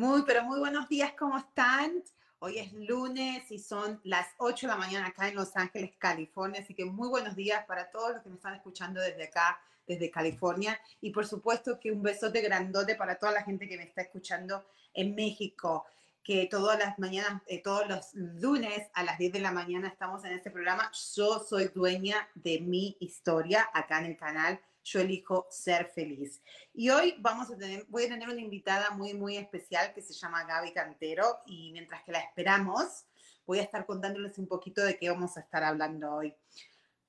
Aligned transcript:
Muy, 0.00 0.22
pero 0.22 0.44
muy 0.44 0.58
buenos 0.58 0.88
días, 0.88 1.12
¿cómo 1.12 1.36
están? 1.36 2.02
Hoy 2.38 2.56
es 2.56 2.72
lunes 2.72 3.50
y 3.50 3.58
son 3.58 4.00
las 4.04 4.28
8 4.38 4.66
de 4.66 4.72
la 4.72 4.78
mañana 4.78 5.08
acá 5.08 5.28
en 5.28 5.34
Los 5.34 5.54
Ángeles, 5.58 5.92
California, 5.98 6.62
así 6.62 6.72
que 6.72 6.86
muy 6.86 7.06
buenos 7.06 7.36
días 7.36 7.66
para 7.66 7.90
todos 7.90 8.14
los 8.14 8.22
que 8.22 8.30
me 8.30 8.36
están 8.36 8.54
escuchando 8.54 8.98
desde 8.98 9.24
acá, 9.24 9.60
desde 9.86 10.10
California. 10.10 10.80
Y 11.02 11.10
por 11.10 11.26
supuesto 11.26 11.78
que 11.78 11.92
un 11.92 12.02
besote 12.02 12.40
grandote 12.40 12.94
para 12.94 13.18
toda 13.18 13.32
la 13.32 13.42
gente 13.42 13.68
que 13.68 13.76
me 13.76 13.82
está 13.82 14.00
escuchando 14.00 14.64
en 14.94 15.14
México, 15.14 15.84
que 16.24 16.46
todas 16.46 16.78
las 16.78 16.98
mañanas, 16.98 17.42
eh, 17.46 17.62
todos 17.62 17.86
los 17.86 18.14
lunes 18.14 18.88
a 18.94 19.04
las 19.04 19.18
10 19.18 19.34
de 19.34 19.40
la 19.40 19.52
mañana 19.52 19.88
estamos 19.88 20.24
en 20.24 20.32
este 20.32 20.50
programa. 20.50 20.90
Yo 21.14 21.40
soy 21.40 21.68
dueña 21.68 22.26
de 22.34 22.58
mi 22.60 22.96
historia 23.00 23.68
acá 23.74 23.98
en 23.98 24.06
el 24.06 24.16
canal 24.16 24.58
yo 24.84 25.00
elijo 25.00 25.46
ser 25.50 25.90
feliz. 25.90 26.42
Y 26.72 26.90
hoy 26.90 27.14
vamos 27.18 27.50
a 27.50 27.56
tener, 27.56 27.84
voy 27.88 28.04
a 28.04 28.08
tener 28.08 28.28
una 28.28 28.40
invitada 28.40 28.90
muy, 28.90 29.14
muy 29.14 29.36
especial 29.36 29.92
que 29.92 30.02
se 30.02 30.14
llama 30.14 30.44
Gaby 30.44 30.72
Cantero 30.72 31.40
y 31.46 31.72
mientras 31.72 32.02
que 32.04 32.12
la 32.12 32.20
esperamos, 32.20 33.06
voy 33.46 33.58
a 33.58 33.62
estar 33.62 33.86
contándoles 33.86 34.38
un 34.38 34.46
poquito 34.46 34.82
de 34.82 34.96
qué 34.96 35.10
vamos 35.10 35.36
a 35.36 35.40
estar 35.40 35.62
hablando 35.62 36.12
hoy. 36.12 36.34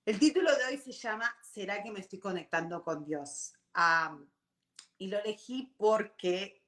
El 0.06 0.20
título 0.20 0.56
de 0.56 0.66
hoy 0.66 0.78
se 0.78 0.92
llama 0.92 1.34
¿Será 1.44 1.84
que 1.84 1.92
me 1.92 2.00
estoy 2.00 2.20
conectando 2.20 2.84
con 2.84 3.06
Dios? 3.06 3.54
y 4.98 5.08
lo 5.08 5.18
elegí 5.20 5.74
porque 5.78 6.62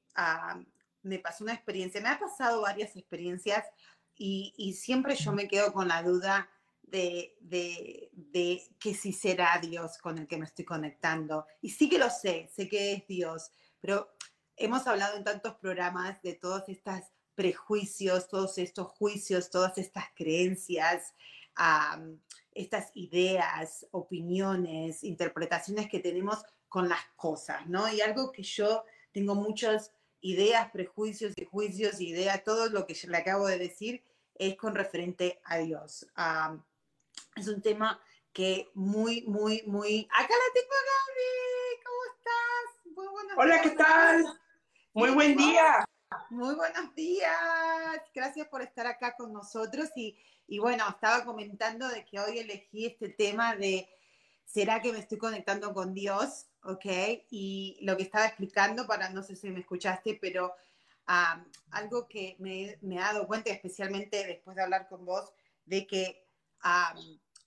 me 1.02 1.20
pasó 1.20 1.44
una 1.44 1.54
experiencia, 1.54 2.00
me 2.00 2.08
ha 2.08 2.18
pasado 2.18 2.62
varias 2.62 2.96
experiencias 2.96 3.66
y, 4.16 4.54
y 4.56 4.72
siempre 4.72 5.16
yo 5.16 5.34
me 5.34 5.50
quedo 5.50 5.74
con 5.74 5.90
la 5.90 6.02
duda 6.02 6.50
de, 6.94 8.12
de, 8.22 8.64
que 8.80 8.94
si 8.94 9.14
será 9.14 9.60
Dios 9.60 9.98
con 9.98 10.20
el 10.20 10.28
que 10.28 10.38
me 10.38 10.46
estoy 10.46 10.64
conectando. 10.64 11.48
Y 11.62 11.72
sí 11.72 11.90
que 11.90 11.98
lo 11.98 12.10
sé, 12.10 12.50
sé 12.54 12.70
que 12.70 12.94
es 12.94 13.08
Dios, 13.08 13.52
pero 13.82 14.16
hemos 14.56 14.86
hablado 14.86 15.18
en 15.18 15.24
tantos 15.24 15.56
programas 15.56 16.22
de 16.22 16.36
todos 16.36 16.70
estos 16.70 17.02
prejuicios, 17.34 18.28
todos 18.28 18.60
estos 18.60 18.92
juicios, 18.92 19.50
todas 19.50 19.78
estas 19.80 20.06
creencias, 20.16 21.16
estas 22.54 22.92
ideas, 22.94 23.88
opiniones, 23.92 25.04
interpretaciones 25.04 25.90
que 25.90 26.00
tenemos 26.00 26.44
con 26.70 26.90
las 26.90 27.04
cosas, 27.16 27.68
¿no? 27.68 27.92
Y 27.92 28.02
algo 28.02 28.32
que 28.32 28.44
yo 28.44 28.84
tengo 29.12 29.34
muchas 29.34 29.92
ideas, 30.22 30.70
prejuicios 30.72 31.34
y 31.36 31.46
juicios, 31.46 32.00
ideas, 32.00 32.44
todo 32.44 32.70
lo 32.70 32.86
que 32.86 32.96
le 33.08 33.18
acabo 33.18 33.48
de 33.48 33.58
decir 33.58 34.04
es 34.36 34.56
con 34.56 34.76
referente 34.76 35.42
a 35.44 35.58
Dios 35.58 36.06
es 37.36 37.48
un 37.48 37.62
tema 37.62 38.00
que 38.32 38.70
muy, 38.74 39.24
muy, 39.24 39.64
muy... 39.68 40.08
Acá 40.12 40.34
la 40.34 40.54
tengo 40.54 40.76
Gaby, 40.92 41.84
¿cómo 41.86 42.00
estás? 42.16 42.96
Muy 42.96 43.08
buenos 43.08 43.34
Hola, 43.38 43.62
¿qué 43.62 43.70
tal? 43.72 44.40
Muy 44.94 45.12
buen 45.12 45.38
día. 45.38 45.86
Muy 46.30 46.56
buenos 46.56 46.94
días. 46.96 48.02
Gracias 48.14 48.48
por 48.48 48.62
estar 48.62 48.88
acá 48.88 49.16
con 49.16 49.34
nosotros. 49.34 49.90
Y, 49.96 50.18
y 50.48 50.60
bueno, 50.60 50.84
estaba 50.90 51.26
comentando 51.26 51.88
de 51.88 52.06
que 52.06 52.20
hoy 52.20 52.40
elegí 52.40 52.86
este 52.86 53.10
tema 53.10 53.56
de 53.56 53.88
¿será 54.46 54.82
que 54.82 54.92
me 54.92 55.00
estoy 55.00 55.18
conectando 55.18 55.74
con 55.74 55.94
Dios? 55.94 56.48
¿Ok? 56.64 56.86
Y 57.30 57.78
lo 57.82 57.98
que 57.98 58.04
estaba 58.04 58.26
explicando, 58.26 58.88
para 58.88 59.10
no 59.10 59.24
sé 59.24 59.36
si 59.36 59.50
me 59.50 59.60
escuchaste, 59.60 60.18
pero 60.22 60.54
algo 61.06 62.08
que 62.08 62.36
me, 62.40 62.78
me, 62.82 62.96
he 62.96 63.00
dado 63.00 63.28
cuenta, 63.28 63.52
especialmente 63.52 64.26
después 64.26 64.56
de 64.56 64.64
hablar 64.64 64.88
con 64.88 65.06
vos, 65.06 65.34
de 65.66 65.86
que 65.86 66.23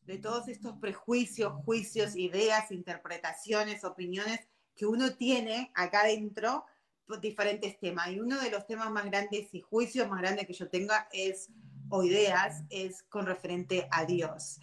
de 0.03 0.19
todos 0.19 0.49
estos 0.49 0.79
prejuicios, 0.79 1.53
juicios, 1.65 2.17
ideas, 2.17 2.71
interpretaciones, 2.71 3.85
opiniones 3.85 4.41
que 4.75 4.87
uno 4.87 5.15
tiene 5.15 5.73
acá 5.75 6.01
adentro 6.01 6.65
por 7.07 7.21
diferentes 7.21 7.79
temas. 7.79 8.11
Y 8.11 8.21
uno 8.21 8.41
de 8.41 8.51
los 8.51 8.67
temas 8.67 8.91
más 8.91 9.05
grandes 9.07 9.53
y 9.53 9.61
juicios 9.61 10.09
más 10.09 10.21
grandes 10.21 10.47
que 10.47 10.53
yo 10.53 10.69
tenga 10.69 11.09
es, 11.13 11.49
o 11.89 12.03
ideas, 12.03 12.63
es 12.69 13.03
con 13.05 13.27
referente 13.27 13.89
a 13.91 14.05
Dios. 14.05 14.61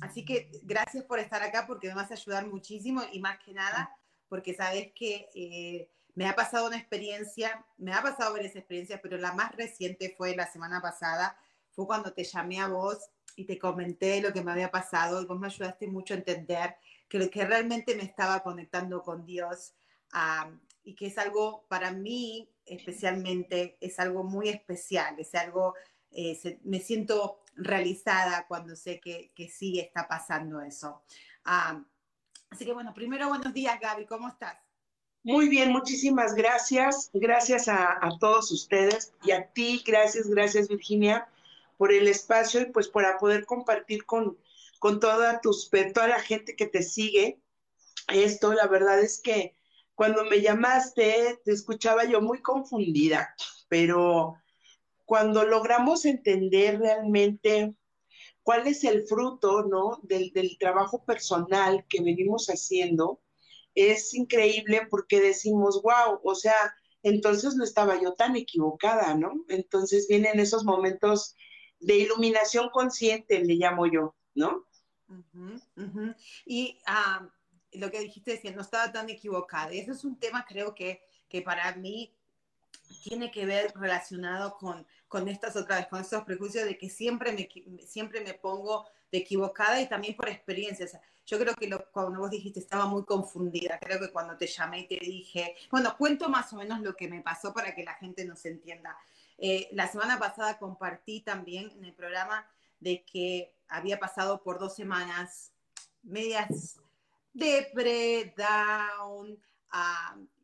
así 0.00 0.24
que 0.24 0.50
gracias 0.62 1.04
por 1.04 1.18
estar 1.18 1.42
acá 1.42 1.66
porque 1.66 1.88
me 1.88 1.94
vas 1.94 2.10
a 2.10 2.14
ayudar 2.14 2.46
muchísimo 2.46 3.02
y 3.12 3.20
más 3.20 3.38
que 3.44 3.52
nada 3.52 3.90
porque 4.28 4.54
sabes 4.54 4.92
que 4.94 5.28
eh, 5.34 5.90
me 6.14 6.26
ha 6.26 6.34
pasado 6.34 6.66
una 6.66 6.78
experiencia, 6.78 7.66
me 7.76 7.92
ha 7.92 8.00
pasado 8.00 8.32
varias 8.32 8.56
experiencias, 8.56 8.98
pero 9.02 9.18
la 9.18 9.34
más 9.34 9.54
reciente 9.56 10.14
fue 10.16 10.34
la 10.34 10.50
semana 10.50 10.80
pasada, 10.80 11.36
fue 11.72 11.86
cuando 11.86 12.14
te 12.14 12.24
llamé 12.24 12.58
a 12.58 12.68
vos 12.68 13.10
y 13.36 13.44
te 13.44 13.58
comenté 13.58 14.20
lo 14.20 14.32
que 14.32 14.42
me 14.42 14.52
había 14.52 14.70
pasado 14.70 15.20
y 15.22 15.26
vos 15.26 15.38
me 15.38 15.46
ayudaste 15.46 15.86
mucho 15.86 16.14
a 16.14 16.18
entender 16.18 16.76
que 17.08 17.30
que 17.30 17.44
realmente 17.44 17.94
me 17.94 18.04
estaba 18.04 18.42
conectando 18.42 19.02
con 19.02 19.24
Dios 19.26 19.74
y 20.82 20.94
que 20.94 21.06
es 21.06 21.18
algo 21.18 21.66
para 21.68 21.92
mí 21.92 22.48
especialmente, 22.64 23.76
es 23.80 23.98
algo 23.98 24.24
muy 24.24 24.48
especial, 24.48 25.18
es 25.18 25.34
algo, 25.34 25.74
eh, 26.10 26.60
me 26.64 26.80
siento 26.80 27.40
realizada 27.54 28.46
cuando 28.46 28.76
sé 28.76 29.00
que, 29.00 29.32
que 29.34 29.48
sí 29.48 29.78
está 29.78 30.08
pasando 30.08 30.60
eso. 30.60 31.02
así 31.44 32.64
que 32.64 32.72
bueno, 32.72 32.94
primero 32.94 33.28
buenos 33.28 33.52
días 33.52 33.78
Gaby, 33.80 34.06
¿cómo 34.06 34.28
estás? 34.28 34.56
Muy 35.24 35.48
bien, 35.48 35.70
muchísimas 35.70 36.34
gracias. 36.34 37.10
Gracias 37.12 37.68
a, 37.68 37.92
a 38.04 38.18
todos 38.18 38.50
ustedes 38.50 39.12
y 39.22 39.30
a 39.30 39.46
ti, 39.52 39.82
gracias, 39.86 40.28
gracias 40.28 40.68
Virginia 40.68 41.28
por 41.82 41.92
el 41.92 42.06
espacio 42.06 42.60
y 42.60 42.66
pues 42.66 42.86
para 42.86 43.18
poder 43.18 43.44
compartir 43.44 44.06
con, 44.06 44.38
con 44.78 45.00
toda, 45.00 45.40
tus, 45.40 45.68
toda 45.92 46.06
la 46.06 46.20
gente 46.20 46.54
que 46.54 46.66
te 46.66 46.80
sigue 46.80 47.40
esto. 48.06 48.54
La 48.54 48.68
verdad 48.68 49.00
es 49.00 49.20
que 49.20 49.56
cuando 49.96 50.24
me 50.26 50.40
llamaste 50.40 51.40
te 51.44 51.50
escuchaba 51.50 52.04
yo 52.04 52.20
muy 52.20 52.40
confundida, 52.40 53.34
pero 53.66 54.36
cuando 55.06 55.44
logramos 55.44 56.04
entender 56.04 56.78
realmente 56.78 57.74
cuál 58.44 58.68
es 58.68 58.84
el 58.84 59.04
fruto, 59.08 59.64
¿no? 59.64 59.98
Del, 60.04 60.30
del 60.32 60.58
trabajo 60.58 61.04
personal 61.04 61.84
que 61.88 62.00
venimos 62.00 62.46
haciendo, 62.46 63.20
es 63.74 64.14
increíble 64.14 64.86
porque 64.88 65.20
decimos, 65.20 65.82
wow, 65.82 66.20
o 66.22 66.36
sea, 66.36 66.76
entonces 67.02 67.56
no 67.56 67.64
estaba 67.64 68.00
yo 68.00 68.14
tan 68.14 68.36
equivocada, 68.36 69.16
¿no? 69.16 69.32
Entonces 69.48 70.06
vienen 70.06 70.38
esos 70.38 70.62
momentos 70.62 71.34
de 71.82 71.96
iluminación 71.96 72.70
consciente, 72.70 73.44
le 73.44 73.54
llamo 73.54 73.86
yo, 73.86 74.14
¿no? 74.34 74.64
Y 76.46 76.80
ah, 76.86 77.28
lo 77.72 77.90
que 77.90 78.00
dijiste 78.00 78.40
es 78.42 78.54
no 78.54 78.62
estaba 78.62 78.90
tan 78.92 79.10
equivocada. 79.10 79.70
Eso 79.72 79.92
es 79.92 80.04
un 80.04 80.18
tema, 80.18 80.44
creo 80.48 80.74
que, 80.74 81.02
que 81.28 81.42
para 81.42 81.74
mí 81.76 82.14
tiene 83.02 83.30
que 83.30 83.46
ver 83.46 83.72
relacionado 83.74 84.56
con, 84.56 84.86
con 85.08 85.28
estas 85.28 85.56
otras, 85.56 85.86
con 85.88 86.00
estos 86.00 86.24
prejuicios 86.24 86.64
de 86.64 86.78
que 86.78 86.88
siempre 86.88 87.32
me, 87.32 87.48
siempre 87.86 88.20
me 88.20 88.34
pongo 88.34 88.86
de 89.10 89.18
equivocada 89.18 89.80
y 89.80 89.88
también 89.88 90.16
por 90.16 90.28
experiencias. 90.28 90.96
Yo 91.26 91.38
creo 91.38 91.54
que 91.54 91.68
lo, 91.68 91.90
cuando 91.92 92.18
vos 92.18 92.30
dijiste 92.30 92.60
estaba 92.60 92.86
muy 92.86 93.04
confundida, 93.04 93.78
creo 93.78 94.00
que 94.00 94.10
cuando 94.10 94.36
te 94.36 94.46
llamé 94.46 94.80
y 94.80 94.88
te 94.88 94.98
dije, 95.00 95.54
bueno, 95.70 95.96
cuento 95.96 96.28
más 96.28 96.52
o 96.52 96.56
menos 96.56 96.80
lo 96.80 96.96
que 96.96 97.08
me 97.08 97.20
pasó 97.20 97.52
para 97.52 97.74
que 97.74 97.84
la 97.84 97.94
gente 97.94 98.24
nos 98.24 98.44
entienda. 98.44 98.96
Eh, 99.44 99.68
la 99.72 99.88
semana 99.88 100.20
pasada 100.20 100.56
compartí 100.56 101.20
también 101.20 101.72
en 101.72 101.84
el 101.84 101.92
programa 101.94 102.46
de 102.78 103.04
que 103.04 103.52
había 103.66 103.98
pasado 103.98 104.40
por 104.40 104.60
dos 104.60 104.76
semanas 104.76 105.52
medias 106.04 106.78
depre, 107.32 108.32
down, 108.36 109.36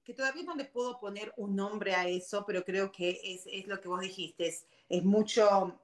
que 0.03 0.15
todavía 0.15 0.43
no 0.43 0.56
le 0.56 0.65
puedo 0.65 0.99
poner 0.99 1.33
un 1.37 1.55
nombre 1.55 1.95
a 1.95 2.09
eso, 2.09 2.45
pero 2.45 2.65
creo 2.65 2.91
que 2.91 3.21
es, 3.23 3.43
es 3.47 3.69
lo 3.69 3.81
que 3.81 3.87
vos 3.87 4.00
dijiste, 4.00 4.49
es, 4.49 4.67
es 4.89 5.05
mucho, 5.05 5.81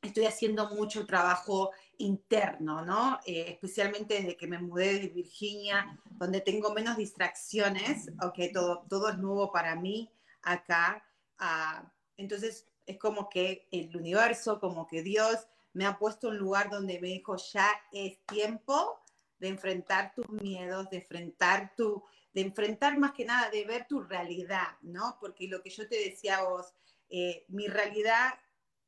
estoy 0.00 0.26
haciendo 0.26 0.70
mucho 0.70 1.04
trabajo 1.04 1.72
interno, 1.98 2.84
¿no? 2.84 3.18
Eh, 3.26 3.46
especialmente 3.48 4.14
desde 4.14 4.36
que 4.36 4.46
me 4.46 4.60
mudé 4.60 5.00
de 5.00 5.08
Virginia, 5.08 5.98
donde 6.12 6.40
tengo 6.40 6.72
menos 6.72 6.96
distracciones, 6.96 8.08
ok, 8.22 8.38
todo, 8.54 8.86
todo 8.88 9.08
es 9.08 9.18
nuevo 9.18 9.50
para 9.50 9.74
mí 9.74 10.08
acá. 10.42 11.04
Uh, 11.40 11.88
entonces, 12.22 12.66
es 12.86 12.98
como 12.98 13.28
que 13.28 13.68
el 13.70 13.94
universo, 13.96 14.60
como 14.60 14.86
que 14.86 15.02
Dios 15.02 15.46
me 15.72 15.86
ha 15.86 15.98
puesto 15.98 16.28
un 16.28 16.38
lugar 16.38 16.70
donde 16.70 17.00
me 17.00 17.08
dijo, 17.08 17.36
ya 17.36 17.68
es 17.92 18.24
tiempo 18.26 19.00
de 19.38 19.48
enfrentar 19.48 20.14
tus 20.14 20.28
miedos, 20.28 20.88
de 20.90 20.98
enfrentar 20.98 21.74
tu, 21.76 22.02
de 22.32 22.42
enfrentar 22.42 22.98
más 22.98 23.12
que 23.12 23.24
nada, 23.24 23.50
de 23.50 23.64
ver 23.64 23.86
tu 23.86 24.00
realidad, 24.00 24.76
¿no? 24.82 25.18
Porque 25.20 25.48
lo 25.48 25.62
que 25.62 25.70
yo 25.70 25.88
te 25.88 25.96
decía 25.96 26.38
a 26.38 26.44
vos, 26.44 26.74
eh, 27.08 27.44
mi 27.48 27.66
realidad 27.66 28.34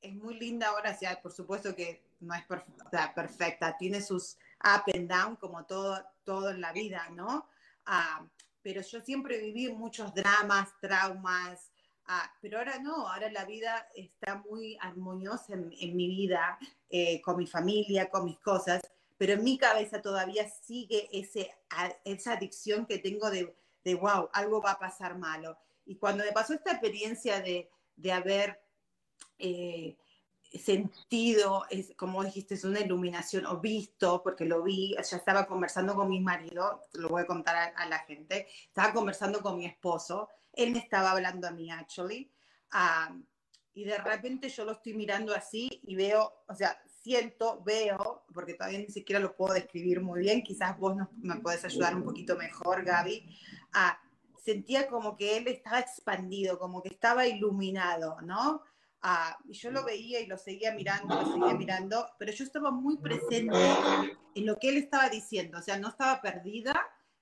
es 0.01 0.15
muy 0.15 0.39
linda 0.39 0.69
ahora, 0.69 0.93
o 0.93 0.99
sea, 0.99 1.21
por 1.21 1.33
supuesto 1.33 1.75
que 1.75 2.05
no 2.21 2.35
es 2.35 2.45
perfecta, 3.15 3.77
tiene 3.77 4.01
sus 4.01 4.37
up 4.63 4.85
and 4.95 5.09
down 5.11 5.37
como 5.37 5.65
todo, 5.65 6.05
todo 6.25 6.51
en 6.51 6.61
la 6.61 6.73
vida, 6.73 7.09
¿no? 7.11 7.49
Ah, 7.87 8.27
pero 8.63 8.81
yo 8.81 9.01
siempre 9.01 9.39
viví 9.39 9.71
muchos 9.73 10.15
dramas, 10.15 10.71
traumas, 10.81 11.71
ah, 12.07 12.33
pero 12.41 12.59
ahora 12.59 12.79
no, 12.79 13.09
ahora 13.09 13.31
la 13.31 13.45
vida 13.45 13.89
está 13.95 14.43
muy 14.49 14.77
armoniosa 14.81 15.55
en, 15.55 15.97
mi 15.97 16.09
vida, 16.09 16.59
eh, 16.89 17.21
con 17.23 17.37
mi 17.37 17.47
familia, 17.47 18.11
con 18.11 18.25
mis 18.25 18.39
cosas, 18.41 18.81
pero 19.17 19.35
en 19.35 19.45
mi 19.45 19.59
cabeza 19.59 20.03
todavía 20.03 20.49
sigue 20.49 21.09
ese, 21.13 21.51
esa 22.05 22.33
adicción 22.33 22.87
que 22.87 22.99
tengo 22.99 23.31
de, 23.31 23.55
de, 23.85 23.95
wow, 23.95 24.29
algo 24.33 24.61
va 24.61 24.73
a 24.73 24.79
pasar 24.79 25.17
malo. 25.17 25.57
Y 25.87 25.97
cuando 25.97 26.25
me 26.25 26.33
pasó 26.33 26.55
esta 26.55 26.73
experiencia 26.73 27.41
de, 27.41 27.71
de 27.97 28.13
haber 28.13 28.61
eh, 29.39 29.97
sentido, 30.59 31.65
es, 31.71 31.93
como 31.97 32.23
dijiste, 32.23 32.55
es 32.55 32.65
una 32.65 32.81
iluminación, 32.81 33.47
o 33.47 33.59
visto, 33.61 34.23
porque 34.23 34.45
lo 34.45 34.63
vi, 34.63 34.95
ya 34.95 35.17
estaba 35.17 35.47
conversando 35.47 35.95
con 35.95 36.09
mi 36.09 36.21
marido, 36.21 36.83
lo 36.93 37.09
voy 37.09 37.23
a 37.23 37.27
contar 37.27 37.75
a, 37.77 37.87
la 37.87 37.99
gente, 38.01 38.47
estaba 38.67 38.93
conversando 38.93 39.41
con 39.43 39.57
mi 39.57 39.67
esposo, 39.67 40.29
él 40.57 40.73
me 40.73 40.79
estaba 40.79 41.13
hablando 41.13 41.47
a 41.47 41.51
mí, 41.51 41.71
actually, 41.71 42.31
um, 42.73 43.25
y 43.75 43.85
de 43.85 43.99
repente 43.99 44.49
yo 44.49 44.65
lo 44.65 44.73
estoy 44.73 44.95
mirando 44.95 45.35
así 45.35 45.81
y 45.83 45.97
veo, 45.97 46.33
o 46.47 46.55
sea, 46.55 46.81
siento, 47.03 47.63
veo, 47.65 48.25
porque 48.33 48.55
todavía 48.55 48.79
ni 48.79 48.89
siquiera 48.89 49.21
lo 49.21 49.37
puedo 49.37 49.55
describir 49.55 50.01
muy 50.01 50.21
bien, 50.21 50.43
quizás 50.43 50.79
vos 50.79 50.97
me 51.17 51.37
puedes 51.37 51.65
ayudar 51.65 51.95
un 51.95 52.05
poquito 52.05 52.37
mejor, 52.37 52.85
Gaby, 52.85 53.29
uh, 53.75 54.41
sentía 54.45 54.89
como 54.89 55.17
que 55.17 55.37
él 55.39 55.49
estaba 55.49 55.81
expandido, 55.81 56.59
como 56.59 56.83
que 56.83 56.91
estaba 56.91 57.27
iluminado, 57.27 58.21
¿no? 58.23 58.63
Ah, 59.07 59.37
y 59.47 59.53
yo 59.53 59.71
lo 59.71 59.85
veía 59.85 60.21
y 60.21 60.27
lo 60.27 60.39
seguía 60.39 60.73
mirando, 60.73 61.15
lo 61.15 61.31
seguía 61.31 61.55
mirando, 61.55 62.07
pero 62.19 62.33
yo 62.33 62.43
estaba 62.43 62.71
muy 62.71 62.97
presente 62.97 63.59
en 64.35 64.47
lo 64.47 64.59
que 64.59 64.71
él 64.71 64.79
estaba 64.79 65.11
diciendo, 65.11 65.59
o 65.59 65.63
sea, 65.63 65.79
no 65.79 65.89
estaba 65.89 66.23
perdida, 66.23 66.75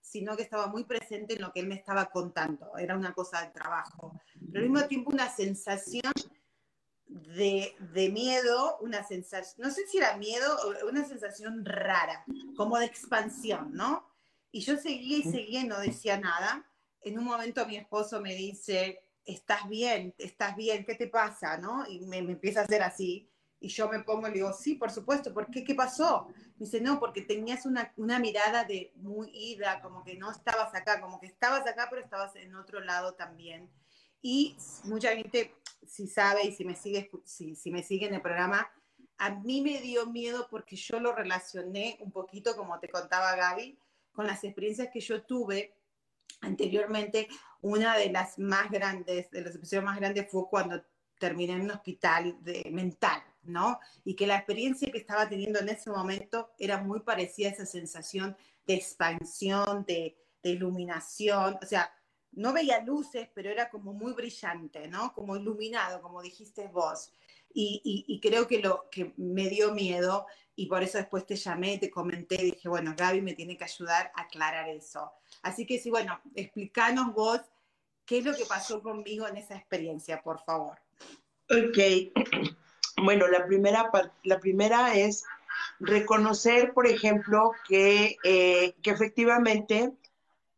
sino 0.02 0.36
que 0.36 0.42
estaba 0.42 0.66
muy 0.66 0.84
presente 0.84 1.34
en 1.34 1.40
lo 1.40 1.52
que 1.52 1.60
él 1.60 1.68
me 1.68 1.76
estaba 1.76 2.10
contando, 2.10 2.76
era 2.76 2.94
una 2.94 3.14
cosa 3.14 3.40
de 3.40 3.50
trabajo, 3.52 4.20
pero 4.52 4.62
al 4.62 4.70
mismo 4.70 4.86
tiempo 4.86 5.10
una 5.10 5.30
sensación 5.30 6.12
de, 7.06 7.74
de 7.94 8.10
miedo, 8.10 8.76
una 8.80 9.02
sensación, 9.06 9.66
no 9.66 9.72
sé 9.72 9.86
si 9.86 9.98
era 9.98 10.16
miedo 10.18 10.58
una 10.86 11.06
sensación 11.06 11.64
rara, 11.64 12.24
como 12.56 12.78
de 12.78 12.84
expansión, 12.84 13.72
¿no? 13.72 14.12
Y 14.50 14.60
yo 14.60 14.76
seguía 14.76 15.16
y 15.16 15.22
seguía 15.22 15.62
y 15.62 15.66
no 15.66 15.80
decía 15.80 16.18
nada. 16.20 16.68
En 17.00 17.18
un 17.18 17.24
momento 17.24 17.66
mi 17.66 17.76
esposo 17.76 18.20
me 18.20 18.34
dice, 18.34 19.02
estás 19.24 19.68
bien, 19.68 20.14
estás 20.18 20.56
bien, 20.56 20.84
¿qué 20.84 20.94
te 20.94 21.08
pasa? 21.08 21.56
¿no? 21.56 21.84
Y 21.88 22.00
me, 22.00 22.18
empieza 22.18 22.60
a 22.60 22.64
hacer 22.64 22.82
así. 22.82 23.30
Y 23.62 23.68
yo 23.68 23.88
me 23.88 24.00
pongo 24.00 24.26
y 24.26 24.30
le 24.30 24.36
digo, 24.38 24.52
sí, 24.52 24.74
por 24.74 24.90
supuesto, 24.90 25.32
¿por 25.32 25.48
qué? 25.50 25.62
¿Qué 25.62 25.74
pasó? 25.74 26.26
Me 26.58 26.66
dice, 26.66 26.80
no, 26.80 26.98
porque 26.98 27.22
tenías 27.22 27.64
una, 27.64 27.92
una 27.96 28.18
mirada 28.18 28.64
de 28.64 28.92
muy 28.96 29.30
ida, 29.32 29.80
como 29.80 30.02
que 30.02 30.16
no 30.16 30.30
estabas 30.32 30.74
acá, 30.74 31.00
como 31.00 31.20
que 31.20 31.26
estabas 31.26 31.66
acá, 31.66 31.86
pero 31.88 32.02
estabas 32.02 32.34
en 32.36 32.56
otro 32.56 32.80
lado 32.80 33.14
también. 33.14 33.70
Y 34.20 34.56
mucha 34.84 35.14
gente, 35.14 35.54
si 35.86 36.08
sabe 36.08 36.44
y 36.44 36.52
si 36.52 36.64
me 36.64 36.74
sigue, 36.74 37.10
si, 37.24 37.54
si 37.54 37.70
me 37.70 37.84
sigue 37.84 38.06
en 38.06 38.14
el 38.14 38.20
programa, 38.20 38.68
a 39.18 39.30
mí 39.30 39.60
me 39.60 39.80
dio 39.80 40.06
miedo 40.06 40.48
porque 40.50 40.74
yo 40.74 40.98
lo 40.98 41.14
relacioné 41.14 41.96
un 42.00 42.10
poquito, 42.10 42.56
como 42.56 42.80
te 42.80 42.88
contaba 42.88 43.36
Gaby, 43.36 43.78
con 44.10 44.26
las 44.26 44.42
experiencias 44.42 44.88
que 44.92 45.00
yo 45.00 45.22
tuve 45.22 45.76
anteriormente, 46.40 47.28
una 47.60 47.96
de 47.96 48.10
las 48.10 48.38
más 48.38 48.70
grandes, 48.70 49.30
de 49.30 49.42
las 49.42 49.54
episodios 49.54 49.84
más 49.84 49.98
grandes 49.98 50.28
fue 50.30 50.48
cuando 50.50 50.82
terminé 51.18 51.52
en 51.52 51.62
un 51.62 51.70
hospital 51.70 52.36
de, 52.42 52.68
mental, 52.72 53.22
¿no? 53.44 53.80
Y 54.04 54.14
que 54.14 54.26
la 54.26 54.36
experiencia 54.36 54.90
que 54.90 54.98
estaba 54.98 55.28
teniendo 55.28 55.60
en 55.60 55.68
ese 55.68 55.90
momento 55.90 56.50
era 56.58 56.78
muy 56.78 57.00
parecida 57.00 57.48
a 57.48 57.52
esa 57.52 57.66
sensación 57.66 58.36
de 58.66 58.74
expansión, 58.74 59.84
de, 59.86 60.16
iluminación, 60.44 61.56
o 61.62 61.66
sea, 61.66 61.94
no 62.32 62.52
veía 62.52 62.80
luces, 62.80 63.28
pero 63.32 63.48
era 63.48 63.70
como 63.70 63.92
muy 63.92 64.12
brillante, 64.12 64.88
¿no? 64.88 65.12
Como 65.12 65.36
iluminado, 65.36 66.02
como 66.02 66.20
dijiste 66.20 66.66
vos. 66.66 67.12
Y, 67.54 67.80
y, 68.08 68.18
creo 68.20 68.48
que 68.48 68.58
lo 68.58 68.88
que 68.90 69.12
me 69.18 69.48
dio 69.48 69.72
miedo 69.72 70.26
y 70.56 70.66
por 70.66 70.82
eso 70.82 70.98
después 70.98 71.26
te 71.26 71.36
llamé, 71.36 71.78
te 71.78 71.90
comenté, 71.90 72.38
dije, 72.38 72.68
bueno, 72.68 72.94
Gaby 72.96 73.20
me 73.20 73.34
tiene 73.34 73.56
que 73.56 73.64
ayudar 73.64 74.10
a 74.16 74.22
aclarar 74.22 74.68
eso. 74.68 75.12
Así 75.42 75.66
que 75.66 75.78
sí, 75.78 75.90
bueno, 75.90 76.20
explícanos 76.34 77.14
vos 77.14 77.40
qué 78.04 78.18
es 78.18 78.24
lo 78.24 78.34
que 78.34 78.46
pasó 78.46 78.82
conmigo 78.82 79.28
en 79.28 79.36
esa 79.36 79.54
experiencia, 79.54 80.22
por 80.22 80.40
favor. 80.40 80.78
Ok, 81.50 81.78
bueno, 82.96 83.28
la 83.28 83.46
primera, 83.46 83.90
la 84.24 84.40
primera 84.40 84.94
es 84.94 85.24
reconocer, 85.80 86.72
por 86.72 86.86
ejemplo, 86.86 87.52
que, 87.68 88.16
eh, 88.24 88.74
que 88.82 88.90
efectivamente 88.90 89.92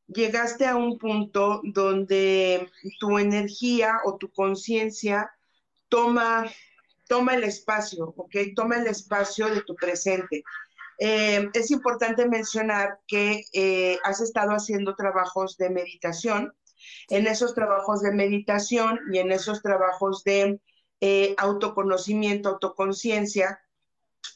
llegaste 0.06 0.66
a 0.66 0.76
un 0.76 0.98
punto 0.98 1.60
donde 1.64 2.70
tu 3.00 3.18
energía 3.18 4.00
o 4.04 4.16
tu 4.16 4.30
conciencia 4.30 5.32
toma, 5.88 6.46
toma 7.08 7.34
el 7.34 7.44
espacio, 7.44 8.14
¿ok? 8.16 8.36
Toma 8.54 8.76
el 8.76 8.86
espacio 8.86 9.48
de 9.48 9.62
tu 9.62 9.74
presente. 9.74 10.44
Eh, 10.98 11.48
es 11.54 11.70
importante 11.70 12.28
mencionar 12.28 13.00
que 13.06 13.44
eh, 13.52 13.98
has 14.04 14.20
estado 14.20 14.52
haciendo 14.52 14.94
trabajos 14.94 15.56
de 15.56 15.70
meditación. 15.70 16.52
En 17.08 17.26
esos 17.26 17.54
trabajos 17.54 18.02
de 18.02 18.12
meditación 18.12 19.00
y 19.10 19.18
en 19.18 19.32
esos 19.32 19.62
trabajos 19.62 20.22
de 20.24 20.60
eh, 21.00 21.34
autoconocimiento, 21.38 22.48
autoconciencia, 22.48 23.60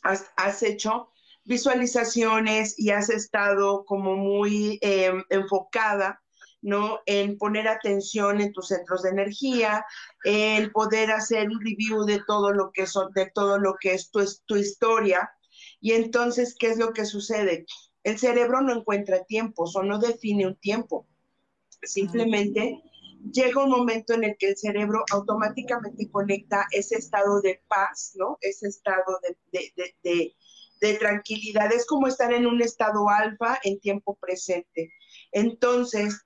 has, 0.02 0.30
has, 0.36 0.62
hecho 0.62 1.10
visualizaciones 1.44 2.78
y 2.78 2.90
has 2.90 3.08
estado 3.08 3.84
como 3.84 4.16
muy 4.16 4.78
enfocada 5.30 6.20
¿no? 6.60 7.00
En 7.06 7.38
poner 7.38 7.68
atención 7.68 8.40
en 8.40 8.52
tus 8.52 8.68
centros 8.68 9.02
de 9.02 9.10
energía, 9.10 9.84
el 10.24 10.72
poder 10.72 11.12
hacer 11.12 11.48
un 11.48 11.60
review 11.60 12.04
de 12.04 12.22
todo 12.26 12.52
lo 12.52 12.72
que, 12.72 12.86
son, 12.86 13.12
de 13.12 13.30
todo 13.32 13.58
lo 13.58 13.76
que 13.80 13.94
es 13.94 14.10
tu, 14.10 14.20
tu 14.46 14.56
historia, 14.56 15.30
y 15.80 15.92
entonces, 15.92 16.56
¿qué 16.58 16.68
es 16.68 16.78
lo 16.78 16.92
que 16.92 17.04
sucede? 17.04 17.66
El 18.02 18.18
cerebro 18.18 18.60
no 18.62 18.74
encuentra 18.74 19.24
tiempo, 19.24 19.64
o 19.72 19.82
no 19.82 19.98
define 19.98 20.46
un 20.46 20.56
tiempo. 20.56 21.06
Simplemente 21.82 22.82
llega 23.32 23.62
un 23.62 23.70
momento 23.70 24.14
en 24.14 24.24
el 24.24 24.36
que 24.38 24.50
el 24.50 24.56
cerebro 24.56 25.04
automáticamente 25.12 26.10
conecta 26.10 26.66
ese 26.70 26.96
estado 26.96 27.40
de 27.40 27.62
paz, 27.68 28.12
¿no? 28.16 28.38
Ese 28.40 28.68
estado 28.68 29.20
de, 29.52 30.98
tranquilidad. 30.98 31.72
Es 31.72 31.86
como 31.86 32.06
estar 32.06 32.32
en 32.32 32.46
un 32.46 32.62
estado 32.62 33.08
alfa 33.08 33.58
en 33.64 33.80
tiempo 33.80 34.16
presente. 34.20 34.92
Entonces, 35.32 36.24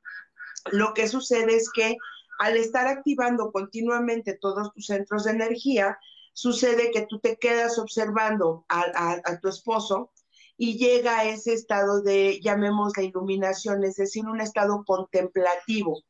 lo 0.70 0.94
que 0.94 1.08
sucede 1.08 1.56
es 1.56 1.70
que 1.70 1.96
al 2.38 2.56
estar 2.56 2.86
activando 2.86 3.50
continuamente 3.50 4.38
todos 4.38 4.72
tus 4.72 4.86
centros 4.86 5.24
de 5.24 5.32
energía, 5.32 5.98
sucede 6.32 6.90
que 6.90 7.06
tú 7.06 7.20
te 7.20 7.36
quedas 7.36 7.78
observando 7.78 8.64
a, 8.68 9.38
tu 9.40 9.48
esposo 9.48 10.10
y 10.56 10.78
llega 10.78 11.18
a 11.18 11.24
ese 11.24 11.52
estado 11.52 12.02
de, 12.02 12.40
llamemos 12.42 12.96
la 12.96 13.02
iluminación, 13.02 13.84
es 13.84 13.96
decir, 13.96 14.26
un 14.26 14.40
estado 14.40 14.84
contemplativo. 14.84 16.02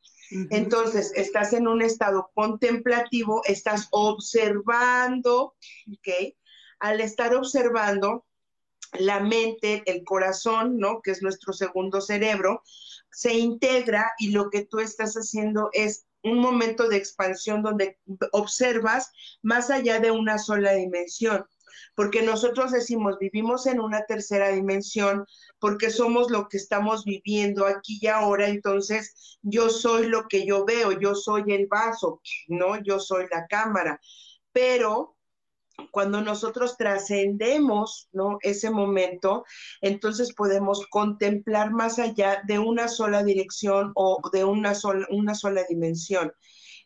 Entonces, 0.51 1.13
estás 1.15 1.53
en 1.53 1.69
un 1.69 1.83
estado 1.83 2.31
contemplativo, 2.35 3.43
estás 3.45 3.89
observando, 3.91 5.55
¿ok? 5.93 6.35
Al 6.81 7.01
estar 7.01 7.35
observando, 7.35 8.25
la 8.99 9.21
mente, 9.21 9.83
el 9.87 10.05
corazón, 10.05 10.79
¿no? 10.79 11.01
Que 11.03 11.13
es 11.13 11.23
nuestro 11.23 11.53
segundo 11.53 12.01
cerebro, 12.01 12.63
se 13.11 13.35
integra 13.35 14.13
y 14.19 14.31
lo 14.31 14.51
que 14.51 14.65
tú 14.65 14.81
estás 14.81 15.15
haciendo 15.15 15.71
es 15.73 16.07
un 16.23 16.39
momento 16.39 16.89
de 16.89 16.97
expansión 16.97 17.63
donde 17.63 17.99
observas 18.33 19.11
más 19.43 19.71
allá 19.71 19.99
de 19.99 20.11
una 20.11 20.39
sola 20.39 20.73
dimensión. 20.73 21.45
Porque 21.95 22.23
nosotros 22.23 22.73
decimos, 22.73 23.19
vivimos 23.19 23.67
en 23.67 23.81
una 23.81 24.05
tercera 24.05 24.49
dimensión, 24.49 25.27
porque 25.59 25.91
somos 25.91 26.31
lo 26.31 26.49
que 26.49 26.57
estamos 26.57 27.05
viviendo 27.05 27.67
aquí 27.67 27.99
y 28.01 28.07
ahora, 28.07 28.49
entonces 28.49 29.39
yo 29.43 29.69
soy 29.69 30.07
lo 30.07 30.29
que 30.29 30.47
yo 30.47 30.65
veo, 30.65 30.93
yo 30.93 31.15
soy 31.15 31.45
el 31.49 31.67
vaso, 31.67 32.21
¿no? 32.49 32.83
Yo 32.83 32.99
soy 32.99 33.27
la 33.31 33.47
cámara, 33.47 34.01
pero 34.53 35.17
cuando 35.91 36.21
nosotros 36.21 36.77
trascendemos 36.77 38.09
¿no? 38.13 38.39
ese 38.43 38.71
momento, 38.71 39.45
entonces 39.81 40.35
podemos 40.35 40.87
contemplar 40.89 41.73
más 41.73 41.99
allá 41.99 42.43
de 42.47 42.59
una 42.59 42.89
sola 42.89 43.23
dirección 43.23 43.93
o 43.95 44.21
de 44.33 44.45
una 44.45 44.75
sola, 44.75 45.07
una 45.11 45.35
sola 45.35 45.65
dimensión. 45.69 46.33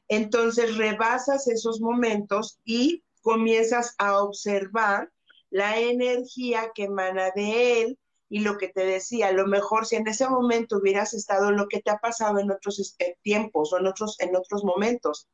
Entonces 0.08 0.76
rebasas 0.76 1.48
esos 1.48 1.80
momentos 1.80 2.60
y 2.64 3.02
comienzas 3.26 3.96
a 3.98 4.22
observar 4.22 5.10
la 5.50 5.80
energía 5.80 6.70
que 6.72 6.84
emana 6.84 7.32
de 7.34 7.82
él 7.82 7.98
y 8.28 8.38
lo 8.38 8.56
que 8.56 8.68
te 8.68 8.86
decía, 8.86 9.26
a 9.26 9.32
lo 9.32 9.48
mejor 9.48 9.84
si 9.84 9.96
en 9.96 10.06
ese 10.06 10.28
momento 10.28 10.76
hubieras 10.76 11.12
estado 11.12 11.50
lo 11.50 11.66
que 11.66 11.82
te 11.82 11.90
ha 11.90 11.98
pasado 11.98 12.38
en 12.38 12.52
otros 12.52 12.78
este, 12.78 13.18
tiempos 13.22 13.72
o 13.72 13.78
en 13.78 13.88
otros, 13.88 14.14
en 14.20 14.36
otros 14.36 14.62
momentos, 14.62 15.26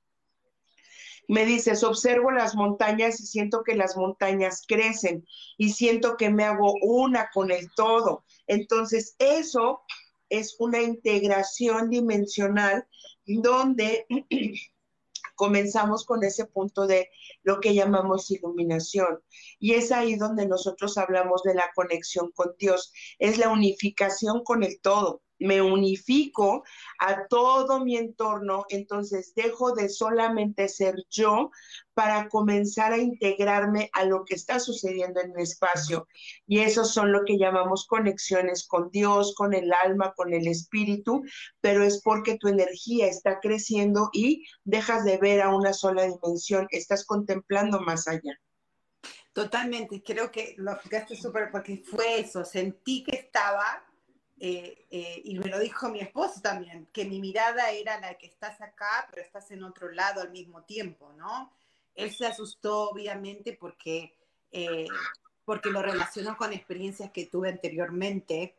me 1.29 1.45
dices, 1.45 1.85
observo 1.85 2.31
las 2.31 2.55
montañas 2.55 3.21
y 3.21 3.27
siento 3.27 3.63
que 3.63 3.75
las 3.75 3.95
montañas 3.95 4.63
crecen 4.67 5.27
y 5.59 5.75
siento 5.75 6.17
que 6.17 6.31
me 6.31 6.45
hago 6.45 6.73
una 6.81 7.29
con 7.31 7.51
el 7.51 7.69
todo. 7.77 8.25
Entonces, 8.47 9.17
eso 9.19 9.83
es 10.31 10.57
una 10.59 10.81
integración 10.81 11.91
dimensional 11.91 12.87
donde 13.27 14.07
comenzamos 15.43 16.07
con 16.07 16.23
ese 16.23 16.47
punto 16.47 16.87
de 16.87 17.11
lo 17.43 17.59
que 17.59 17.75
llamamos 17.75 18.31
iluminación. 18.31 19.25
Y 19.59 19.73
es 19.73 19.91
ahí 19.91 20.15
donde 20.15 20.47
nosotros 20.47 20.97
hablamos 20.99 21.43
de 21.43 21.55
la 21.55 21.73
conexión 21.75 22.31
con 22.31 22.55
Dios, 22.61 22.93
es 23.19 23.39
la 23.39 23.49
unificación 23.49 24.45
con 24.45 24.63
el 24.63 24.81
todo 24.81 25.21
me 25.43 25.61
unifico 25.61 26.65
a 26.99 27.27
todo 27.27 27.85
mi 27.85 27.97
entorno, 27.97 28.65
entonces 28.69 29.33
dejo 29.35 29.73
de 29.73 29.89
solamente 29.89 30.69
ser 30.69 30.97
yo 31.11 31.51
para 31.95 32.29
comenzar 32.29 32.93
a 32.93 32.99
integrarme 32.99 33.91
a 33.93 34.05
lo 34.05 34.25
que 34.25 34.35
está 34.35 34.59
sucediendo 34.59 35.21
en 35.21 35.33
mi 35.35 35.43
espacio. 35.43 36.07
Y 36.47 36.61
esos 36.61 36.93
son 36.93 37.13
lo 37.13 37.25
que 37.25 37.39
llamamos 37.39 37.87
conexiones 37.87 38.67
con 38.67 38.91
Dios, 38.91 39.35
con 39.35 39.53
el 39.55 39.73
alma, 39.73 40.15
con 40.15 40.33
el 40.33 40.47
espíritu, 40.47 41.23
pero 41.61 41.85
es 41.85 42.01
porque 42.03 42.39
tu 42.39 42.49
energía 42.49 43.07
está 43.07 43.41
creciendo 43.41 44.09
y 44.13 44.47
dejas 44.65 45.05
de 45.05 45.19
ver 45.19 45.43
a 45.43 45.55
una 45.55 45.73
sola 45.73 46.05
dimensión, 46.05 46.67
estás 46.71 47.05
contemplando 47.05 47.81
más 47.81 48.09
allá. 48.09 48.39
Totalmente, 49.33 50.03
creo 50.03 50.31
que 50.31 50.55
lo 50.59 50.73
explicaste 50.73 51.17
súper 51.17 51.51
porque 51.51 51.83
fue 51.85 52.21
eso, 52.21 52.45
sentí 52.45 53.03
que 53.03 53.17
estaba 53.17 53.83
eh, 54.45 54.89
eh, 54.91 55.23
y 55.25 55.39
me 55.39 55.49
lo 55.49 55.61
dijo 55.61 55.89
mi 55.89 56.01
esposo 56.01 56.41
también, 56.41 56.89
que 56.93 57.05
mi 57.05 57.21
mirada 57.21 57.71
era 57.71 58.01
la 58.01 58.15
que 58.15 58.27
estás 58.27 58.61
acá, 58.61 59.07
pero 59.09 59.23
estás 59.23 59.49
en 59.53 59.63
otro 59.63 59.93
lado 59.93 60.21
al 60.21 60.33
mismo 60.33 60.65
tiempo, 60.65 61.13
¿no? 61.13 61.53
Él 61.95 62.13
se 62.13 62.27
asustó, 62.27 62.91
obviamente, 62.91 63.53
porque, 63.53 64.19
eh, 64.51 64.89
porque 65.45 65.71
lo 65.71 65.81
relacionó 65.81 66.37
con 66.37 66.53
experiencias 66.53 67.13
que 67.13 67.27
tuve 67.27 67.51
anteriormente, 67.51 68.57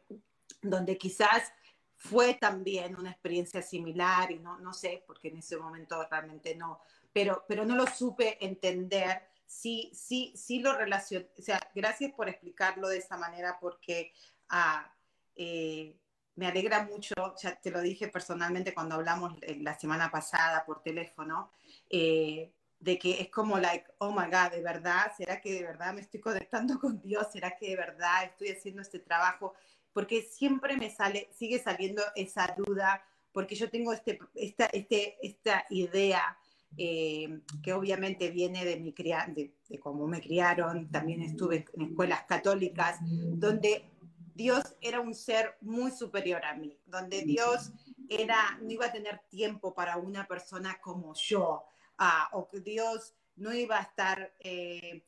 donde 0.62 0.98
quizás 0.98 1.52
fue 1.98 2.36
también 2.36 2.96
una 2.96 3.12
experiencia 3.12 3.62
similar, 3.62 4.32
y 4.32 4.40
no, 4.40 4.58
no 4.60 4.72
sé, 4.72 5.04
porque 5.06 5.28
en 5.28 5.40
ese 5.40 5.58
momento 5.58 6.08
realmente 6.10 6.56
no, 6.56 6.80
pero, 7.12 7.44
pero 7.46 7.66
no 7.66 7.76
lo 7.76 7.88
supe 7.88 8.38
entender. 8.40 9.24
Sí, 9.46 9.92
sí, 9.94 10.32
sí 10.38 10.60
lo 10.60 10.78
relacioné, 10.78 11.28
o 11.38 11.42
sea, 11.42 11.60
gracias 11.76 12.14
por 12.14 12.30
explicarlo 12.30 12.88
de 12.88 13.00
esa 13.00 13.18
manera, 13.18 13.58
porque... 13.60 14.14
Ah, 14.48 14.93
eh, 15.36 15.96
me 16.36 16.48
alegra 16.48 16.84
mucho, 16.84 17.14
ya 17.42 17.56
te 17.56 17.70
lo 17.70 17.82
dije 17.82 18.08
personalmente 18.08 18.74
cuando 18.74 18.96
hablamos 18.96 19.36
la 19.60 19.78
semana 19.78 20.10
pasada 20.10 20.66
por 20.66 20.82
teléfono, 20.82 21.52
eh, 21.90 22.52
de 22.80 22.98
que 22.98 23.22
es 23.22 23.30
como 23.30 23.60
like, 23.60 23.86
oh 24.00 24.12
my 24.12 24.26
God, 24.26 24.52
de 24.52 24.62
verdad, 24.62 25.12
¿será 25.16 25.40
que 25.40 25.54
de 25.54 25.64
verdad 25.64 25.94
me 25.94 26.02
estoy 26.02 26.20
conectando 26.20 26.80
con 26.80 27.02
Dios? 27.02 27.28
¿Será 27.32 27.56
que 27.56 27.70
de 27.70 27.76
verdad 27.76 28.26
estoy 28.26 28.50
haciendo 28.50 28.82
este 28.82 29.00
trabajo? 29.00 29.54
Porque 29.94 30.24
siempre 30.24 30.76
me 30.76 30.90
sale, 30.90 31.30
sigue 31.34 31.60
saliendo 31.60 32.02
esa 32.16 32.56
duda, 32.58 33.04
porque 33.32 33.56
yo 33.56 33.70
tengo 33.70 33.94
este, 33.94 34.20
esta, 34.34 34.66
este, 34.66 35.18
esta 35.22 35.66
idea 35.70 36.38
eh, 36.76 37.42
que 37.62 37.74
obviamente 37.74 38.32
viene 38.32 38.66
de, 38.66 38.80
mi 38.80 38.92
de, 38.92 39.54
de 39.70 39.80
cómo 39.80 40.08
me 40.08 40.20
criaron, 40.20 40.90
también 40.90 41.22
estuve 41.22 41.66
en 41.74 41.82
escuelas 41.84 42.24
católicas, 42.24 42.98
donde 43.02 43.93
Dios 44.34 44.76
era 44.82 45.00
un 45.00 45.14
ser 45.14 45.58
muy 45.62 45.92
superior 45.92 46.44
a 46.46 46.56
mí, 46.56 46.78
donde 46.86 47.22
Dios 47.24 47.72
era, 48.10 48.58
no 48.62 48.72
iba 48.72 48.88
a 48.88 48.92
tener 48.92 49.20
tiempo 49.30 49.74
para 49.74 49.98
una 49.98 50.28
persona 50.28 50.80
como 50.82 51.14
yo, 51.14 51.64
ah, 51.98 52.30
o 52.34 52.48
que 52.48 52.60
Dios 52.60 53.14
no 53.36 53.54
iba 53.54 53.78
a 53.78 53.84
estar, 53.84 54.34
eh, 54.40 55.06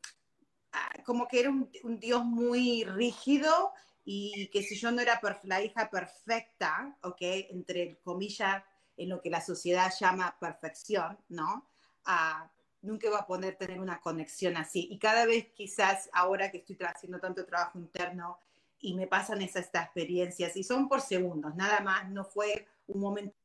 ah, 0.74 0.90
como 1.06 1.28
que 1.28 1.40
era 1.40 1.50
un, 1.50 1.70
Dios 2.00 2.24
muy 2.24 2.84
rígido 2.84 3.74
y 4.04 4.48
que 4.48 4.62
si 4.62 4.76
yo 4.76 4.92
no 4.92 5.02
era 5.02 5.20
la 5.44 5.64
hija 5.64 5.90
perfecta, 5.90 6.96
¿ok? 7.02 7.22
Entre 7.50 7.98
comillas, 8.04 8.64
en 8.98 9.10
lo 9.10 9.22
que 9.22 9.30
la 9.30 9.42
sociedad 9.42 9.92
llama 10.00 10.38
perfección, 10.40 11.18
¿no? 11.30 11.68
Ah, 12.06 12.50
nunca 12.82 13.08
iba 13.08 13.20
a 13.20 13.28
poder 13.28 13.56
tener 13.56 13.80
una 13.80 14.00
conexión 14.00 14.58
así. 14.58 14.88
Y 14.92 15.00
cada 15.00 15.26
vez 15.26 15.48
quizás 15.56 16.10
ahora 16.14 16.52
que 16.52 16.60
estoy 16.60 16.78
haciendo 16.82 17.20
tanto 17.20 17.46
trabajo 17.46 17.80
interno, 17.80 18.40
y 18.86 18.94
me 18.94 19.08
pasan 19.08 19.42
esas 19.42 19.66
estas 19.66 19.86
experiencias 19.86 20.56
y 20.56 20.64
son 20.64 20.88
por 20.88 21.02
segundos, 21.02 21.56
nada 21.56 21.80
más, 21.80 22.08
no 22.12 22.24
fue 22.24 22.68
un 22.88 23.02
momento 23.02 23.36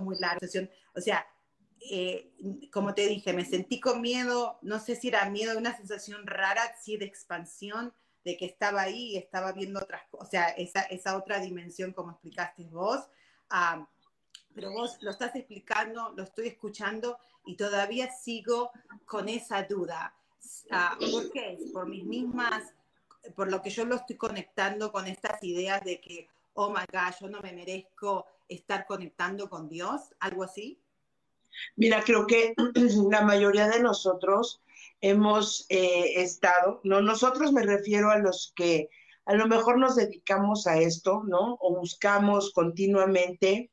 muy 0.00 0.18
largo. 0.18 0.44
O 0.96 1.00
sea, 1.00 1.24
eh, 1.88 2.32
como 2.72 2.92
te 2.92 3.06
dije, 3.06 3.32
me 3.32 3.44
sentí 3.44 3.78
con 3.78 4.00
miedo, 4.00 4.58
no 4.62 4.80
sé 4.80 4.96
si 4.96 5.08
era 5.08 5.30
miedo, 5.30 5.56
una 5.56 5.76
sensación 5.76 6.26
rara, 6.26 6.74
sí 6.82 6.96
de 6.96 7.04
expansión, 7.04 7.94
de 8.24 8.36
que 8.36 8.46
estaba 8.46 8.82
ahí 8.82 9.12
y 9.12 9.16
estaba 9.16 9.52
viendo 9.52 9.80
otras 9.80 10.02
cosas, 10.10 10.26
o 10.26 10.30
sea, 10.30 10.48
esa, 10.48 10.82
esa, 10.82 11.16
otra 11.16 11.38
dimensión 11.38 11.92
como 11.92 12.10
explicaste 12.10 12.64
vos. 12.64 13.08
Ah, 13.48 13.88
pero 14.52 14.72
vos 14.72 14.98
lo 15.00 15.12
estás 15.12 15.36
explicando, 15.36 16.12
lo 16.16 16.24
estoy 16.24 16.48
escuchando 16.48 17.16
y 17.46 17.56
todavía 17.56 18.10
sigo 18.10 18.72
con 19.06 19.28
esa 19.28 19.62
duda. 19.62 20.14
Ah, 20.70 20.98
¿Por 20.98 21.30
qué? 21.30 21.58
Por 21.72 21.88
mis 21.88 22.04
mismas 22.04 22.74
por 23.34 23.50
lo 23.50 23.62
que 23.62 23.70
yo 23.70 23.84
lo 23.84 23.96
estoy 23.96 24.16
conectando 24.16 24.92
con 24.92 25.06
estas 25.06 25.42
ideas 25.42 25.84
de 25.84 26.00
que, 26.00 26.28
oh 26.54 26.70
my 26.70 26.84
God, 26.92 27.14
yo 27.20 27.28
no 27.28 27.40
me 27.40 27.52
merezco 27.52 28.26
estar 28.48 28.86
conectando 28.86 29.48
con 29.48 29.68
Dios, 29.68 30.14
algo 30.20 30.44
así? 30.44 30.80
Mira, 31.76 32.02
creo 32.04 32.26
que 32.26 32.54
la 33.10 33.22
mayoría 33.22 33.68
de 33.68 33.80
nosotros 33.80 34.60
hemos 35.00 35.66
eh, 35.68 36.22
estado, 36.22 36.80
no 36.84 37.00
nosotros 37.00 37.52
me 37.52 37.62
refiero 37.62 38.10
a 38.10 38.18
los 38.18 38.52
que 38.54 38.88
a 39.26 39.34
lo 39.34 39.46
mejor 39.46 39.78
nos 39.78 39.96
dedicamos 39.96 40.66
a 40.66 40.78
esto, 40.78 41.22
¿no? 41.24 41.56
O 41.60 41.76
buscamos 41.76 42.52
continuamente 42.52 43.70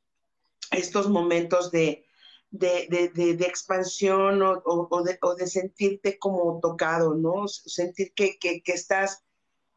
estos 0.70 1.08
momentos 1.08 1.70
de, 1.70 2.04
de, 2.50 2.86
de, 3.14 3.46
expansión 3.46 4.42
o, 4.42 4.62
o, 4.64 5.02
de, 5.02 5.18
o, 5.22 5.34
de, 5.34 5.46
sentirte 5.46 6.18
como 6.18 6.60
tocado, 6.60 7.14
¿no? 7.14 7.48
Sentir 7.48 8.12
que, 8.14 8.38
que, 8.38 8.62
que 8.62 8.72
estás 8.72 9.24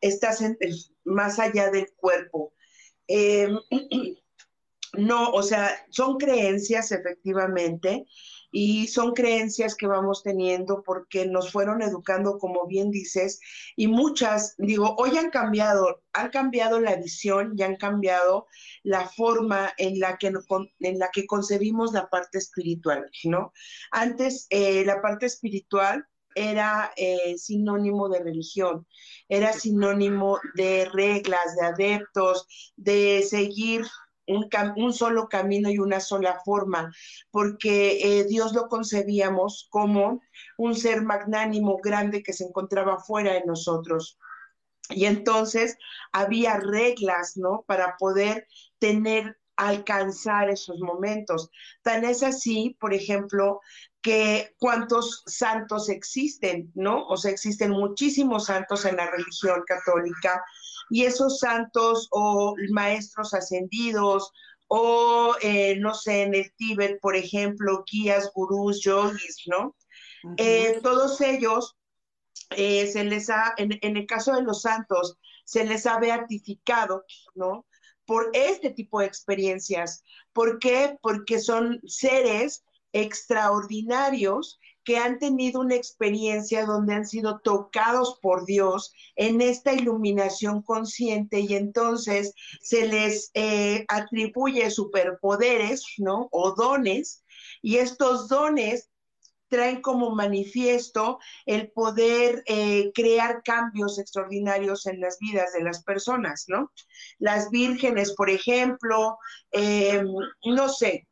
estás 0.01 0.43
más 1.03 1.39
allá 1.39 1.70
del 1.70 1.91
cuerpo. 1.96 2.53
Eh, 3.08 3.50
no, 4.98 5.31
o 5.31 5.43
sea, 5.43 5.86
son 5.89 6.17
creencias 6.17 6.91
efectivamente 6.91 8.05
y 8.51 8.88
son 8.88 9.13
creencias 9.13 9.75
que 9.75 9.88
vamos 9.88 10.24
teniendo 10.24 10.84
porque 10.84 11.25
nos 11.25 11.51
fueron 11.51 11.81
educando, 11.81 12.38
como 12.38 12.67
bien 12.67 12.91
dices, 12.91 13.39
y 13.77 13.88
muchas, 13.88 14.55
digo, 14.58 14.96
hoy 14.98 15.17
han 15.17 15.29
cambiado, 15.29 16.03
han 16.12 16.29
cambiado 16.29 16.79
la 16.81 16.98
visión 16.98 17.53
y 17.58 17.63
han 17.63 17.77
cambiado 17.77 18.48
la 18.84 19.08
forma 19.08 19.72
en 19.77 20.00
la 20.00 20.17
que, 20.17 20.34
en 20.79 21.00
la 21.00 21.10
que 21.12 21.25
concebimos 21.25 21.93
la 21.93 22.10
parte 22.10 22.39
espiritual, 22.39 23.10
¿no? 23.24 23.53
Antes, 23.91 24.48
eh, 24.50 24.84
la 24.86 25.01
parte 25.01 25.27
espiritual 25.27 26.05
era 26.35 26.91
eh, 26.95 27.38
sinónimo 27.38 28.09
de 28.09 28.23
religión, 28.23 28.88
era 29.29 29.53
sinónimo 29.53 30.39
de 30.55 30.85
reglas, 30.91 31.55
de 31.59 31.65
adeptos, 31.65 32.47
de 32.75 33.25
seguir 33.27 33.85
un, 34.27 34.47
un, 34.77 34.93
solo 34.93 35.27
camino 35.27 35.69
y 35.69 35.79
una 35.79 36.00
sola 36.00 36.39
forma, 36.45 36.91
porque 37.31 38.00
eh, 38.01 38.25
Dios 38.25 38.53
lo 38.53 38.67
concebíamos 38.67 39.67
como 39.69 40.21
un 40.57 40.75
ser 40.75 41.01
magnánimo, 41.01 41.79
grande 41.83 42.23
que 42.23 42.33
se 42.33 42.45
encontraba 42.45 43.00
fuera 43.00 43.33
de 43.33 43.45
nosotros. 43.45 44.17
Y 44.89 45.05
entonces 45.05 45.77
había 46.11 46.57
reglas, 46.57 47.38
¿no? 47.38 47.63
Para 47.67 47.95
poder 47.97 48.47
tener 48.79 49.38
alcanzar 49.61 50.50
esos 50.50 50.79
momentos. 50.79 51.50
Tan 51.83 52.03
es 52.03 52.23
así, 52.23 52.75
por 52.79 52.93
ejemplo, 52.93 53.61
que 54.01 54.55
cuántos 54.58 55.24
santos 55.27 55.89
existen, 55.89 56.72
¿no? 56.74 57.08
O 57.08 57.17
sea, 57.17 57.31
existen 57.31 57.72
muchísimos 57.72 58.46
santos 58.46 58.86
en 58.86 58.98
la 58.98 59.10
religión 59.10 59.63
católica 59.65 60.43
y 60.89 61.05
esos 61.05 61.39
santos 61.39 62.08
o 62.12 62.55
maestros 62.72 63.34
ascendidos 63.34 64.31
o, 64.67 65.36
eh, 65.41 65.75
no 65.77 65.93
sé, 65.93 66.24
en 66.24 66.34
el 66.34 66.51
Tíbet, 66.55 67.00
por 67.01 67.15
ejemplo, 67.15 67.84
guías, 67.89 68.31
gurús, 68.34 68.81
yogis, 68.81 69.43
¿no? 69.48 69.75
Eh, 70.38 70.79
todos 70.81 71.20
ellos 71.22 71.75
eh, 72.51 72.88
se 72.88 73.03
les 73.03 73.29
ha, 73.29 73.53
en, 73.58 73.77
en, 73.81 73.98
el 73.98 74.05
caso 74.05 74.34
de 74.34 74.43
los 74.43 74.62
santos, 74.62 75.17
se 75.46 75.65
les 75.65 75.86
ha 75.86 76.00
beatificado, 76.00 77.03
¿no? 77.36 77.65
Por 78.05 78.29
este 78.34 78.70
tipo 78.70 79.00
de 79.00 79.08
experiencias. 79.08 80.03
¿Por 80.31 80.58
qué? 80.60 80.98
Porque 81.01 81.39
son 81.39 81.81
seres 81.86 82.63
extraordinarios 82.93 84.60
que 84.83 84.98
han 84.98 85.19
tenido 85.19 85.62
una 85.62 85.75
experiencia 85.75 86.65
donde 86.65 86.93
han 86.95 87.05
sido 87.05 87.39
tocados 87.39 88.19
por 88.21 88.45
Dios 88.45 88.93
en 89.15 89.41
esta 89.41 89.74
iluminación 89.74 90.62
consciente 90.63 91.39
y 91.39 91.53
entonces 91.53 92.33
se 92.62 92.88
les 92.88 93.29
eh, 93.33 93.86
atribuye 93.88 94.71
superpoderes, 94.71 95.83
¿no? 95.98 96.29
O 96.31 96.55
dones, 96.55 97.24
y 97.62 97.77
estos 97.77 98.27
dones 98.27 98.89
traen 99.51 99.81
como 99.81 100.15
manifiesto 100.15 101.19
el 101.45 101.71
poder 101.71 102.41
eh, 102.48 102.91
crear 102.95 103.43
cambios 103.43 104.00
extraordinarios 104.00 104.86
en 104.86 105.01
las 105.01 105.19
vidas 105.19 105.51
de 105.51 105.62
las 105.62 105.83
personas, 105.83 106.45
¿no? 106.48 106.71
Las 107.19 107.51
vírgenes, 107.51 108.13
por 108.13 108.29
ejemplo, 108.29 109.17
em, 109.51 110.07
no 110.45 110.69
sé, 110.69 111.05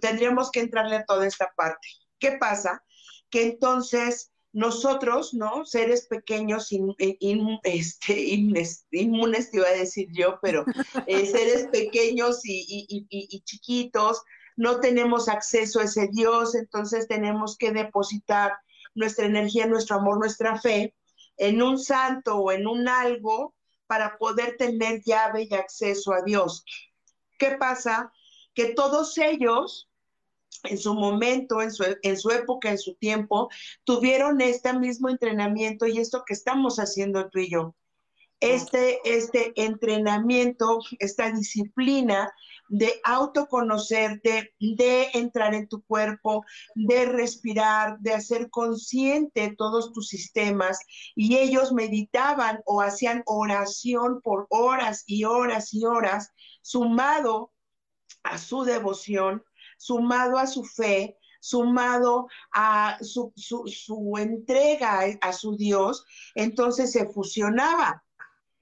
tendríamos 0.00 0.50
que 0.50 0.60
entrarle 0.60 0.96
a 0.96 1.04
toda 1.04 1.26
esta 1.26 1.52
parte. 1.56 1.88
¿Qué 2.18 2.32
pasa? 2.32 2.82
Que 3.30 3.42
entonces 3.44 4.32
nosotros, 4.52 5.34
¿no? 5.34 5.64
Seres 5.64 6.06
pequeños, 6.08 6.68
este, 7.62 8.20
inmunes, 8.20 9.50
te 9.50 9.56
iba 9.56 9.68
a 9.68 9.72
decir 9.72 10.08
yo, 10.12 10.38
pero 10.42 10.64
eh, 11.06 11.26
seres 11.26 11.68
pequeños 11.68 12.40
y, 12.44 13.42
chiquitos, 13.44 14.22
no 14.56 14.80
tenemos 14.80 15.28
acceso 15.28 15.80
a 15.80 15.84
ese 15.84 16.08
Dios, 16.10 16.54
entonces 16.54 17.06
tenemos 17.06 17.56
que 17.56 17.70
depositar 17.70 18.52
nuestra 18.94 19.26
energía, 19.26 19.66
nuestro 19.66 19.96
amor, 19.96 20.18
nuestra 20.18 20.58
fe 20.58 20.94
en 21.36 21.62
un 21.62 21.78
santo 21.78 22.36
o 22.36 22.50
en 22.50 22.66
un 22.66 22.88
algo 22.88 23.54
para 23.86 24.18
poder 24.18 24.56
tener 24.56 25.02
llave 25.04 25.46
y 25.48 25.54
acceso 25.54 26.12
a 26.12 26.22
Dios. 26.22 26.64
¿Qué 27.38 27.52
pasa? 27.52 28.12
Que 28.58 28.74
todos 28.74 29.16
ellos 29.18 29.88
en 30.64 30.78
su 30.78 30.92
momento, 30.92 31.62
en 31.62 31.70
su, 31.70 31.84
en 32.02 32.16
su, 32.16 32.30
época, 32.30 32.70
en 32.70 32.78
su 32.78 32.96
tiempo, 32.96 33.48
tuvieron 33.84 34.40
este 34.40 34.72
mismo 34.72 35.08
entrenamiento 35.08 35.86
y 35.86 35.98
esto 35.98 36.24
que 36.26 36.34
estamos 36.34 36.80
haciendo 36.80 37.30
tú 37.30 37.38
y 37.38 37.50
yo. 37.52 37.76
Este, 38.40 38.98
este 39.04 39.52
entrenamiento, 39.54 40.80
esta 40.98 41.30
disciplina 41.30 42.32
de 42.68 43.00
autoconocerte, 43.04 44.52
de 44.58 45.08
entrar 45.14 45.54
en 45.54 45.68
tu 45.68 45.84
cuerpo, 45.84 46.44
de 46.74 47.04
respirar, 47.04 48.00
de 48.00 48.14
hacer 48.14 48.50
consciente 48.50 49.54
todos 49.56 49.92
tus 49.92 50.08
sistemas. 50.08 50.80
Y 51.14 51.36
ellos 51.36 51.72
meditaban 51.72 52.60
o 52.64 52.80
hacían 52.80 53.22
oración 53.24 54.20
por 54.20 54.48
horas 54.50 55.04
y 55.06 55.22
horas 55.22 55.72
y 55.72 55.84
horas, 55.84 56.32
sumado 56.60 57.52
a 58.30 58.38
su 58.38 58.64
devoción, 58.64 59.42
sumado 59.76 60.38
a 60.38 60.46
su 60.46 60.64
fe, 60.64 61.18
sumado 61.40 62.28
a 62.52 62.98
su, 63.00 63.32
entrega 64.18 65.04
a 65.20 65.32
su 65.32 65.56
Dios, 65.56 66.04
entonces 66.34 66.92
se 66.92 67.06
fusionaba. 67.06 68.04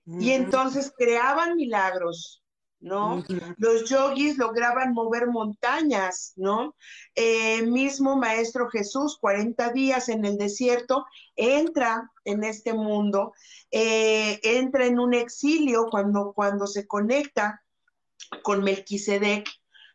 Y 0.09 0.31
entonces 0.31 0.93
creaban 0.97 1.57
milagros, 1.57 2.45
¿no? 2.79 3.25
Los 3.57 3.91
yogis 3.91 4.39
lograban 4.39 4.93
mover 4.93 5.27
montañas, 5.27 6.33
¿no? 6.37 6.77
Eh, 7.17 7.63
mismo 7.63 8.17
Maestro 8.17 8.69
Jesús, 8.71 9.19
40 9.21 9.73
días 9.73 10.09
en 10.09 10.25
el 10.25 10.39
desierto, 10.39 11.05
entra 11.35 12.13
en 12.25 12.45
este 12.45 12.73
mundo, 12.73 13.33
eh, 13.73 14.39
entra 14.45 14.87
en 14.87 15.01
un 15.01 15.13
exilio 15.13 15.87
cuando, 15.91 16.33
cuando 16.33 16.69
se 16.69 16.87
conecta 16.87 17.66
con 18.43 18.63
Melquisedec 18.63 19.49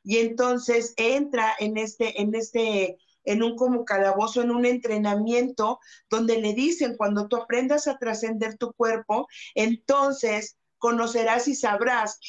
y 0.03 0.17
entonces 0.17 0.93
entra 0.97 1.53
en 1.59 1.77
este, 1.77 2.21
en 2.21 2.33
este, 2.33 2.97
en 3.23 3.43
un 3.43 3.55
como 3.55 3.85
calabozo, 3.85 4.41
en 4.41 4.51
un 4.51 4.65
entrenamiento 4.65 5.79
donde 6.09 6.39
le 6.39 6.53
dicen, 6.53 6.97
cuando 6.97 7.27
tú 7.27 7.37
aprendas 7.37 7.87
a 7.87 7.97
trascender 7.97 8.57
tu 8.57 8.73
cuerpo, 8.73 9.27
entonces 9.53 10.57
conocerás 10.77 11.47
y 11.47 11.55
sabrás 11.55 12.19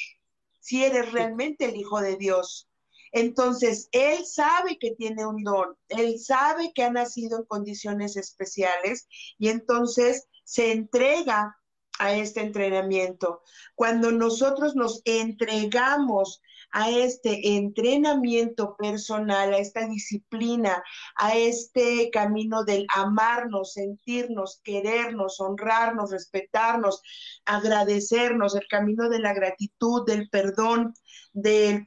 si 0.60 0.84
eres 0.84 1.12
realmente 1.12 1.64
el 1.64 1.76
Hijo 1.76 2.00
de 2.00 2.16
Dios. 2.16 2.68
Entonces, 3.10 3.88
él 3.92 4.24
sabe 4.24 4.78
que 4.78 4.92
tiene 4.92 5.26
un 5.26 5.42
don, 5.42 5.76
él 5.88 6.18
sabe 6.18 6.72
que 6.74 6.82
ha 6.82 6.90
nacido 6.90 7.38
en 7.38 7.44
condiciones 7.44 8.16
especiales 8.16 9.06
y 9.38 9.48
entonces 9.48 10.28
se 10.44 10.72
entrega 10.72 11.56
a 11.98 12.14
este 12.14 12.40
entrenamiento. 12.40 13.42
Cuando 13.74 14.12
nosotros 14.12 14.74
nos 14.74 15.02
entregamos 15.04 16.40
a 16.72 16.90
este 16.90 17.56
entrenamiento 17.56 18.76
personal, 18.76 19.52
a 19.52 19.58
esta 19.58 19.86
disciplina, 19.86 20.82
a 21.16 21.36
este 21.36 22.10
camino 22.10 22.64
del 22.64 22.86
amarnos, 22.94 23.74
sentirnos, 23.74 24.60
querernos, 24.64 25.38
honrarnos, 25.38 26.10
respetarnos, 26.10 27.02
agradecernos, 27.44 28.54
el 28.56 28.66
camino 28.68 29.10
de 29.10 29.18
la 29.18 29.34
gratitud, 29.34 30.06
del 30.06 30.30
perdón, 30.30 30.94
de, 31.34 31.84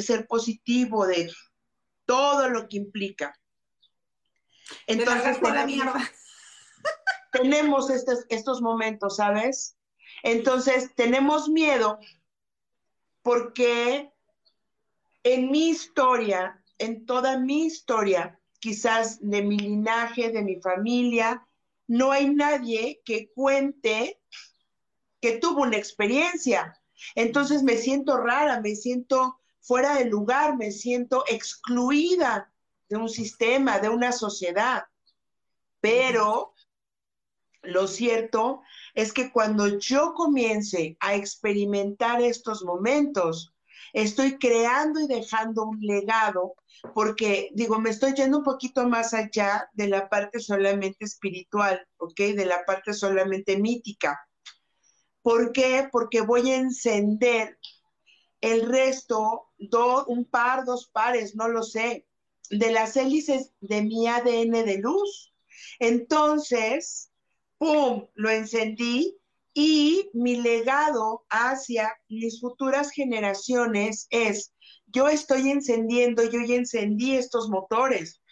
ser 0.00 0.26
positivo, 0.28 1.06
de 1.06 1.30
todo 2.04 2.48
lo 2.48 2.68
que 2.68 2.76
implica. 2.76 3.34
Entonces, 4.86 5.38
tenemos 7.32 7.90
estos, 7.90 8.24
estos 8.28 8.60
momentos, 8.62 9.16
¿sabes? 9.16 9.76
Entonces, 10.22 10.94
tenemos 10.94 11.48
miedo 11.48 11.98
porque 13.22 14.12
en 15.22 15.50
mi 15.50 15.68
historia, 15.68 16.62
en 16.78 17.06
toda 17.06 17.38
mi 17.38 17.66
historia, 17.66 18.40
quizás 18.58 19.18
de 19.20 19.42
mi 19.42 19.58
linaje, 19.58 20.30
de 20.30 20.42
mi 20.42 20.60
familia, 20.60 21.46
no 21.86 22.12
hay 22.12 22.32
nadie 22.32 23.02
que 23.04 23.30
cuente 23.32 24.20
que 25.20 25.38
tuvo 25.38 25.62
una 25.62 25.76
experiencia. 25.76 26.80
Entonces 27.14 27.62
me 27.62 27.76
siento 27.76 28.16
rara, 28.18 28.60
me 28.60 28.74
siento 28.74 29.40
fuera 29.60 29.94
de 29.94 30.06
lugar, 30.06 30.56
me 30.56 30.70
siento 30.70 31.24
excluida 31.26 32.52
de 32.88 32.96
un 32.96 33.08
sistema, 33.08 33.78
de 33.78 33.88
una 33.88 34.12
sociedad. 34.12 34.84
Pero 35.80 36.49
lo 37.62 37.86
cierto 37.86 38.62
es 38.94 39.12
que 39.12 39.30
cuando 39.30 39.78
yo 39.78 40.14
comience 40.14 40.96
a 41.00 41.14
experimentar 41.14 42.22
estos 42.22 42.64
momentos, 42.64 43.52
estoy 43.92 44.38
creando 44.38 45.00
y 45.00 45.06
dejando 45.06 45.64
un 45.64 45.80
legado, 45.80 46.54
porque 46.94 47.50
digo, 47.52 47.78
me 47.78 47.90
estoy 47.90 48.14
yendo 48.14 48.38
un 48.38 48.44
poquito 48.44 48.88
más 48.88 49.12
allá 49.12 49.68
de 49.74 49.88
la 49.88 50.08
parte 50.08 50.40
solamente 50.40 51.04
espiritual, 51.04 51.86
¿ok? 51.98 52.16
De 52.16 52.46
la 52.46 52.64
parte 52.64 52.94
solamente 52.94 53.58
mítica. 53.58 54.18
¿Por 55.22 55.52
qué? 55.52 55.88
Porque 55.92 56.22
voy 56.22 56.50
a 56.50 56.56
encender 56.56 57.58
el 58.40 58.66
resto, 58.66 59.50
un 60.06 60.24
par, 60.24 60.64
dos 60.64 60.88
pares, 60.88 61.34
no 61.36 61.48
lo 61.48 61.62
sé, 61.62 62.06
de 62.48 62.72
las 62.72 62.96
hélices 62.96 63.52
de 63.60 63.82
mi 63.82 64.06
ADN 64.06 64.64
de 64.64 64.78
luz. 64.78 65.34
Entonces, 65.78 67.09
¡pum!, 67.60 68.06
lo 68.14 68.30
encendí 68.30 69.18
y 69.52 70.08
mi 70.14 70.36
legado 70.36 71.26
hacia 71.28 71.92
mis 72.08 72.40
futuras 72.40 72.90
generaciones 72.90 74.06
es, 74.08 74.54
yo 74.86 75.08
estoy 75.08 75.50
encendiendo, 75.50 76.24
yo 76.24 76.40
ya 76.40 76.54
encendí 76.54 77.16
estos 77.16 77.50
motores. 77.50 78.22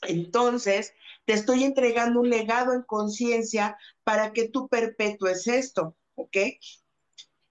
Entonces, 0.00 0.94
te 1.26 1.34
estoy 1.34 1.64
entregando 1.64 2.20
un 2.20 2.30
legado 2.30 2.72
en 2.72 2.82
conciencia 2.82 3.76
para 4.04 4.32
que 4.32 4.48
tú 4.48 4.68
perpetúes 4.68 5.46
esto, 5.48 5.94
¿ok? 6.14 6.36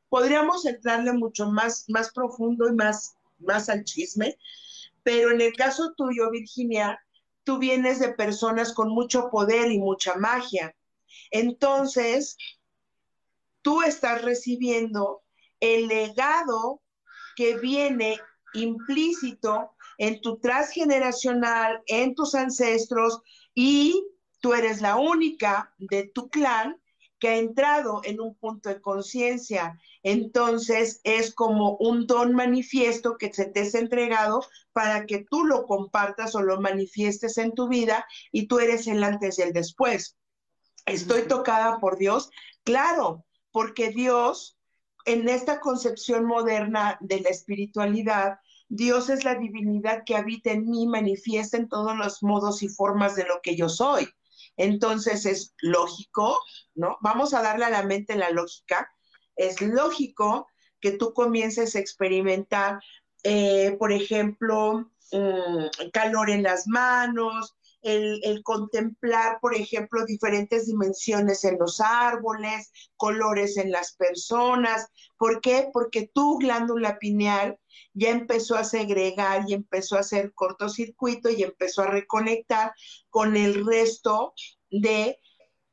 Podríamos 0.10 0.66
entrarle 0.66 1.14
mucho 1.14 1.52
más, 1.52 1.86
más 1.88 2.12
profundo 2.12 2.68
y 2.68 2.74
más, 2.74 3.16
más 3.38 3.70
al 3.70 3.84
chisme, 3.84 4.40
pero 5.04 5.30
en 5.30 5.42
el 5.42 5.54
caso 5.54 5.94
tuyo, 5.96 6.32
Virginia, 6.32 7.00
tú 7.44 7.60
vienes 7.60 8.00
de 8.00 8.10
personas 8.10 8.74
con 8.74 8.90
mucho 8.90 9.30
poder 9.30 9.72
y 9.72 9.78
mucha 9.78 10.16
magia. 10.16 10.76
Entonces, 11.32 12.38
tú 13.62 13.82
estás 13.82 14.22
recibiendo 14.22 15.24
el 15.60 15.88
legado 15.88 16.82
que 17.36 17.58
viene 17.58 18.20
implícito 18.54 19.72
en 19.98 20.22
tu 20.22 20.40
transgeneracional, 20.40 21.82
en 21.88 22.16
tus 22.16 22.36
ancestros 22.36 23.22
y 23.54 24.04
tú 24.40 24.54
eres 24.54 24.82
la 24.82 24.98
única 24.98 25.74
de 25.78 26.10
tu 26.14 26.30
clan 26.30 26.82
que 27.20 27.30
ha 27.30 27.38
entrado 27.38 28.02
en 28.04 28.20
un 28.20 28.36
punto 28.36 28.70
de 28.70 28.82
conciencia. 28.82 29.80
Entonces 30.02 31.00
es 31.04 31.34
como 31.36 31.78
un 31.78 32.08
don 32.08 32.34
manifiesto 32.34 33.16
que 33.18 33.32
se 33.32 33.46
te 33.46 33.62
es 33.62 33.76
entregado 33.76 34.44
para 34.74 35.06
que 35.06 35.24
tú 35.30 35.46
lo 35.46 35.68
compartas 35.68 36.34
o 36.34 36.42
lo 36.42 36.60
manifiestes 36.60 37.38
en 37.38 37.54
tu 37.54 37.68
vida 37.68 38.06
y 38.32 38.48
tú 38.48 38.60
eres 38.60 38.88
el 38.88 39.04
antes 39.04 39.38
y 39.38 39.44
el 39.44 39.54
después. 39.54 40.18
Estoy 40.86 41.24
tocada 41.24 41.80
por 41.80 41.98
Dios, 41.98 42.30
claro, 42.64 43.26
porque 43.52 43.90
Dios 43.90 44.58
en 45.06 45.28
esta 45.30 45.60
concepción 45.60 46.26
moderna 46.26 46.98
de 47.02 47.22
la 47.22 47.30
espiritualidad, 47.30 48.40
Dios 48.70 49.10
es 49.10 49.24
la 49.26 49.36
divinidad 49.36 50.04
que 50.06 50.16
habita 50.16 50.52
en 50.52 50.70
mí, 50.70 50.88
manifiesta 50.88 51.58
en 51.58 51.68
todos 51.68 51.96
los 51.98 52.24
modos 52.24 52.64
y 52.64 52.70
formas 52.70 53.16
de 53.16 53.26
lo 53.26 53.42
que 53.42 53.56
yo 53.56 53.68
soy. 53.70 54.08
Entonces 54.58 55.26
es 55.26 55.54
lógico, 55.62 56.40
¿no? 56.76 56.98
Vamos 57.02 57.34
a 57.34 57.42
darle 57.42 57.66
a 57.66 57.70
la 57.70 57.84
mente 57.84 58.16
la 58.16 58.30
lógica. 58.30 58.90
Es 59.36 59.62
lógico 59.62 60.48
que 60.80 60.92
tú 60.92 61.14
comiences 61.14 61.76
a 61.76 61.80
experimentar, 61.80 62.80
eh, 63.24 63.76
por 63.80 63.92
ejemplo, 63.92 64.92
mm, 65.12 65.90
calor 65.92 66.30
en 66.30 66.44
las 66.44 66.68
manos, 66.68 67.56
el, 67.82 68.42
contemplar, 68.44 69.40
por 69.42 69.56
ejemplo, 69.56 70.06
diferentes 70.06 70.68
dimensiones 70.68 71.44
en 71.44 71.58
los 71.58 71.80
árboles, 71.80 72.72
colores 72.96 73.58
en 73.58 73.72
las 73.72 73.94
personas. 73.96 74.88
¿Por 75.18 75.42
qué? 75.42 75.70
Porque 75.74 76.10
tu 76.14 76.38
glándula 76.38 77.00
pineal 77.00 77.60
ya 77.94 78.10
empezó 78.10 78.56
a 78.56 78.64
segregar 78.64 79.46
y 79.48 79.54
empezó 79.54 79.98
a 79.98 80.02
hacer 80.02 80.34
cortocircuito 80.34 81.30
y 81.30 81.44
empezó 81.44 81.84
a 81.84 81.88
reconectar 81.88 82.74
con 83.10 83.36
el 83.36 83.66
resto 83.66 84.34
de 84.70 85.18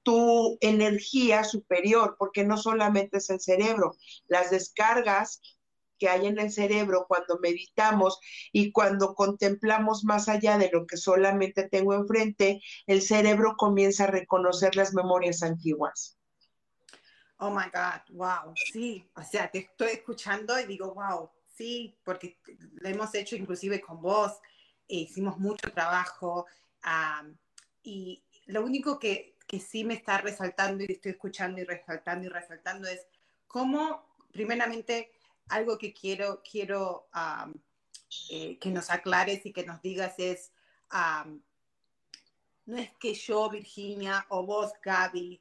tu 0.03 0.57
energía 0.61 1.45
superior, 1.45 2.17
porque 2.19 2.45
no 2.45 2.57
solamente 2.57 3.19
es 3.19 3.29
el 3.29 3.41
cerebro, 3.41 3.95
las 4.27 4.51
descargas 4.51 5.43
que 5.99 6.09
hay 6.09 6.27
en 6.27 6.39
el 6.39 6.51
cerebro 6.51 7.07
cuando 7.09 7.39
meditamos 7.41 8.19
y 8.53 8.73
cuando 8.73 9.15
contemplamos 9.15 10.05
más 10.05 10.29
allá 10.29 10.59
de 10.59 10.71
lo 10.73 10.87
que 10.87 10.97
solamente 10.97 11.69
tengo 11.69 11.95
enfrente, 11.95 12.61
el 12.87 13.03
cerebro 13.03 13.55
comienza 13.57 14.05
a 14.05 14.09
reconocer 14.09 14.77
las 14.77 14.95
memorias 14.95 15.43
antiguas. 15.43 16.19
Oh 17.39 17.51
my 17.51 17.67
God, 17.73 18.17
wow, 18.17 18.53
sí, 18.73 19.09
o 19.15 19.23
sea, 19.23 19.49
te 19.49 19.59
estoy 19.59 19.91
escuchando 19.93 20.59
y 20.59 20.67
digo, 20.67 20.93
wow, 20.95 21.31
sí, 21.55 21.97
porque 22.05 22.39
lo 22.81 22.89
hemos 22.89 23.15
hecho 23.15 23.37
inclusive 23.37 23.81
con 23.81 24.01
vos, 24.03 24.33
e 24.89 24.97
hicimos 24.97 25.39
mucho 25.39 25.71
trabajo 25.73 26.47
y 27.83 28.25
lo 28.47 28.65
único 28.65 28.99
que, 28.99 29.37
que 29.47 29.61
sí 29.61 29.85
me 29.85 29.95
está 29.95 30.19
resaltando 30.19 30.83
y 30.83 30.93
estoy 30.93 31.13
escuchando 31.13 31.61
y 31.61 31.65
resaltando 31.65 32.27
y 32.27 32.31
resaltando 32.31 32.89
es 32.89 33.07
cómo, 33.47 34.05
primeramente, 34.33 35.11
algo 35.49 35.79
que 35.79 35.93
quiero, 35.93 36.43
quiero 36.43 37.09
eh, 38.31 38.59
que 38.59 38.71
nos 38.71 38.91
aclares 38.91 39.45
y 39.47 39.53
que 39.53 39.65
nos 39.65 39.81
digas 39.83 40.15
es, 40.19 40.53
no 42.67 42.77
es 42.77 42.91
que 42.99 43.15
yo, 43.15 43.49
Virginia, 43.49 44.27
o 44.29 44.45
vos, 44.45 44.73
Gaby, 44.83 45.41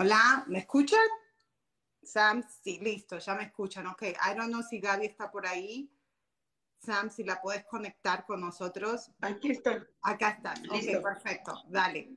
Hola, 0.00 0.44
¿me 0.46 0.60
escuchan? 0.60 1.08
Sam, 2.00 2.44
sí, 2.62 2.78
listo, 2.78 3.18
ya 3.18 3.34
me 3.34 3.42
escuchan. 3.42 3.84
Ok, 3.88 4.02
I 4.02 4.36
don't 4.36 4.48
know 4.48 4.62
si 4.62 4.78
Gaby 4.78 5.06
está 5.06 5.28
por 5.28 5.44
ahí. 5.44 5.90
Sam, 6.78 7.10
si 7.10 7.24
la 7.24 7.42
puedes 7.42 7.64
conectar 7.64 8.24
con 8.24 8.40
nosotros. 8.40 9.10
Aquí 9.20 9.50
está. 9.50 9.84
Acá 10.02 10.28
está. 10.28 10.54
Ok, 10.70 11.02
perfecto, 11.02 11.64
dale. 11.66 12.16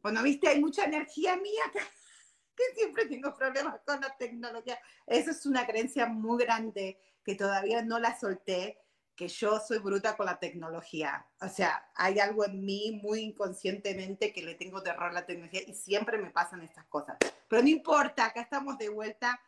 Bueno, 0.00 0.22
viste, 0.22 0.48
hay 0.48 0.58
mucha 0.58 0.84
energía 0.84 1.36
mía 1.36 1.64
acá. 1.66 1.80
que 2.56 2.62
siempre 2.74 3.04
tengo 3.04 3.34
problemas 3.34 3.78
con 3.86 4.00
la 4.00 4.16
tecnología. 4.16 4.78
Eso 5.06 5.32
es 5.32 5.44
una 5.44 5.66
creencia 5.66 6.06
muy 6.06 6.42
grande 6.42 6.98
que 7.22 7.34
todavía 7.34 7.82
no 7.82 7.98
la 7.98 8.18
solté, 8.18 8.78
que 9.18 9.26
yo 9.26 9.58
soy 9.58 9.78
bruta 9.78 10.16
con 10.16 10.26
la 10.26 10.38
tecnología. 10.38 11.26
O 11.40 11.48
sea, 11.48 11.90
hay 11.96 12.20
algo 12.20 12.44
en 12.44 12.64
mí 12.64 13.00
muy 13.02 13.18
inconscientemente 13.18 14.32
que 14.32 14.42
le 14.42 14.54
tengo 14.54 14.80
terror 14.80 15.10
a 15.10 15.12
la 15.12 15.26
tecnología 15.26 15.60
y 15.66 15.74
siempre 15.74 16.18
me 16.18 16.30
pasan 16.30 16.62
estas 16.62 16.84
cosas. 16.84 17.16
Pero 17.48 17.60
no 17.60 17.68
importa, 17.68 18.26
acá 18.26 18.40
estamos 18.40 18.78
de 18.78 18.88
vuelta. 18.90 19.40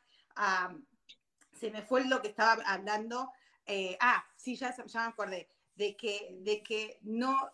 se 1.53 1.71
me 1.71 1.83
fue 1.83 2.05
lo 2.05 2.21
que 2.21 2.29
estaba 2.29 2.61
hablando. 2.67 3.31
Eh, 3.65 3.97
ah, 4.01 4.25
sí, 4.37 4.57
ya, 4.57 4.75
ya 4.75 5.03
me 5.03 5.07
acordé. 5.11 5.49
De 5.77 5.97
que, 5.97 6.37
de 6.41 6.65
que 6.65 6.99
no, 7.03 7.49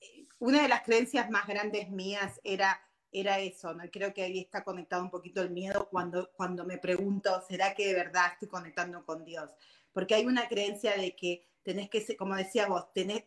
eh, 0.00 0.26
una 0.40 0.62
de 0.62 0.68
las 0.68 0.82
creencias 0.82 1.30
más 1.30 1.46
grandes 1.46 1.88
mías 1.88 2.40
era 2.42 2.80
era 3.12 3.40
eso, 3.40 3.74
¿no? 3.74 3.82
creo 3.90 4.14
que 4.14 4.22
ahí 4.22 4.38
está 4.38 4.62
conectado 4.62 5.02
un 5.02 5.10
poquito 5.10 5.42
el 5.42 5.50
miedo 5.50 5.88
cuando, 5.90 6.30
cuando 6.32 6.64
me 6.64 6.78
pregunto, 6.78 7.42
¿será 7.48 7.74
que 7.74 7.88
de 7.88 7.94
verdad 7.94 8.26
estoy 8.34 8.46
conectando 8.46 9.04
con 9.04 9.24
Dios? 9.24 9.50
Porque 9.92 10.14
hay 10.14 10.26
una 10.26 10.46
creencia 10.46 10.96
de 10.96 11.16
que 11.16 11.50
tenés 11.62 11.88
que 11.90 12.00
ser, 12.00 12.16
como 12.16 12.34
decía 12.36 12.66
vos, 12.66 12.92
tenés, 12.92 13.24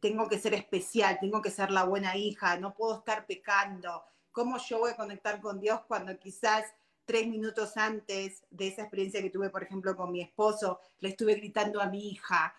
tengo 0.00 0.28
que 0.28 0.38
ser 0.38 0.54
especial, 0.54 1.18
tengo 1.20 1.42
que 1.42 1.50
ser 1.50 1.70
la 1.70 1.84
buena 1.84 2.16
hija, 2.16 2.58
no 2.58 2.74
puedo 2.74 2.98
estar 2.98 3.26
pecando. 3.26 4.04
¿Cómo 4.32 4.58
yo 4.58 4.78
voy 4.78 4.92
a 4.92 4.96
conectar 4.96 5.40
con 5.40 5.60
Dios 5.60 5.80
cuando 5.88 6.16
quizás 6.18 6.64
tres 7.04 7.26
minutos 7.26 7.76
antes 7.76 8.44
de 8.50 8.68
esa 8.68 8.82
experiencia 8.82 9.20
que 9.20 9.30
tuve, 9.30 9.50
por 9.50 9.62
ejemplo, 9.62 9.96
con 9.96 10.12
mi 10.12 10.20
esposo, 10.20 10.78
le 11.00 11.08
estuve 11.08 11.34
gritando 11.34 11.80
a 11.80 11.86
mi 11.86 12.10
hija, 12.10 12.54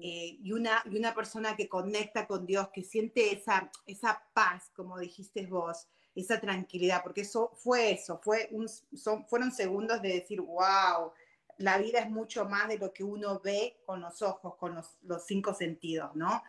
eh, 0.00 0.38
y, 0.42 0.52
una, 0.52 0.82
y 0.90 0.96
una 0.96 1.14
persona 1.14 1.54
que 1.56 1.68
conecta 1.68 2.26
con 2.26 2.46
Dios, 2.46 2.68
que 2.72 2.82
siente 2.82 3.32
esa, 3.32 3.70
esa 3.86 4.22
paz, 4.32 4.70
como 4.74 4.98
dijiste 4.98 5.46
vos, 5.46 5.86
esa 6.14 6.40
tranquilidad, 6.40 7.02
porque 7.02 7.20
eso 7.20 7.52
fue 7.56 7.92
eso, 7.92 8.20
fue 8.22 8.48
un, 8.50 8.68
son, 8.68 9.26
fueron 9.26 9.52
segundos 9.52 10.02
de 10.02 10.14
decir, 10.14 10.40
wow, 10.40 11.12
la 11.60 11.76
vida 11.78 12.00
es 12.00 12.10
mucho 12.10 12.46
más 12.46 12.68
de 12.68 12.78
lo 12.78 12.92
que 12.92 13.04
uno 13.04 13.38
ve 13.40 13.80
con 13.84 14.00
los 14.00 14.22
ojos, 14.22 14.56
con 14.56 14.74
los, 14.74 15.26
cinco 15.26 15.54
sentidos, 15.54 16.14
¿no? 16.16 16.42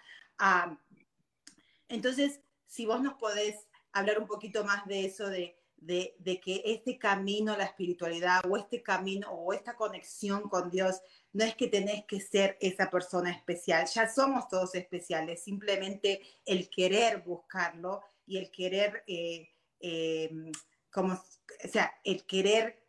entonces, 1.88 2.40
si 2.66 2.86
vos 2.86 3.02
nos 3.02 3.16
podés 3.16 3.68
hablar 3.92 4.18
un 4.20 4.26
poquito 4.26 4.64
más 4.64 4.86
de 4.88 5.06
eso, 5.06 5.28
de, 5.28 5.62
de, 5.76 6.40
que 6.40 6.62
este 6.66 6.98
camino 6.98 7.54
a 7.54 7.58
la 7.58 7.66
espiritualidad 7.66 8.42
o 8.50 8.56
este 8.56 8.82
camino 8.82 9.30
o 9.32 9.52
esta 9.52 9.76
conexión 9.76 10.48
con 10.48 10.72
Dios 10.72 11.02
no 11.34 11.44
es 11.44 11.56
que 11.56 11.68
tenés 11.68 12.06
que 12.06 12.22
ser 12.22 12.58
esa 12.62 12.90
persona 12.90 13.32
especial, 13.32 13.86
ya 13.88 14.08
somos 14.08 14.48
todos 14.48 14.74
especiales, 14.76 15.44
simplemente 15.44 16.22
el 16.46 16.70
querer 16.70 17.22
buscarlo 17.22 18.02
y 18.26 18.38
el 18.38 18.50
querer, 18.50 19.04
eh, 19.08 19.50
em, 19.80 20.52
como, 20.90 21.14
o 21.14 21.68
sea, 21.68 21.94
el 22.06 22.26
querer 22.26 22.82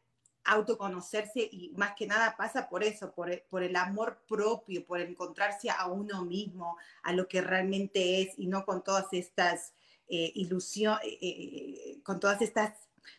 autoconocerse 0.44 1.48
y 1.50 1.72
más 1.76 1.94
que 1.94 2.07
nada 2.07 2.37
pasa 2.37 2.68
por 2.68 2.83
eso, 2.83 3.12
por 3.12 3.31
el, 3.31 3.42
por 3.48 3.62
el 3.62 3.76
amor 3.76 4.22
propio, 4.26 4.85
por 4.85 5.00
encontrarse 5.00 5.70
a 5.70 5.87
uno 5.87 6.24
mismo, 6.24 6.76
a 7.02 7.12
lo 7.12 7.28
que 7.28 7.40
realmente 7.40 8.22
es 8.22 8.38
y 8.38 8.46
no 8.46 8.64
con 8.64 8.83
todas 8.83 9.07
estas 9.12 9.74
eh, 10.09 10.33
ilusiones, 10.35 11.00
eh, 11.05 12.00
con 12.02 12.20
todas 12.20 12.42
estas, 12.42 12.74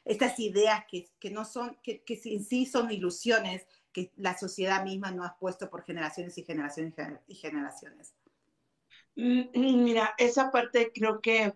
estas 0.06 0.40
ideas 0.40 0.86
que, 0.90 1.10
que 1.20 1.32
no 1.32 1.46
son, 1.46 1.78
que, 1.82 2.04
que 2.04 2.20
en 2.26 2.44
sí 2.44 2.66
son 2.66 2.92
ilusiones, 2.92 3.66
que 3.92 4.12
la 4.18 4.38
sociedad 4.38 4.84
misma 4.84 5.12
no 5.12 5.24
ha 5.24 5.38
puesto 5.38 5.70
por 5.70 5.84
generaciones 5.84 6.38
y 6.38 6.44
generaciones 6.44 6.94
y 7.28 7.36
generaciones. 7.36 8.14
Mm, 9.16 9.42
mm, 9.54 9.84
mira, 9.84 10.16
esa 10.18 10.52
parte 10.52 10.92
creo 10.94 11.22
que 11.22 11.54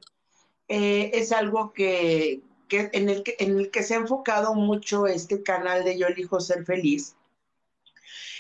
eh, 0.67 1.11
es 1.13 1.31
algo 1.31 1.73
que, 1.73 2.41
en, 2.69 3.09
el 3.09 3.23
que, 3.23 3.35
en 3.39 3.59
el 3.59 3.71
que 3.71 3.83
se 3.83 3.93
ha 3.93 3.97
enfocado 3.97 4.53
mucho 4.55 5.07
este 5.07 5.43
canal 5.43 5.83
de 5.83 5.97
Yo 5.97 6.07
elijo 6.07 6.39
ser 6.39 6.65
feliz, 6.65 7.15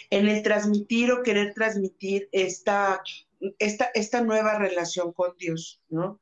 en 0.09 0.27
el 0.27 0.41
transmitir 0.43 1.11
o 1.11 1.23
querer 1.23 1.53
transmitir 1.53 2.29
esta, 2.31 3.01
esta, 3.59 3.89
esta 3.93 4.21
nueva 4.21 4.57
relación 4.57 5.11
con 5.13 5.35
Dios, 5.37 5.81
¿no? 5.89 6.19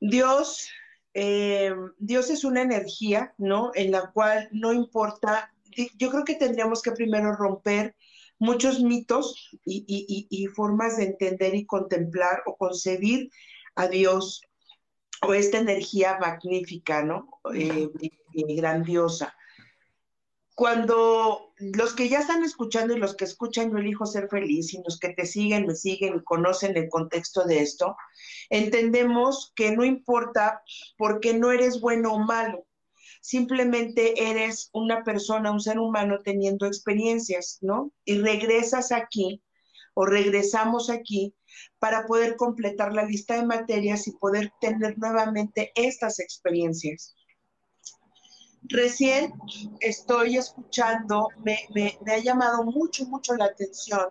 Dios, 0.00 0.68
eh, 1.14 1.74
Dios 1.98 2.30
es 2.30 2.44
una 2.44 2.62
energía, 2.62 3.34
¿no? 3.38 3.70
En 3.74 3.90
la 3.90 4.10
cual 4.10 4.48
no 4.52 4.72
importa 4.72 5.52
yo 5.96 6.10
creo 6.10 6.24
que 6.24 6.34
tendríamos 6.34 6.82
que 6.82 6.92
primero 6.92 7.32
romper 7.34 7.94
muchos 8.38 8.80
mitos 8.80 9.50
y, 9.64 10.46
formas 10.54 10.96
de 10.96 11.04
entender 11.04 11.54
y 11.54 11.66
contemplar 11.66 12.42
o 12.46 12.56
concebir 12.56 13.30
a 13.74 13.86
Dios 13.86 14.42
o 15.22 15.34
esta 15.34 15.58
energía 15.58 16.18
magnífica, 16.20 17.02
¿no? 17.02 17.40
Eh, 17.54 17.90
grandiosa. 18.56 19.34
Cuando 20.54 21.54
los 21.58 21.94
que 21.94 22.08
ya 22.08 22.18
están 22.18 22.42
escuchando 22.42 22.94
y 22.94 22.98
los 22.98 23.16
que 23.16 23.24
escuchan 23.24 23.70
Yo 23.70 23.78
elijo 23.78 24.04
ser 24.04 24.28
feliz 24.28 24.74
y 24.74 24.82
los 24.84 24.98
que 24.98 25.10
te 25.10 25.24
siguen, 25.24 25.66
me 25.66 25.74
siguen 25.74 26.16
y 26.16 26.22
conocen 26.22 26.76
el 26.76 26.88
contexto 26.88 27.44
de 27.44 27.60
esto, 27.60 27.96
entendemos 28.50 29.52
que 29.56 29.74
no 29.74 29.84
importa 29.84 30.62
porque 30.98 31.32
no 31.32 31.50
eres 31.50 31.80
bueno 31.80 32.12
o 32.12 32.18
malo, 32.18 32.66
simplemente 33.22 34.30
eres 34.30 34.70
una 34.72 35.02
persona, 35.02 35.50
un 35.50 35.60
ser 35.60 35.78
humano 35.78 36.18
teniendo 36.22 36.66
experiencias, 36.66 37.58
¿no? 37.62 37.90
Y 38.04 38.18
regresas 38.18 38.92
aquí 38.92 39.42
o 39.94 40.04
regresamos 40.06 40.90
aquí 40.90 41.34
para 41.78 42.06
poder 42.06 42.36
completar 42.36 42.92
la 42.92 43.04
lista 43.04 43.34
de 43.34 43.46
materias 43.46 44.06
y 44.06 44.12
poder 44.12 44.52
tener 44.60 44.98
nuevamente 44.98 45.72
estas 45.74 46.20
experiencias. 46.20 47.14
Recién 48.62 49.32
estoy 49.80 50.36
escuchando, 50.36 51.28
me, 51.44 51.98
ha 52.06 52.18
llamado 52.18 52.64
mucho, 52.64 53.06
mucho 53.06 53.34
la 53.34 53.46
atención. 53.46 54.10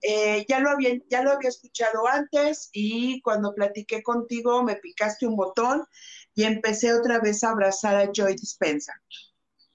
Eh, 0.00 0.44
ya, 0.48 0.60
lo 0.60 0.70
había, 0.70 0.96
ya 1.08 1.22
lo 1.22 1.32
había 1.32 1.48
escuchado 1.48 2.06
antes 2.06 2.70
y 2.72 3.20
cuando 3.22 3.54
platiqué 3.54 4.02
contigo 4.02 4.62
me 4.62 4.76
picaste 4.76 5.26
un 5.26 5.34
botón 5.34 5.84
y 6.34 6.44
empecé 6.44 6.94
otra 6.94 7.18
vez 7.18 7.42
a 7.42 7.50
abrazar 7.50 7.96
a 7.96 8.12
Joy 8.12 8.34
Dispensa. 8.36 8.92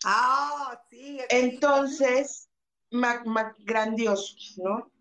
Ah, 0.05 0.79
sí. 0.89 1.19
Entonces, 1.29 2.47
grandioso, 3.59 4.35
¿no? 4.57 4.92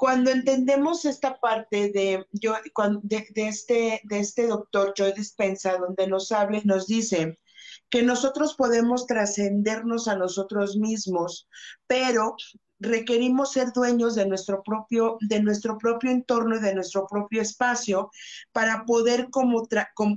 Cuando 0.00 0.30
entendemos 0.30 1.04
esta 1.04 1.38
parte 1.40 1.90
de, 1.92 2.24
yo, 2.32 2.54
de, 3.02 3.26
este, 3.34 4.00
de 4.04 4.18
este 4.18 4.46
doctor 4.46 4.94
Joy 4.96 5.12
Dispensa, 5.12 5.76
donde 5.76 6.06
nos 6.06 6.32
habla 6.32 6.56
y 6.56 6.64
nos 6.64 6.86
dice 6.86 7.38
que 7.90 8.02
nosotros 8.02 8.54
podemos 8.54 9.06
trascendernos 9.06 10.08
a 10.08 10.16
nosotros 10.16 10.78
mismos, 10.78 11.46
pero 11.86 12.34
requerimos 12.78 13.52
ser 13.52 13.74
dueños 13.74 14.14
de 14.14 14.24
nuestro 14.24 14.62
propio, 14.62 15.18
de 15.20 15.42
nuestro 15.42 15.76
propio 15.76 16.10
entorno 16.10 16.56
y 16.56 16.60
de 16.60 16.74
nuestro 16.74 17.06
propio 17.06 17.42
espacio 17.42 18.10
para 18.52 18.86
poder 18.86 19.28
como, 19.28 19.68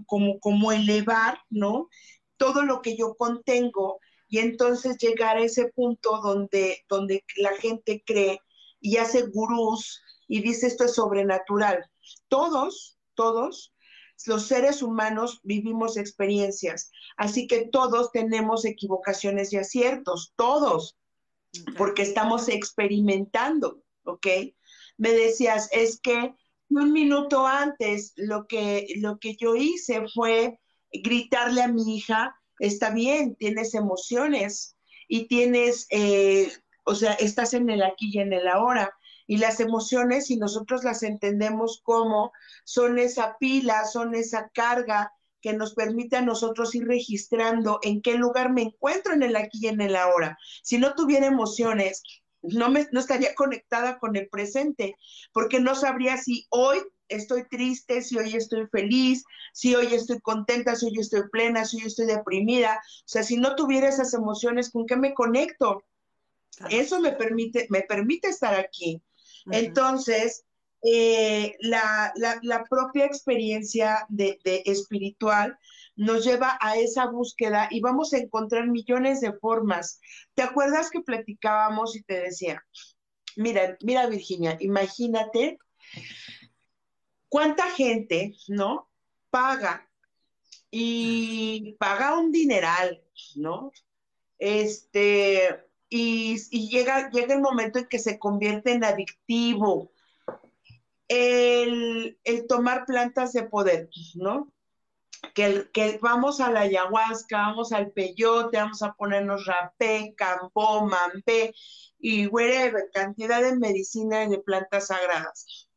como, 0.06 0.40
como, 0.40 0.72
elevar, 0.72 1.40
¿no? 1.50 1.90
Todo 2.38 2.62
lo 2.62 2.82
que 2.82 2.96
yo 2.96 3.16
contengo 3.16 4.00
y 4.30 4.38
entonces 4.38 4.98
llegar 4.98 5.36
a 5.36 5.44
ese 5.44 5.74
punto 5.76 6.22
donde, 6.24 6.86
donde 6.88 7.26
la 7.36 7.52
gente 7.58 8.02
cree 8.06 8.40
y 8.84 8.98
hace 8.98 9.24
gurús 9.24 10.04
y 10.28 10.42
dice 10.42 10.68
esto 10.68 10.84
es 10.84 10.96
sobrenatural. 10.96 11.90
Todos, 12.28 13.00
todos, 13.16 13.74
los 14.26 14.46
seres 14.46 14.84
humanos 14.84 15.40
vivimos 15.44 15.98
experiencias, 15.98 16.92
así 17.18 17.48
que 17.48 17.70
todos 17.72 18.12
tenemos 18.12 18.66
equivocaciones 18.66 19.54
y 19.54 19.58
aciertos, 19.58 20.34
todos 20.36 20.98
porque 21.78 22.02
estamos 22.02 22.50
experimentando, 22.50 23.82
¿ok? 24.04 24.28
Me 24.98 25.12
decías, 25.12 25.70
es 25.72 26.00
que 26.00 26.36
un 26.70 26.92
minuto 26.92 27.46
antes 27.48 28.14
lo 28.16 28.48
que, 28.48 28.88
lo 28.98 29.20
que 29.20 29.36
yo 29.36 29.56
hice 29.56 30.08
fue 30.14 30.60
gritarle 30.92 31.62
a 31.62 31.68
mi 31.68 31.96
hija, 31.98 32.36
está 32.60 32.90
bien, 32.92 33.36
tienes 33.36 33.74
emociones 33.74 34.76
y 35.08 35.28
tienes, 35.28 35.86
eh, 35.90 36.52
o 36.84 36.96
sea, 36.96 37.14
estás 37.14 37.54
en 37.54 37.70
el 37.70 37.84
aquí 37.84 38.12
y 38.14 38.20
en 38.20 38.34
el 38.34 38.48
ahora. 38.48 38.92
Y 39.26 39.38
las 39.38 39.60
emociones, 39.60 40.28
si 40.28 40.38
nosotros 40.38 40.84
las 40.84 41.04
entendemos 41.04 41.82
como 41.84 42.32
son 42.66 43.00
esa 43.00 43.38
pila, 43.40 43.86
son 43.86 44.16
esa 44.16 44.50
carga 44.54 45.12
que 45.42 45.54
nos 45.54 45.76
permite 45.76 46.16
a 46.18 46.22
nosotros 46.22 46.74
ir 46.76 46.88
registrando 46.88 47.80
en 47.84 48.02
qué 48.02 48.16
lugar 48.16 48.52
me 48.52 48.64
encuentro 48.64 49.14
en 49.14 49.24
el 49.24 49.36
aquí 49.36 49.60
y 49.62 49.68
en 49.68 49.82
el 49.82 49.96
ahora. 49.96 50.38
Si 50.64 50.78
no 50.78 50.94
tuviera 50.94 51.26
emociones, 51.28 52.02
no, 52.42 52.70
me, 52.70 52.88
no 52.92 53.00
estaría 53.00 53.36
conectada 53.36 54.00
con 54.00 54.16
el 54.16 54.30
presente, 54.30 54.96
porque 55.34 55.60
no 55.60 55.76
sabría 55.76 56.18
si 56.18 56.46
hoy 56.50 56.80
estoy 57.10 57.48
triste, 57.50 58.02
si 58.02 58.18
hoy 58.18 58.36
estoy 58.36 58.68
feliz, 58.68 59.24
si 59.54 59.76
hoy 59.76 59.94
estoy 59.94 60.20
contenta, 60.22 60.76
si 60.76 60.88
hoy 60.88 61.00
estoy 61.00 61.24
plena, 61.30 61.66
si 61.66 61.78
hoy 61.78 61.88
estoy 61.88 62.06
deprimida. 62.06 62.76
O 62.78 63.04
sea, 63.06 63.24
si 63.24 63.38
no 63.38 63.56
tuviera 63.56 63.90
esas 63.90 64.14
emociones, 64.14 64.72
¿con 64.72 64.86
qué 64.86 64.96
me 64.96 65.14
conecto? 65.14 65.84
Eso 66.70 67.00
me 67.00 67.12
permite, 67.14 67.68
me 67.70 67.82
permite 67.82 68.30
estar 68.30 68.56
aquí. 68.56 69.02
Entonces, 69.52 70.46
eh, 70.86 71.56
la, 71.62 72.14
propia 72.70 73.06
experiencia 73.06 74.06
de, 74.10 74.40
espiritual 74.66 75.58
nos 75.96 76.26
lleva 76.26 76.58
a 76.60 76.78
esa 76.78 77.08
búsqueda 77.08 77.68
y 77.72 77.80
vamos 77.80 78.14
a 78.14 78.18
encontrar 78.18 78.68
millones 78.68 79.22
de 79.22 79.34
formas. 79.34 80.00
¿Te 80.34 80.44
acuerdas 80.44 80.90
que 80.90 81.02
platicábamos 81.02 81.96
y 81.96 82.04
te 82.04 82.20
decía, 82.20 82.66
mira, 83.36 83.78
mira 83.82 84.08
Virginia, 84.08 84.58
imagínate 84.60 85.58
cuánta 87.30 87.70
gente, 87.70 88.36
¿no? 88.48 88.90
Paga 89.30 89.90
y 90.70 91.76
paga 91.80 92.18
un 92.18 92.32
dineral, 92.32 93.02
¿no? 93.36 93.72
Este, 94.38 95.64
y, 95.96 96.70
llega, 96.70 97.12
llega 97.12 97.36
el 97.36 97.42
momento 97.42 97.78
en 97.78 97.86
que 97.86 98.00
se 98.00 98.18
convierte 98.18 98.72
en 98.72 98.84
adictivo 98.84 99.92
el, 101.08 102.18
tomar 102.50 102.86
plantas 102.88 103.32
de 103.34 103.44
poder, 103.44 103.90
¿no? 104.16 104.52
Que, 105.36 105.70
que, 105.72 106.00
vamos 106.02 106.42
a 106.42 106.52
la 106.52 106.62
ayahuasca, 106.62 107.38
vamos 107.38 107.72
al 107.72 107.92
peyote, 107.92 108.58
vamos 108.58 108.82
a 108.82 108.94
ponernos 108.94 109.46
rapé, 109.46 110.16
campó, 110.18 110.84
mampé 110.84 111.54
y 112.00 112.26
whatever, 112.26 112.90
cantidad 112.92 113.44
de 113.44 113.56
medicina 113.56 114.24
y 114.24 114.30
de 114.30 114.40
plantas 114.40 114.88
sagradas. 114.88 115.70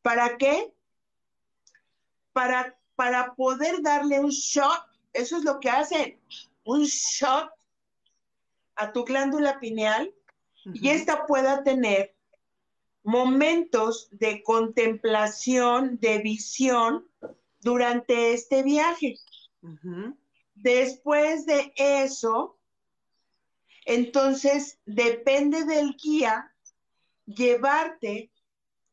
¿Para 0.00 0.38
qué? 0.38 0.72
Para, 2.32 2.78
para 2.94 3.34
poder 3.34 3.82
darle 3.82 4.18
un 4.18 4.30
shot, 4.30 4.82
eso 5.12 5.36
es 5.36 5.44
lo 5.44 5.60
que 5.60 5.68
hacen, 5.68 6.18
un 6.64 6.84
shot 6.84 7.55
a 8.76 8.92
tu 8.92 9.04
glándula 9.04 9.58
pineal 9.58 10.14
y 10.72 10.88
esta 10.88 11.26
pueda 11.26 11.62
tener 11.62 12.14
momentos 13.02 14.08
de 14.10 14.42
contemplación, 14.42 15.98
de 16.00 16.18
visión 16.18 17.08
durante 17.60 18.32
este 18.32 18.62
viaje. 18.62 19.16
Después 20.54 21.46
de 21.46 21.72
eso, 21.76 22.58
entonces 23.84 24.78
depende 24.86 25.64
del 25.64 25.96
guía 25.96 26.52
llevarte 27.26 28.32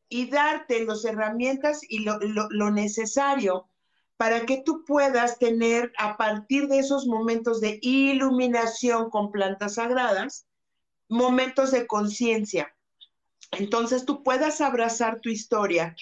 y 0.08 0.30
darte 0.30 0.84
las 0.84 1.04
herramientas 1.04 1.80
y 1.88 2.00
lo, 2.00 2.18
lo, 2.20 2.70
necesario 2.70 3.68
para 4.16 4.46
que 4.46 4.62
tú 4.64 4.84
puedas 4.84 5.38
tener 5.38 5.92
a 5.98 6.16
partir 6.16 6.68
de 6.68 6.78
esos 6.78 7.06
momentos 7.06 7.60
de 7.60 7.78
iluminación 7.82 9.10
con 9.10 9.32
plantas 9.32 9.74
sagradas, 9.74 10.46
momentos 11.08 11.70
de 11.72 11.86
conciencia. 11.86 12.74
Entonces 13.52 14.04
tú 14.04 14.22
puedas 14.22 14.60
abrazar 14.60 15.20
tu 15.20 15.28
historia 15.28 15.94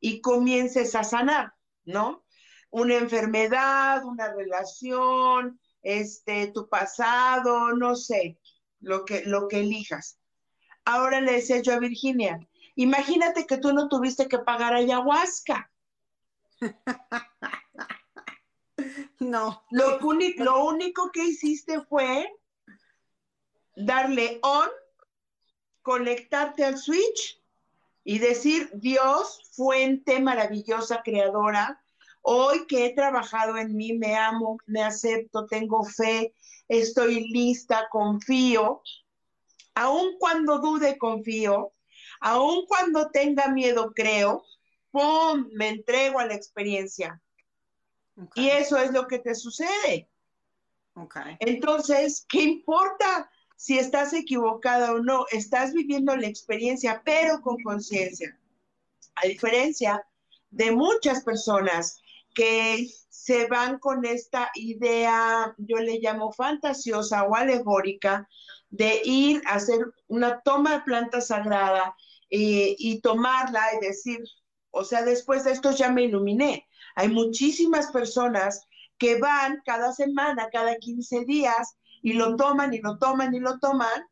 y 0.00 0.20
comiences 0.20 0.94
a 0.94 1.04
sanar, 1.04 1.54
¿no? 1.84 2.24
Una 2.70 2.96
enfermedad, 2.96 4.04
una 4.04 4.32
relación, 4.32 5.60
este, 5.82 6.48
tu 6.48 6.68
pasado, 6.68 7.72
no 7.74 7.96
sé, 7.96 8.38
lo 8.80 9.04
que, 9.04 9.24
lo 9.24 9.48
que 9.48 9.60
elijas. 9.60 10.18
Ahora 10.84 11.20
le 11.20 11.32
decía 11.32 11.60
yo 11.60 11.74
a 11.74 11.78
Virginia, 11.78 12.38
imagínate 12.76 13.46
que 13.46 13.58
tú 13.58 13.72
no 13.72 13.88
tuviste 13.88 14.28
que 14.28 14.38
pagar 14.38 14.74
ayahuasca. 14.74 15.70
No. 19.20 19.64
Lo, 19.70 19.98
lo 19.98 20.64
único 20.64 21.10
que 21.10 21.24
hiciste 21.24 21.80
fue 21.82 22.32
darle 23.74 24.38
on, 24.42 24.68
conectarte 25.82 26.64
al 26.64 26.78
switch 26.78 27.40
y 28.04 28.18
decir, 28.18 28.70
Dios, 28.74 29.40
fuente 29.52 30.20
maravillosa, 30.20 31.02
creadora, 31.02 31.82
hoy 32.22 32.66
que 32.66 32.86
he 32.86 32.94
trabajado 32.94 33.56
en 33.56 33.76
mí, 33.76 33.92
me 33.92 34.16
amo, 34.16 34.58
me 34.66 34.82
acepto, 34.82 35.46
tengo 35.46 35.84
fe, 35.84 36.34
estoy 36.68 37.28
lista, 37.28 37.88
confío, 37.90 38.82
aun 39.74 40.16
cuando 40.18 40.58
dude, 40.58 40.98
confío, 40.98 41.72
aun 42.20 42.66
cuando 42.66 43.10
tenga 43.10 43.48
miedo, 43.48 43.92
creo, 43.94 44.44
¡pum!, 44.90 45.48
me 45.52 45.68
entrego 45.68 46.18
a 46.18 46.26
la 46.26 46.34
experiencia. 46.34 47.20
Y 48.34 48.48
eso 48.48 48.76
es 48.78 48.92
lo 48.92 49.06
que 49.06 49.18
te 49.18 49.34
sucede. 49.34 50.08
Entonces, 51.38 52.26
¿qué 52.28 52.42
importa 52.42 53.30
si 53.56 53.78
estás 53.78 54.12
equivocada 54.12 54.92
o 54.92 54.98
no? 54.98 55.26
Estás 55.30 55.72
viviendo 55.72 56.16
la 56.16 56.26
experiencia, 56.26 57.02
pero 57.04 57.40
con 57.40 57.62
conciencia. 57.62 58.36
A 59.14 59.26
diferencia 59.26 60.04
de 60.50 60.72
muchas 60.72 61.22
personas 61.22 62.00
que 62.34 62.88
se 63.08 63.46
van 63.46 63.78
con 63.78 64.04
esta 64.04 64.50
idea, 64.54 65.54
yo 65.58 65.76
le 65.78 65.98
llamo 65.98 66.32
fantasiosa 66.32 67.24
o 67.24 67.34
alegórica, 67.34 68.28
de 68.70 69.00
ir 69.04 69.42
a 69.46 69.54
hacer 69.54 69.78
una 70.08 70.40
toma 70.40 70.74
de 70.74 70.80
planta 70.82 71.20
sagrada 71.20 71.94
y, 72.28 72.76
y 72.78 73.00
tomarla 73.00 73.62
y 73.76 73.86
decir, 73.86 74.22
o 74.78 74.84
sea, 74.84 75.02
después 75.02 75.44
de 75.44 75.52
esto 75.52 75.72
ya 75.72 75.90
me 75.90 76.04
iluminé. 76.04 76.66
Hay 76.94 77.08
muchísimas 77.08 77.88
personas 77.90 78.62
que 78.96 79.18
van 79.18 79.60
cada 79.64 79.92
semana, 79.92 80.48
cada 80.52 80.76
15 80.76 81.24
días, 81.24 81.76
y 82.02 82.12
lo 82.12 82.36
toman 82.36 82.72
y 82.72 82.80
lo 82.80 82.96
toman 82.98 83.34
y 83.34 83.40
lo 83.40 83.58
toman, 83.58 84.08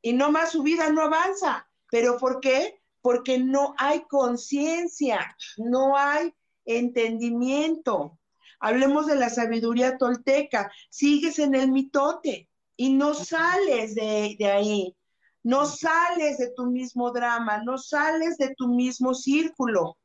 y 0.00 0.14
no 0.14 0.30
más 0.30 0.52
su 0.52 0.62
vida 0.62 0.90
no 0.90 1.02
avanza. 1.02 1.68
¿Pero 1.90 2.18
por 2.18 2.40
qué? 2.40 2.80
Porque 3.02 3.38
no 3.38 3.74
hay 3.78 4.02
conciencia, 4.08 5.36
no 5.58 5.96
hay 5.96 6.34
entendimiento. 6.64 8.18
Hablemos 8.60 9.06
de 9.06 9.16
la 9.16 9.30
sabiduría 9.30 9.98
tolteca, 9.98 10.72
sigues 10.90 11.38
en 11.38 11.54
el 11.54 11.70
mitote 11.70 12.48
y 12.76 12.92
no 12.92 13.14
sales 13.14 13.94
de, 13.94 14.36
de 14.38 14.46
ahí, 14.50 14.96
no 15.48 15.64
sales 15.64 16.36
de 16.36 16.50
tu 16.50 16.66
mismo 16.66 17.10
drama, 17.10 17.62
no 17.64 17.78
sales 17.78 18.36
de 18.36 18.54
tu 18.54 18.68
mismo 18.68 19.14
círculo. 19.14 19.96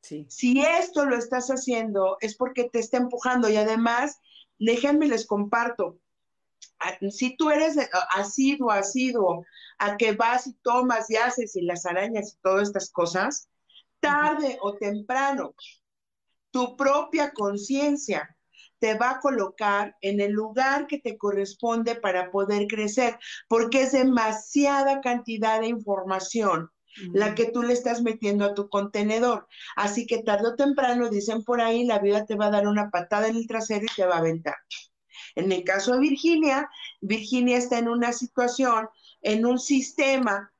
Si 0.00 0.60
esto 0.60 1.06
lo 1.06 1.16
estás 1.16 1.48
haciendo 1.48 2.16
es 2.20 2.36
porque 2.36 2.70
te 2.70 2.78
está 2.78 2.98
empujando. 2.98 3.48
Y 3.48 3.56
además, 3.56 4.20
déjenme 4.60 5.08
les 5.08 5.26
comparto, 5.26 5.98
si 7.10 7.36
tú 7.36 7.50
eres 7.50 7.78
asiduo, 8.10 8.70
asiduo, 8.70 9.44
a 9.78 9.96
que 9.96 10.12
vas 10.12 10.46
y 10.46 10.52
tomas 10.62 11.10
y 11.10 11.16
haces 11.16 11.56
y 11.56 11.62
las 11.62 11.84
arañas 11.84 12.34
y 12.34 12.40
todas 12.40 12.68
estas 12.68 12.92
cosas, 12.92 13.48
tarde 13.98 14.56
o 14.62 14.76
temprano, 14.76 15.52
tu 16.52 16.76
propia 16.76 17.32
conciencia 17.32 18.36
te 18.80 18.94
va 18.94 19.12
a 19.12 19.20
colocar 19.20 19.96
en 20.00 20.20
el 20.20 20.32
lugar 20.32 20.86
que 20.86 20.98
te 20.98 21.16
corresponde 21.16 21.94
para 21.94 22.30
poder 22.30 22.66
crecer, 22.66 23.18
porque 23.48 23.82
es 23.82 23.92
demasiada 23.92 25.00
cantidad 25.00 25.60
de 25.60 25.68
información 25.68 26.70
la 27.12 27.34
que 27.34 27.46
tú 27.46 27.62
le 27.62 27.72
estás 27.72 28.02
metiendo 28.02 28.44
a 28.44 28.54
tu 28.54 28.68
contenedor. 28.68 29.46
Así 29.76 30.06
que 30.06 30.22
tarde 30.22 30.48
o 30.48 30.56
temprano, 30.56 31.08
dicen 31.08 31.44
por 31.44 31.60
ahí, 31.60 31.84
la 31.84 32.00
vida 32.00 32.26
te 32.26 32.34
va 32.34 32.46
a 32.46 32.50
dar 32.50 32.66
una 32.66 32.90
patada 32.90 33.28
en 33.28 33.36
el 33.36 33.46
trasero 33.46 33.84
y 33.84 33.94
te 33.94 34.04
va 34.04 34.16
a 34.16 34.18
aventar. 34.18 34.56
En 35.36 35.52
el 35.52 35.64
caso 35.64 35.92
de 35.92 36.00
Virginia, 36.00 36.68
Virginia 37.00 37.58
está 37.58 37.78
en 37.78 37.88
una 37.88 38.12
situación, 38.12 38.88
en 39.22 39.46
un 39.46 39.58
sistema 39.58 40.52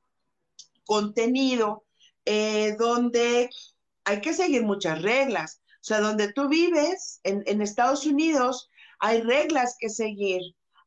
contenido 0.84 1.84
eh, 2.24 2.76
donde 2.78 3.50
hay 4.04 4.20
que 4.20 4.32
seguir 4.32 4.62
muchas 4.62 5.02
reglas. 5.02 5.59
O 5.80 5.84
sea, 5.84 6.00
donde 6.00 6.32
tú 6.32 6.48
vives, 6.48 7.20
en, 7.24 7.42
en 7.46 7.62
Estados 7.62 8.04
Unidos, 8.06 8.68
hay 8.98 9.22
reglas 9.22 9.76
que 9.78 9.88
seguir 9.88 10.42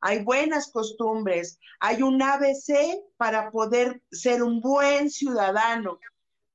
hay 0.05 0.21
buenas 0.21 0.69
costumbres, 0.69 1.57
hay 1.79 2.03
un 2.03 2.21
ABC 2.21 3.01
para 3.15 3.49
poder 3.51 4.03
ser 4.11 4.43
un 4.43 4.59
buen 4.59 5.09
ciudadano. 5.09 5.97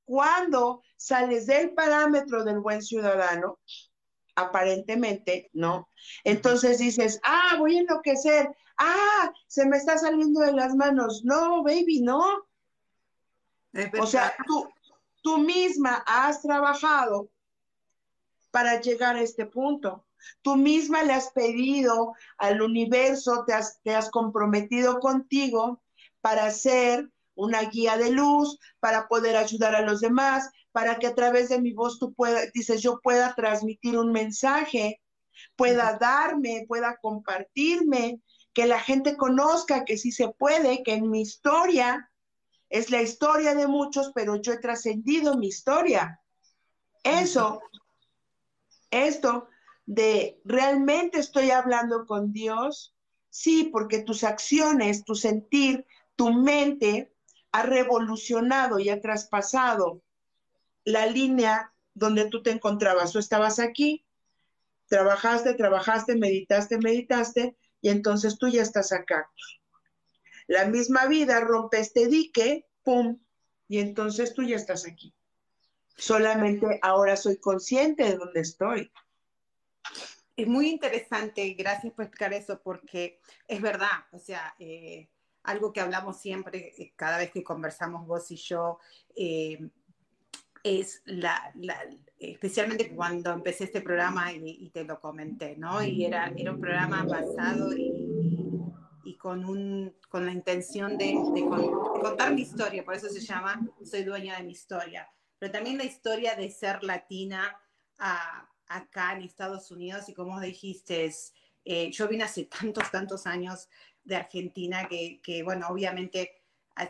Cuando 0.05 0.83
sales 0.95 1.47
del 1.47 1.73
parámetro 1.73 2.43
del 2.43 2.59
buen 2.59 2.83
ciudadano, 2.83 3.57
aparentemente, 4.35 5.49
¿no? 5.53 5.89
Entonces 6.23 6.77
dices, 6.77 7.19
ah, 7.23 7.55
voy 7.57 7.77
a 7.77 7.79
enloquecer, 7.79 8.55
ah, 8.77 9.33
se 9.47 9.65
me 9.65 9.77
está 9.77 9.97
saliendo 9.97 10.41
de 10.41 10.53
las 10.53 10.75
manos. 10.75 11.23
No, 11.23 11.63
baby, 11.63 12.01
no. 12.01 12.23
O 13.99 14.05
sea, 14.05 14.35
tú, 14.45 14.69
tú 15.23 15.39
misma 15.39 16.03
has 16.05 16.43
trabajado 16.43 17.31
para 18.51 18.81
llegar 18.81 19.15
a 19.15 19.21
este 19.21 19.45
punto. 19.45 20.05
Tú 20.41 20.55
misma 20.55 21.03
le 21.03 21.13
has 21.13 21.31
pedido 21.31 22.13
al 22.37 22.61
universo, 22.61 23.43
te 23.45 23.53
has, 23.53 23.79
te 23.83 23.95
has 23.95 24.09
comprometido 24.09 24.99
contigo 24.99 25.81
para 26.21 26.51
ser 26.51 27.09
una 27.35 27.61
guía 27.63 27.97
de 27.97 28.11
luz, 28.11 28.59
para 28.79 29.07
poder 29.07 29.37
ayudar 29.37 29.75
a 29.75 29.81
los 29.81 30.01
demás, 30.01 30.49
para 30.71 30.97
que 30.97 31.07
a 31.07 31.15
través 31.15 31.49
de 31.49 31.61
mi 31.61 31.73
voz 31.73 31.97
tú 31.97 32.13
puedas, 32.13 32.51
dices, 32.53 32.81
yo 32.81 32.99
pueda 33.01 33.33
transmitir 33.33 33.97
un 33.97 34.11
mensaje, 34.11 35.01
pueda 35.55 35.97
darme, 35.99 36.65
pueda 36.67 36.97
compartirme, 37.01 38.21
que 38.53 38.65
la 38.65 38.79
gente 38.79 39.15
conozca 39.15 39.85
que 39.85 39.97
sí 39.97 40.11
se 40.11 40.29
puede, 40.29 40.83
que 40.83 40.93
en 40.93 41.09
mi 41.09 41.21
historia 41.21 42.11
es 42.69 42.89
la 42.89 43.01
historia 43.01 43.55
de 43.55 43.67
muchos, 43.67 44.11
pero 44.13 44.35
yo 44.35 44.53
he 44.53 44.59
trascendido 44.59 45.37
mi 45.37 45.47
historia. 45.47 46.19
Eso, 47.03 47.61
esto 48.91 49.47
de 49.85 50.39
realmente 50.45 51.19
estoy 51.19 51.51
hablando 51.51 52.05
con 52.05 52.31
Dios, 52.31 52.95
sí, 53.29 53.69
porque 53.71 53.99
tus 53.99 54.23
acciones, 54.23 55.03
tu 55.03 55.15
sentir, 55.15 55.85
tu 56.15 56.31
mente 56.33 57.13
ha 57.51 57.63
revolucionado 57.63 58.79
y 58.79 58.89
ha 58.89 59.01
traspasado 59.01 60.01
la 60.83 61.07
línea 61.07 61.73
donde 61.93 62.25
tú 62.25 62.43
te 62.43 62.51
encontrabas. 62.51 63.11
Tú 63.11 63.19
estabas 63.19 63.59
aquí, 63.59 64.05
trabajaste, 64.87 65.53
trabajaste, 65.53 66.15
meditaste, 66.15 66.77
meditaste, 66.77 67.57
y 67.81 67.89
entonces 67.89 68.37
tú 68.37 68.47
ya 68.47 68.61
estás 68.61 68.91
acá. 68.91 69.29
La 70.47 70.65
misma 70.65 71.05
vida 71.05 71.39
rompe 71.41 71.79
este 71.79 72.07
dique, 72.07 72.67
¡pum! 72.83 73.19
Y 73.67 73.79
entonces 73.79 74.33
tú 74.33 74.43
ya 74.43 74.55
estás 74.55 74.85
aquí. 74.87 75.13
Solamente 75.99 76.79
ahora 76.81 77.17
soy 77.17 77.37
consciente 77.37 78.03
de 78.03 78.15
dónde 78.15 78.39
estoy. 78.39 78.91
Es 80.35 80.47
muy 80.47 80.69
interesante, 80.69 81.53
gracias 81.53 81.93
por 81.93 82.05
explicar 82.05 82.33
eso, 82.33 82.61
porque 82.63 83.19
es 83.45 83.61
verdad, 83.61 84.05
o 84.13 84.19
sea, 84.19 84.55
eh, 84.57 85.09
algo 85.43 85.73
que 85.73 85.81
hablamos 85.81 86.17
siempre, 86.21 86.73
eh, 86.77 86.93
cada 86.95 87.17
vez 87.17 87.31
que 87.31 87.43
conversamos 87.43 88.07
vos 88.07 88.31
y 88.31 88.37
yo, 88.37 88.79
eh, 89.15 89.69
es 90.63 91.01
la, 91.05 91.53
especialmente 92.17 92.95
cuando 92.95 93.31
empecé 93.31 93.65
este 93.65 93.81
programa 93.81 94.31
y, 94.31 94.69
te 94.69 94.85
lo 94.85 94.99
comenté, 94.99 95.57
¿no? 95.57 95.83
Y 95.83 96.05
era, 96.05 96.31
era 96.35 96.51
un 96.51 96.61
programa 96.61 97.03
basado 97.03 97.71
y, 97.75 99.17
con, 99.17 99.43
un, 99.43 99.95
con 100.07 100.25
la 100.25 100.31
intención 100.31 100.97
de, 100.97 101.13
contar 102.01 102.33
mi 102.33 102.43
historia, 102.43 102.85
por 102.85 102.95
eso 102.95 103.09
se 103.09 103.19
llama 103.19 103.59
Soy 103.83 104.03
dueña 104.03 104.37
de 104.37 104.43
mi 104.43 104.53
historia, 104.53 105.09
pero 105.39 105.51
también 105.51 105.77
la 105.77 105.85
historia 105.85 106.35
de 106.35 106.51
ser 106.51 106.83
latina 106.83 107.59
acá 108.67 109.13
en 109.13 109.23
Estados 109.23 109.71
Unidos 109.71 110.07
y 110.09 110.13
como 110.13 110.39
dijiste, 110.39 111.11
eh, 111.65 111.91
yo 111.91 112.07
vine 112.07 112.25
hace 112.25 112.45
tantos, 112.45 112.91
tantos 112.91 113.25
años 113.25 113.67
de 114.03 114.15
Argentina 114.15 114.87
que, 114.87 115.19
que 115.23 115.43
bueno, 115.43 115.67
obviamente 115.69 116.39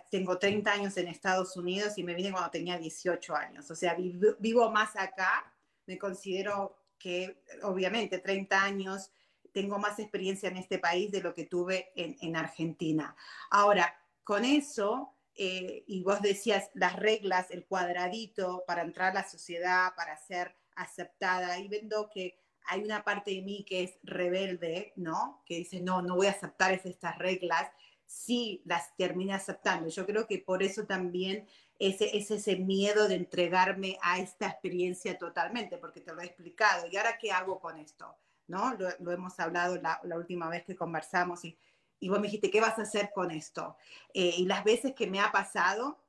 tengo 0.09 0.37
30 0.37 0.71
años 0.71 0.97
en 0.97 1.07
Estados 1.07 1.55
Unidos 1.57 1.97
y 1.97 2.03
me 2.03 2.13
vine 2.13 2.31
cuando 2.31 2.51
tenía 2.51 2.77
18 2.77 3.35
años. 3.35 3.69
O 3.71 3.75
sea, 3.75 3.95
vivo, 4.39 4.69
más 4.71 4.95
acá. 4.95 5.51
Me 5.87 5.97
considero 5.97 6.77
que, 6.97 7.41
obviamente, 7.63 8.19
30 8.19 8.61
años, 8.61 9.11
tengo 9.51 9.79
más 9.79 9.97
experiencia 9.99 10.49
en 10.49 10.57
este 10.57 10.77
país 10.77 11.11
de 11.11 11.21
lo 11.21 11.33
que 11.33 11.45
tuve 11.45 11.91
en, 11.95 12.35
Argentina. 12.35 13.15
Ahora, 13.49 13.95
con 14.23 14.45
eso, 14.45 15.15
eh, 15.35 15.83
y 15.87 16.03
vos 16.03 16.21
decías 16.21 16.69
las 16.73 16.95
reglas, 16.95 17.51
el 17.51 17.65
cuadradito 17.65 18.63
para 18.67 18.81
entrar 18.81 19.11
a 19.11 19.21
la 19.21 19.29
sociedad, 19.29 19.93
para 19.95 20.17
ser 20.17 20.55
aceptada, 20.75 21.59
y 21.59 21.67
vendo 21.67 22.09
que 22.09 22.39
hay 22.65 22.83
una 22.83 23.03
parte 23.03 23.31
de 23.31 23.41
mí 23.41 23.65
que 23.67 23.83
es 23.83 23.97
rebelde, 24.03 24.93
¿no? 24.95 25.43
Que 25.45 25.57
dice, 25.57 25.81
no, 25.81 26.01
no 26.01 26.15
voy 26.15 26.27
a 26.27 26.31
aceptar 26.31 26.73
estas 26.73 27.17
reglas 27.17 27.69
sí 28.09 28.63
las 28.65 28.95
termine 28.97 29.33
aceptando. 29.33 29.87
Yo 29.87 30.05
creo 30.05 30.25
que 30.25 30.39
por 30.39 30.63
eso 30.63 30.85
también 30.85 31.47
ese, 31.77 32.17
es 32.17 32.31
ese 32.31 32.55
miedo 32.55 33.07
de 33.07 33.15
entregarme 33.15 33.97
a 34.01 34.17
esta 34.17 34.47
experiencia 34.47 35.17
totalmente, 35.17 35.77
porque 35.77 36.01
te 36.01 36.13
lo 36.13 36.21
he 36.21 36.25
explicado. 36.25 36.87
¿Y 36.91 36.97
ahora 36.97 37.19
qué 37.19 37.31
hago 37.31 37.59
con 37.59 37.77
esto? 37.77 38.17
¿No? 38.47 38.73
Lo, 38.73 39.11
hemos 39.11 39.39
hablado 39.39 39.79
la, 39.79 40.01
última 40.17 40.49
vez 40.49 40.65
que 40.65 40.75
conversamos 40.75 41.45
y, 41.45 41.55
y, 41.99 42.09
vos 42.09 42.19
me 42.19 42.27
dijiste, 42.27 42.51
¿qué 42.51 42.61
vas 42.61 42.77
a 42.79 42.83
hacer 42.83 43.11
con 43.13 43.31
esto? 43.31 43.77
Eh, 44.13 44.35
y 44.37 44.45
las 44.45 44.63
veces 44.63 44.93
que 44.95 45.07
me 45.07 45.19
ha 45.19 45.31
pasado, 45.31 45.99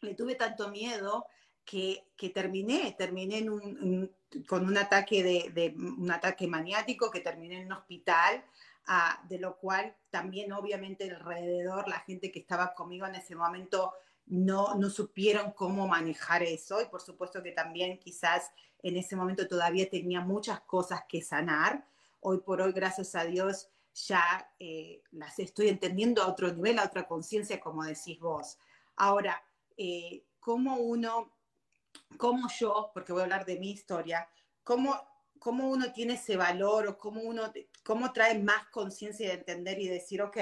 le 0.00 0.14
tuve 0.14 0.34
tanto 0.34 0.70
miedo 0.70 1.26
que, 1.64 2.08
que 2.16 2.30
terminé, 2.30 2.94
terminé 2.98 3.46
con 4.48 4.66
un 4.66 4.76
ataque, 4.76 5.22
de, 5.22 5.50
de, 5.52 5.74
un 5.76 6.10
ataque 6.10 6.46
maniático, 6.46 7.10
que 7.10 7.20
terminé 7.20 7.60
en 7.60 7.66
un 7.66 7.72
hospital 7.72 8.44
de 9.28 9.38
lo 9.38 9.58
cual 9.58 9.94
también 10.10 10.52
obviamente 10.52 11.10
alrededor, 11.10 11.88
la 11.88 12.00
gente 12.00 12.32
que 12.32 12.40
estaba 12.40 12.74
conmigo 12.74 13.06
en 13.06 13.14
ese 13.14 13.34
momento 13.34 13.92
no, 14.26 14.74
no 14.74 14.90
supieron 14.90 15.52
cómo 15.52 15.86
manejar 15.86 16.42
eso 16.42 16.80
y 16.80 16.86
por 16.86 17.00
supuesto 17.00 17.42
que 17.42 17.52
también 17.52 17.98
quizás 17.98 18.50
en 18.82 18.96
ese 18.96 19.16
momento 19.16 19.46
todavía 19.46 19.88
tenía 19.88 20.20
muchas 20.20 20.60
cosas 20.62 21.02
que 21.08 21.22
sanar. 21.22 21.86
Hoy 22.20 22.38
por 22.38 22.60
hoy, 22.60 22.72
gracias 22.72 23.14
a 23.14 23.24
Dios, 23.24 23.68
ya 23.94 24.50
eh, 24.58 25.02
las 25.12 25.38
estoy 25.38 25.68
entendiendo 25.68 26.22
a 26.22 26.28
otro 26.28 26.52
nivel, 26.52 26.78
a 26.78 26.84
otra 26.84 27.06
conciencia, 27.06 27.60
como 27.60 27.84
decís 27.84 28.18
vos. 28.18 28.58
Ahora, 28.96 29.42
eh, 29.76 30.24
¿cómo 30.40 30.76
uno, 30.76 31.32
cómo 32.16 32.48
yo, 32.58 32.90
porque 32.94 33.12
voy 33.12 33.20
a 33.20 33.24
hablar 33.24 33.44
de 33.44 33.58
mi 33.58 33.70
historia, 33.70 34.28
cómo 34.64 35.12
cómo 35.42 35.68
uno 35.68 35.92
tiene 35.92 36.14
ese 36.14 36.36
valor 36.36 36.86
o 36.86 36.96
cómo 36.96 37.20
uno, 37.22 37.52
cómo 37.82 38.12
trae 38.12 38.38
más 38.38 38.68
conciencia 38.68 39.26
de 39.26 39.34
entender 39.34 39.80
y 39.80 39.88
decir, 39.88 40.22
ok, 40.22 40.36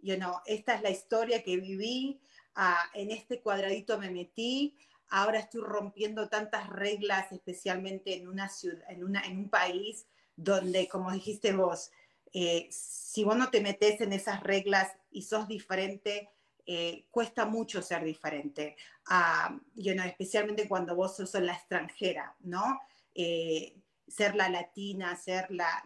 you 0.00 0.16
know, 0.16 0.36
esta 0.46 0.74
es 0.74 0.80
la 0.80 0.88
historia 0.88 1.42
que 1.42 1.58
viví, 1.58 2.18
ah, 2.54 2.82
en 2.94 3.10
este 3.10 3.42
cuadradito 3.42 3.98
me 3.98 4.10
metí, 4.10 4.74
ahora 5.10 5.40
estoy 5.40 5.60
rompiendo 5.60 6.30
tantas 6.30 6.66
reglas, 6.70 7.30
especialmente 7.30 8.16
en 8.16 8.26
una 8.26 8.48
ciudad, 8.48 8.82
en, 8.88 9.04
una, 9.04 9.20
en 9.20 9.36
un 9.36 9.50
país 9.50 10.06
donde, 10.34 10.88
como 10.88 11.12
dijiste 11.12 11.52
vos, 11.52 11.90
eh, 12.32 12.68
si 12.70 13.24
vos 13.24 13.36
no 13.36 13.50
te 13.50 13.60
metes 13.60 14.00
en 14.00 14.12
esas 14.12 14.42
reglas 14.42 14.96
y 15.10 15.22
sos 15.22 15.48
diferente, 15.48 16.30
eh, 16.70 17.06
cuesta 17.10 17.46
mucho 17.46 17.80
ser 17.80 18.04
diferente, 18.04 18.76
uh, 19.10 19.58
you 19.74 19.94
know, 19.94 20.04
especialmente 20.04 20.68
cuando 20.68 20.94
vos 20.94 21.16
sos 21.16 21.32
la 21.34 21.54
extranjera, 21.54 22.36
¿no? 22.40 22.78
Eh, 23.14 23.74
ser 24.06 24.34
la 24.34 24.50
latina, 24.50 25.16
ser 25.16 25.46
la, 25.50 25.82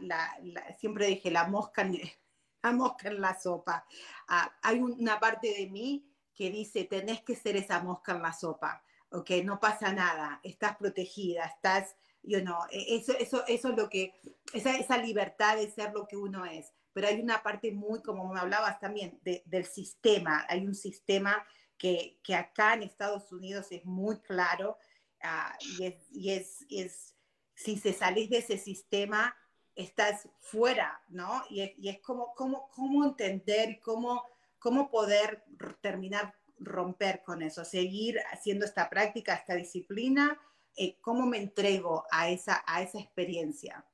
siempre 0.79 1.07
dije 1.07 1.31
la 1.31 1.47
mosca, 1.47 1.83
en, 1.83 2.01
la 2.63 2.73
mosca 2.73 3.09
en 3.09 3.21
la 3.21 3.39
sopa. 3.39 3.87
Ah, 4.27 4.53
hay 4.63 4.81
una 4.81 5.21
parte 5.21 5.55
de 5.55 5.69
mí 5.69 6.05
que 6.35 6.51
dice, 6.51 6.85
tenés 6.85 7.23
que 7.23 7.37
ser 7.37 7.57
esa 7.57 7.81
mosca 7.81 8.13
en 8.13 8.23
la 8.23 8.33
sopa, 8.33 8.83
ok, 9.11 9.31
no 9.45 9.61
pasa 9.61 9.93
nada, 9.93 10.41
estás 10.43 10.77
protegida, 10.77 11.45
estás, 11.45 11.97
you 12.23 12.41
know, 12.41 12.59
e, 12.71 12.97
eso, 12.97 13.13
eso, 13.19 13.45
eso 13.47 13.69
es 13.71 13.77
lo 13.77 13.89
que, 13.89 14.15
esa, 14.53 14.77
esa 14.77 14.99
libertad 14.99 15.57
de 15.57 15.71
ser 15.71 15.93
lo 15.93 16.07
que 16.07 16.17
uno 16.17 16.45
es. 16.45 16.73
Pero 16.93 17.09
hay 17.09 17.21
una 17.21 17.43
parte 17.43 17.73
muy, 17.73 18.03
como 18.03 18.33
me 18.33 18.41
hablabas 18.41 18.79
también, 18.79 19.19
del 19.23 19.65
sistema. 19.65 20.45
Hay 20.49 20.67
un 20.67 20.75
sistema 20.75 21.45
que, 21.79 22.19
que, 22.23 22.35
acá 22.35 22.75
en 22.75 22.83
Estados 22.83 23.33
Unidos 23.33 23.69
es 23.71 23.85
muy 23.85 24.21
claro 24.21 24.77
ah, 25.23 25.57
y, 25.79 25.87
es, 25.87 25.95
y 26.11 26.31
es, 26.31 26.67
es 26.69 27.15
si 27.55 27.79
se 27.79 27.93
salís 27.93 28.29
de 28.29 28.39
ese 28.39 28.59
sistema, 28.59 29.35
estás 29.75 30.29
fuera, 30.39 31.03
¿no? 31.09 31.45
Y 31.49 31.63
es, 31.63 31.73
y 31.79 31.89
es 31.89 32.01
como, 32.01 32.35
como, 32.35 32.69
cómo 32.71 33.05
entender, 33.05 33.81
cómo, 33.81 34.23
cómo 34.59 34.91
poder 34.91 35.45
terminar, 35.81 36.35
romper 36.59 37.23
con 37.25 37.43
eso, 37.43 37.65
seguir 37.65 38.21
haciendo 38.31 38.65
esta 38.65 38.89
práctica, 38.89 39.35
esta 39.35 39.55
disciplina, 39.55 40.39
eh, 40.77 40.97
cómo 41.01 41.27
me 41.27 41.39
entrego 41.39 42.05
a 42.11 42.31
esa, 42.31 42.63
a 42.67 42.83
esa 42.83 42.99
experiencia. 42.99 43.85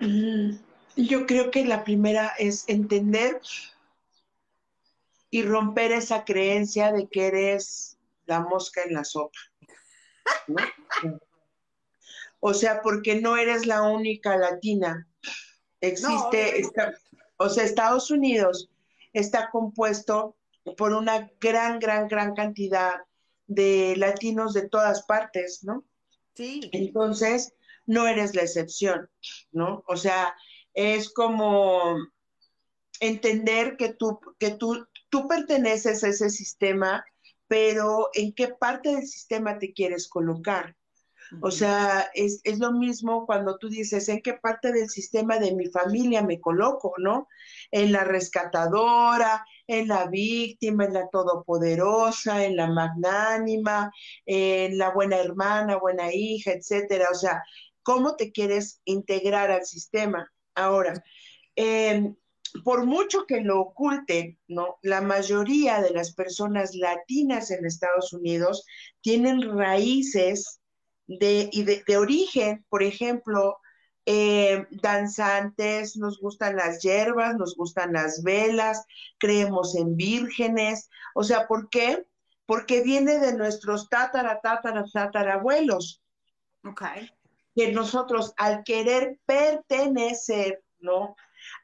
Mm, 0.00 0.56
yo 0.96 1.26
creo 1.26 1.50
que 1.50 1.64
la 1.64 1.84
primera 1.84 2.34
es 2.38 2.68
entender 2.68 3.40
y 5.30 5.42
romper 5.42 5.92
esa 5.92 6.24
creencia 6.24 6.92
de 6.92 7.08
que 7.08 7.26
eres 7.26 7.98
la 8.26 8.40
mosca 8.40 8.82
en 8.82 8.94
la 8.94 9.04
sopa. 9.04 9.38
¿no? 10.48 10.56
O 12.40 12.54
sea, 12.54 12.82
porque 12.82 13.20
no 13.20 13.36
eres 13.36 13.66
la 13.66 13.82
única 13.82 14.36
latina. 14.36 15.06
Existe, 15.80 16.62
o 17.36 17.48
sea, 17.48 17.64
Estados 17.64 18.10
Unidos 18.10 18.68
está 19.12 19.48
compuesto 19.50 20.36
por 20.76 20.92
una 20.92 21.30
gran, 21.40 21.78
gran, 21.78 22.08
gran 22.08 22.34
cantidad 22.34 23.00
de 23.54 23.94
latinos 23.96 24.52
de 24.52 24.68
todas 24.68 25.02
partes, 25.02 25.62
¿no? 25.62 25.84
Sí. 26.34 26.70
Entonces, 26.72 27.54
no 27.86 28.06
eres 28.06 28.34
la 28.34 28.42
excepción, 28.42 29.10
¿no? 29.50 29.84
O 29.86 29.96
sea, 29.96 30.34
es 30.74 31.12
como 31.12 31.96
entender 33.00 33.76
que 33.76 33.92
tú, 33.92 34.20
que 34.38 34.50
tú, 34.50 34.86
tú 35.08 35.26
perteneces 35.26 36.04
a 36.04 36.08
ese 36.08 36.30
sistema, 36.30 37.04
pero 37.48 38.08
en 38.14 38.32
qué 38.32 38.48
parte 38.48 38.94
del 38.94 39.06
sistema 39.06 39.58
te 39.58 39.72
quieres 39.72 40.08
colocar. 40.08 40.76
O 41.40 41.50
sea, 41.50 42.10
es, 42.14 42.42
lo 42.58 42.72
mismo 42.72 43.26
cuando 43.26 43.56
tú 43.58 43.68
dices 43.68 44.08
en 44.08 44.20
qué 44.20 44.34
parte 44.34 44.72
del 44.72 44.88
sistema 44.90 45.38
de 45.38 45.54
mi 45.54 45.66
familia 45.66 46.22
me 46.22 46.40
coloco, 46.40 46.94
¿no? 46.98 47.28
En 47.70 47.92
la 47.92 48.04
rescatadora, 48.04 49.44
en 49.66 49.88
la 49.88 50.06
víctima, 50.06 50.84
en 50.84 50.94
la 50.94 51.08
todopoderosa, 51.08 52.44
en 52.44 52.56
la 52.56 52.68
magnánima, 52.68 53.90
en 54.26 54.76
la 54.76 54.90
buena 54.90 55.18
hermana, 55.18 55.78
buena 55.78 56.12
hija, 56.12 56.52
etcétera. 56.52 57.08
O 57.10 57.14
sea, 57.14 57.42
¿cómo 57.82 58.16
te 58.16 58.32
quieres 58.32 58.80
integrar 58.84 59.50
al 59.50 59.64
sistema? 59.64 60.30
Ahora, 60.54 61.02
em, 61.56 62.14
por 62.64 62.84
mucho 62.84 63.24
que 63.26 63.40
lo 63.40 63.60
oculten, 63.60 64.38
¿no? 64.48 64.78
La 64.82 65.00
mayoría 65.00 65.80
de 65.80 65.90
las 65.90 66.14
personas 66.14 66.74
latinas 66.74 67.50
en 67.50 67.64
Estados 67.64 68.12
Unidos 68.12 68.66
tienen 69.00 69.56
raíces 69.56 70.61
de, 71.06 71.82
de, 71.86 71.96
origen, 71.96 72.64
por 72.68 72.82
ejemplo, 72.82 73.58
eh, 74.06 74.66
danzantes, 74.70 75.96
nos 75.96 76.18
gustan 76.20 76.56
las 76.56 76.80
hierbas, 76.82 77.36
nos 77.36 77.56
gustan 77.56 77.92
las 77.92 78.22
velas, 78.22 78.84
creemos 79.18 79.76
en 79.76 79.96
vírgenes. 79.96 80.90
O 81.14 81.22
sea, 81.22 81.46
¿por 81.46 81.68
qué? 81.68 82.06
Porque 82.46 82.82
viene 82.82 83.18
de 83.18 83.34
nuestros 83.34 83.88
tatara, 83.88 84.40
tatara, 84.40 84.84
tatarabuelos. 84.92 86.02
Que 87.54 87.72
nosotros, 87.72 88.32
al 88.36 88.64
querer 88.64 89.18
pertenecer, 89.26 90.62
¿no? 90.78 91.16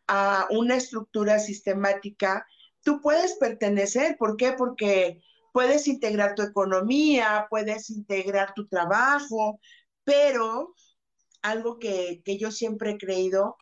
A 0.07 0.47
una 0.51 0.76
estructura 0.76 1.39
sistemática, 1.39 2.47
tú 2.82 3.01
puedes 3.01 3.34
pertenecer. 3.34 4.16
¿Por 4.16 4.36
qué? 4.36 4.53
Porque 4.53 5.22
puedes 5.53 5.89
integrar 5.89 6.35
tu 6.35 6.43
economía, 6.43 7.47
puedes 7.51 7.91
integrar 7.91 8.55
tu 8.55 8.67
trabajo, 8.67 9.61
pero 10.05 10.75
algo 11.43 11.79
que, 11.79 12.23
yo 12.25 12.51
siempre 12.51 12.93
he 12.93 12.99
creído, 12.99 13.57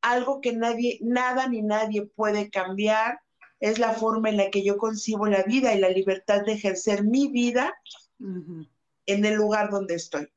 algo 0.00 0.40
que 0.40 0.52
nadie, 0.52 0.98
nada 1.02 1.48
ni 1.48 1.62
nadie 1.62 2.06
puede 2.06 2.50
cambiar, 2.50 3.20
es 3.60 3.78
la 3.78 3.94
forma 3.94 4.28
en 4.28 4.36
la 4.36 4.50
que 4.50 4.62
yo 4.62 4.76
concibo 4.76 5.26
la 5.26 5.42
vida 5.42 5.74
y 5.74 5.80
la 5.80 5.88
libertad 5.88 6.44
de 6.44 6.52
ejercer 6.52 7.04
mi 7.04 7.28
vida 7.28 7.74
en 8.20 9.24
el 9.24 9.34
lugar 9.34 9.70
donde 9.70 9.94
estoy. 9.94 10.28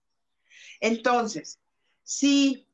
Entonces, 0.80 1.60
si 2.04 2.68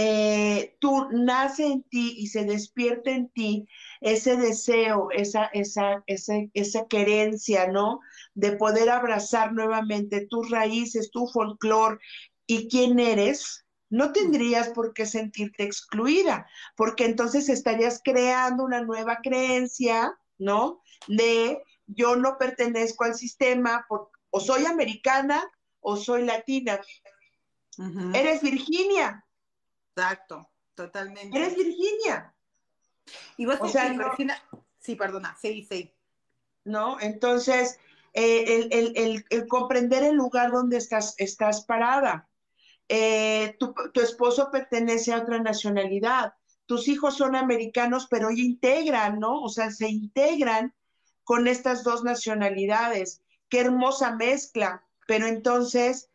eh, 0.00 0.76
tú 0.78 1.08
nace 1.10 1.66
en 1.66 1.82
ti 1.82 2.14
y 2.18 2.28
se 2.28 2.44
despierta 2.44 3.10
en 3.10 3.30
ti 3.30 3.66
ese 4.00 4.36
deseo, 4.36 5.10
esa, 5.10 5.46
esa, 5.46 6.04
esa, 6.06 6.34
esa 6.54 6.86
querencia, 6.86 7.66
¿no? 7.66 7.98
De 8.32 8.52
poder 8.52 8.90
abrazar 8.90 9.52
nuevamente 9.52 10.24
tus 10.26 10.50
raíces, 10.50 11.10
tu 11.10 11.26
folclore, 11.26 11.98
y 12.46 12.68
quién 12.68 13.00
eres, 13.00 13.66
no 13.90 14.12
tendrías 14.12 14.68
por 14.68 14.94
qué 14.94 15.04
sentirte 15.04 15.64
excluida, 15.64 16.46
porque 16.76 17.04
entonces 17.04 17.48
estarías 17.48 18.00
creando 18.04 18.62
una 18.62 18.82
nueva 18.82 19.18
creencia, 19.20 20.16
¿no? 20.38 20.80
De 21.08 21.60
yo 21.88 22.14
no 22.14 22.38
pertenezco 22.38 23.02
al 23.02 23.16
sistema, 23.16 23.84
o 24.30 24.38
soy 24.38 24.64
americana 24.64 25.44
o 25.80 25.96
soy 25.96 26.24
latina. 26.24 26.80
Eres 28.14 28.42
Virginia. 28.42 29.24
Exacto, 29.98 30.48
totalmente. 30.76 31.36
Eres 31.36 31.56
Virginia. 31.56 32.32
Y 33.36 33.46
vos 33.46 33.56
o 33.60 33.68
sea, 33.68 33.92
Sí, 34.78 34.94
perdona, 34.94 35.36
sí, 35.40 35.66
sí. 35.68 35.92
¿No? 36.64 37.00
Entonces, 37.00 37.80
eh, 38.14 38.68
el, 38.70 39.48
comprender 39.48 40.04
el 40.04 40.14
lugar 40.14 40.52
donde 40.52 40.76
estás, 40.76 41.14
estás 41.18 41.64
parada. 41.64 42.28
Eh, 42.88 43.56
tu, 43.58 43.74
esposo 44.00 44.50
pertenece 44.52 45.12
a 45.12 45.18
otra 45.18 45.40
nacionalidad, 45.40 46.34
tus 46.66 46.86
hijos 46.86 47.16
son 47.16 47.34
americanos, 47.34 48.06
pero 48.08 48.30
integran, 48.30 49.18
¿no? 49.18 49.42
O 49.42 49.48
sea, 49.48 49.70
se 49.70 49.88
integran 49.88 50.74
con 51.24 51.48
estas 51.48 51.82
dos 51.82 52.04
nacionalidades. 52.04 53.20
Qué 53.48 53.60
hermosa 53.60 54.14
mezcla, 54.14 54.86
pero 55.08 55.26
entonces 55.26 56.08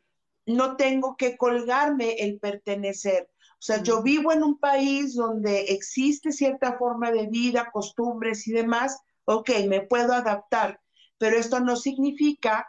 no 0.45 0.77
tengo 0.77 1.17
que 1.17 1.35
colgarme 1.37 2.13
el 2.19 2.39
pertenecer. 2.39 3.32
O 3.63 3.65
sea, 3.65 3.81
yo 3.81 4.03
vivo 4.03 4.33
en 4.33 4.43
un 4.43 4.59
país 4.59 5.15
donde 5.15 5.61
existe 5.69 6.33
cierta 6.33 6.77
forma 6.77 7.11
de 7.11 7.27
vida, 7.27 7.71
costumbres 7.71 8.45
y 8.45 8.51
demás, 8.51 8.99
ok, 9.23 9.51
me 9.69 9.79
puedo 9.79 10.11
adaptar, 10.11 10.81
pero 11.17 11.37
esto 11.37 11.61
no 11.61 11.77
significa 11.77 12.67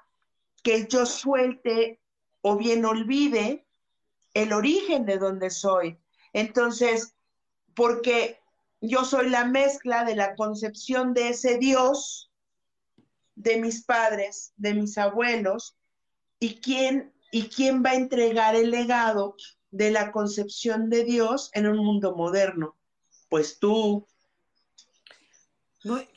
que 0.63 0.87
yo 0.87 1.05
suelte 1.05 2.01
o 2.43 2.57
bien 2.57 2.85
olvide 2.85 3.67
el 4.35 4.53
origen 4.53 5.05
de 5.05 5.19
donde 5.19 5.51
soy. 5.51 5.99
Entonces, 6.33 7.17
porque 7.75 8.39
yo 8.81 9.05
soy 9.05 9.31
la 9.31 9.47
mezcla 9.47 10.05
de 10.05 10.15
la 10.15 10.37
concepción 10.37 11.13
de 11.13 11.31
ese 11.31 11.59
Dios, 11.59 12.31
de 13.35 13.61
mis 13.61 13.83
padres, 13.85 14.53
de 14.57 14.75
mis 14.75 14.97
abuelos, 14.97 15.77
y 16.39 16.61
quién, 16.61 17.13
y 17.33 17.49
quién 17.49 17.83
va 17.85 17.91
a 17.91 17.95
entregar 17.97 18.55
el 18.55 18.71
legado 18.71 19.35
de 19.75 19.91
la 19.91 20.13
concepción 20.13 20.89
de 20.89 21.05
Dios 21.05 21.51
en 21.53 21.67
un 21.67 21.79
mundo 21.79 22.15
moderno. 22.15 22.77
Pues 23.29 23.59
tú, 23.59 24.07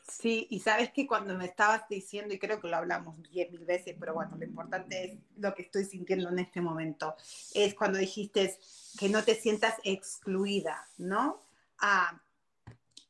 Sí, 0.07 0.47
y 0.49 0.61
sabes 0.61 0.91
que 0.91 1.05
cuando 1.05 1.35
me 1.35 1.45
estabas 1.45 1.87
diciendo, 1.89 2.33
y 2.33 2.39
creo 2.39 2.61
que 2.61 2.69
lo 2.69 2.77
hablamos 2.77 3.21
diez 3.29 3.51
mil 3.51 3.65
veces, 3.65 3.95
pero 3.99 4.13
bueno, 4.13 4.35
lo 4.37 4.45
importante 4.45 5.03
es 5.03 5.19
lo 5.37 5.53
que 5.53 5.63
estoy 5.63 5.83
sintiendo 5.83 6.29
en 6.29 6.39
este 6.39 6.61
momento, 6.61 7.15
es 7.53 7.75
cuando 7.75 7.99
dijiste 7.99 8.57
que 8.97 9.09
no 9.09 9.23
te 9.23 9.35
sientas 9.35 9.75
excluida, 9.83 10.87
¿no? 10.97 11.43
Ah, 11.79 12.19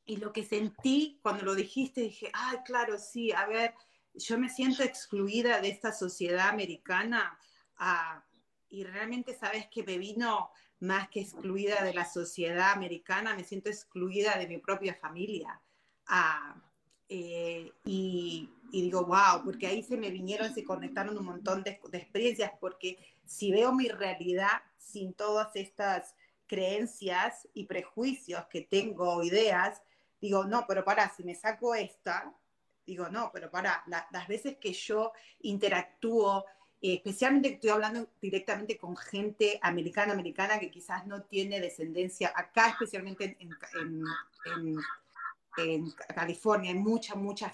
y 0.05 0.17
lo 0.17 0.33
que 0.33 0.43
sentí 0.43 1.19
cuando 1.21 1.45
lo 1.45 1.53
dijiste, 1.53 2.01
dije, 2.01 2.31
ay, 2.33 2.57
claro, 2.65 2.97
sí, 2.97 3.31
a 3.31 3.45
ver, 3.45 3.75
yo 4.15 4.39
me 4.39 4.49
siento 4.49 4.81
excluida 4.83 5.61
de 5.61 5.69
esta 5.69 5.91
sociedad 5.91 6.49
americana, 6.49 7.37
ah, 7.77 8.23
y 8.69 8.83
realmente 8.83 9.33
sabes 9.33 9.67
que 9.67 9.83
me 9.83 9.97
vino 9.97 10.49
más 10.79 11.09
que 11.09 11.21
excluida 11.21 11.83
de 11.83 11.93
la 11.93 12.05
sociedad 12.05 12.71
americana, 12.71 13.35
me 13.35 13.43
siento 13.43 13.69
excluida 13.69 14.37
de 14.37 14.47
mi 14.47 14.57
propia 14.57 14.93
familia. 14.93 15.59
Eh, 17.09 17.71
y, 17.85 18.49
digo, 18.71 19.05
wow, 19.05 19.43
porque 19.43 19.67
ahí 19.67 19.81
se 19.81 19.97
me 19.97 20.11
vinieron, 20.11 20.53
se 20.53 20.63
conectaron 20.63 21.17
un 21.17 21.25
montón 21.25 21.63
de, 21.63 21.79
experiencias, 21.93 22.51
porque 22.59 22.97
si 23.25 23.51
veo 23.51 23.73
mi 23.73 23.87
realidad 23.87 24.61
sin 24.77 25.13
todas 25.13 25.55
estas 25.55 26.15
creencias 26.45 27.47
y 27.53 27.65
prejuicios 27.65 28.45
que 28.47 28.61
tengo, 28.61 29.23
ideas, 29.23 29.81
digo, 30.21 30.45
no, 30.45 30.65
pero 30.67 30.83
para, 30.83 31.13
si 31.13 31.23
me 31.23 31.35
saco 31.35 31.75
esta, 31.75 32.33
digo, 32.85 33.09
no, 33.09 33.31
pero 33.33 33.49
para, 33.49 33.83
las 33.87 34.27
veces 34.27 34.57
que 34.57 34.73
yo 34.73 35.11
interactúo, 35.41 36.45
especialmente 36.95 37.49
estoy 37.49 37.69
hablando 37.71 38.07
directamente 38.21 38.77
con 38.77 38.95
gente 38.95 39.59
americana, 39.61 40.13
americana 40.13 40.59
que 40.59 40.69
quizás 40.69 41.05
no 41.07 41.23
tiene 41.23 41.59
descendencia 41.59 42.31
acá, 42.35 42.69
especialmente 42.69 43.37
en, 43.39 43.49
en 44.45 44.77
en 45.57 45.91
California 46.13 46.71
hay 46.71 46.77
mucha, 46.77 47.15
mucha, 47.15 47.51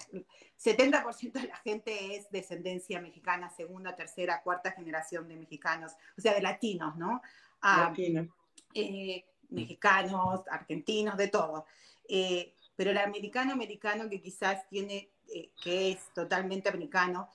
70% 0.62 1.32
de 1.32 1.48
la 1.48 1.56
gente 1.56 2.16
es 2.16 2.30
descendencia 2.30 3.00
mexicana, 3.00 3.50
segunda, 3.50 3.96
tercera, 3.96 4.42
cuarta 4.42 4.72
generación 4.72 5.28
de 5.28 5.36
mexicanos, 5.36 5.92
o 6.16 6.20
sea, 6.20 6.34
de 6.34 6.42
latinos, 6.42 6.96
¿no? 6.96 7.22
Ah, 7.62 7.94
eh, 8.74 9.24
mexicanos, 9.50 10.42
argentinos, 10.50 11.16
de 11.16 11.28
todo. 11.28 11.66
Eh, 12.08 12.52
pero 12.76 12.90
el 12.90 12.98
americano 12.98 13.52
americano 13.52 14.08
que 14.08 14.20
quizás 14.20 14.68
tiene, 14.68 15.08
eh, 15.34 15.50
que 15.62 15.92
es 15.92 16.12
totalmente 16.12 16.68
americano, 16.68 17.30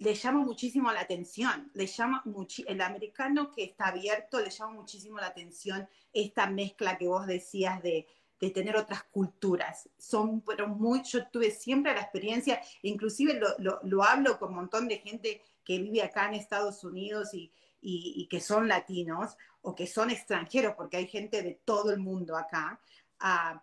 le 0.00 0.14
llama 0.14 0.40
muchísimo 0.40 0.90
la 0.92 1.00
atención, 1.00 1.70
le 1.74 1.86
llama 1.86 2.24
el 2.66 2.80
americano 2.80 3.50
que 3.50 3.64
está 3.64 3.88
abierto 3.88 4.40
le 4.40 4.50
llama 4.50 4.72
muchísimo 4.72 5.18
la 5.18 5.26
atención 5.26 5.86
esta 6.12 6.48
mezcla 6.48 6.96
que 6.96 7.06
vos 7.06 7.26
decías 7.26 7.82
de, 7.82 8.06
de 8.40 8.50
tener 8.50 8.76
otras 8.76 9.02
culturas. 9.04 9.90
Son, 9.98 10.40
pero 10.40 10.66
muy, 10.68 11.02
yo 11.02 11.26
tuve 11.28 11.50
siempre 11.50 11.94
la 11.94 12.00
experiencia, 12.00 12.62
inclusive 12.80 13.38
lo, 13.58 13.78
lo, 13.82 14.02
hablo 14.02 14.38
con 14.38 14.48
un 14.48 14.56
montón 14.56 14.88
de 14.88 14.98
gente 14.98 15.42
que 15.64 15.78
vive 15.78 16.02
acá 16.02 16.28
en 16.28 16.34
Estados 16.34 16.82
Unidos 16.82 17.34
y, 17.34 17.52
y, 17.82 18.26
que 18.28 18.40
son 18.40 18.68
latinos 18.68 19.36
o 19.60 19.74
que 19.74 19.86
son 19.86 20.08
extranjeros, 20.08 20.74
porque 20.76 20.96
hay 20.96 21.08
gente 21.08 21.42
de 21.42 21.60
todo 21.62 21.90
el 21.90 21.98
mundo 21.98 22.38
acá, 22.38 22.80
ah, 23.18 23.62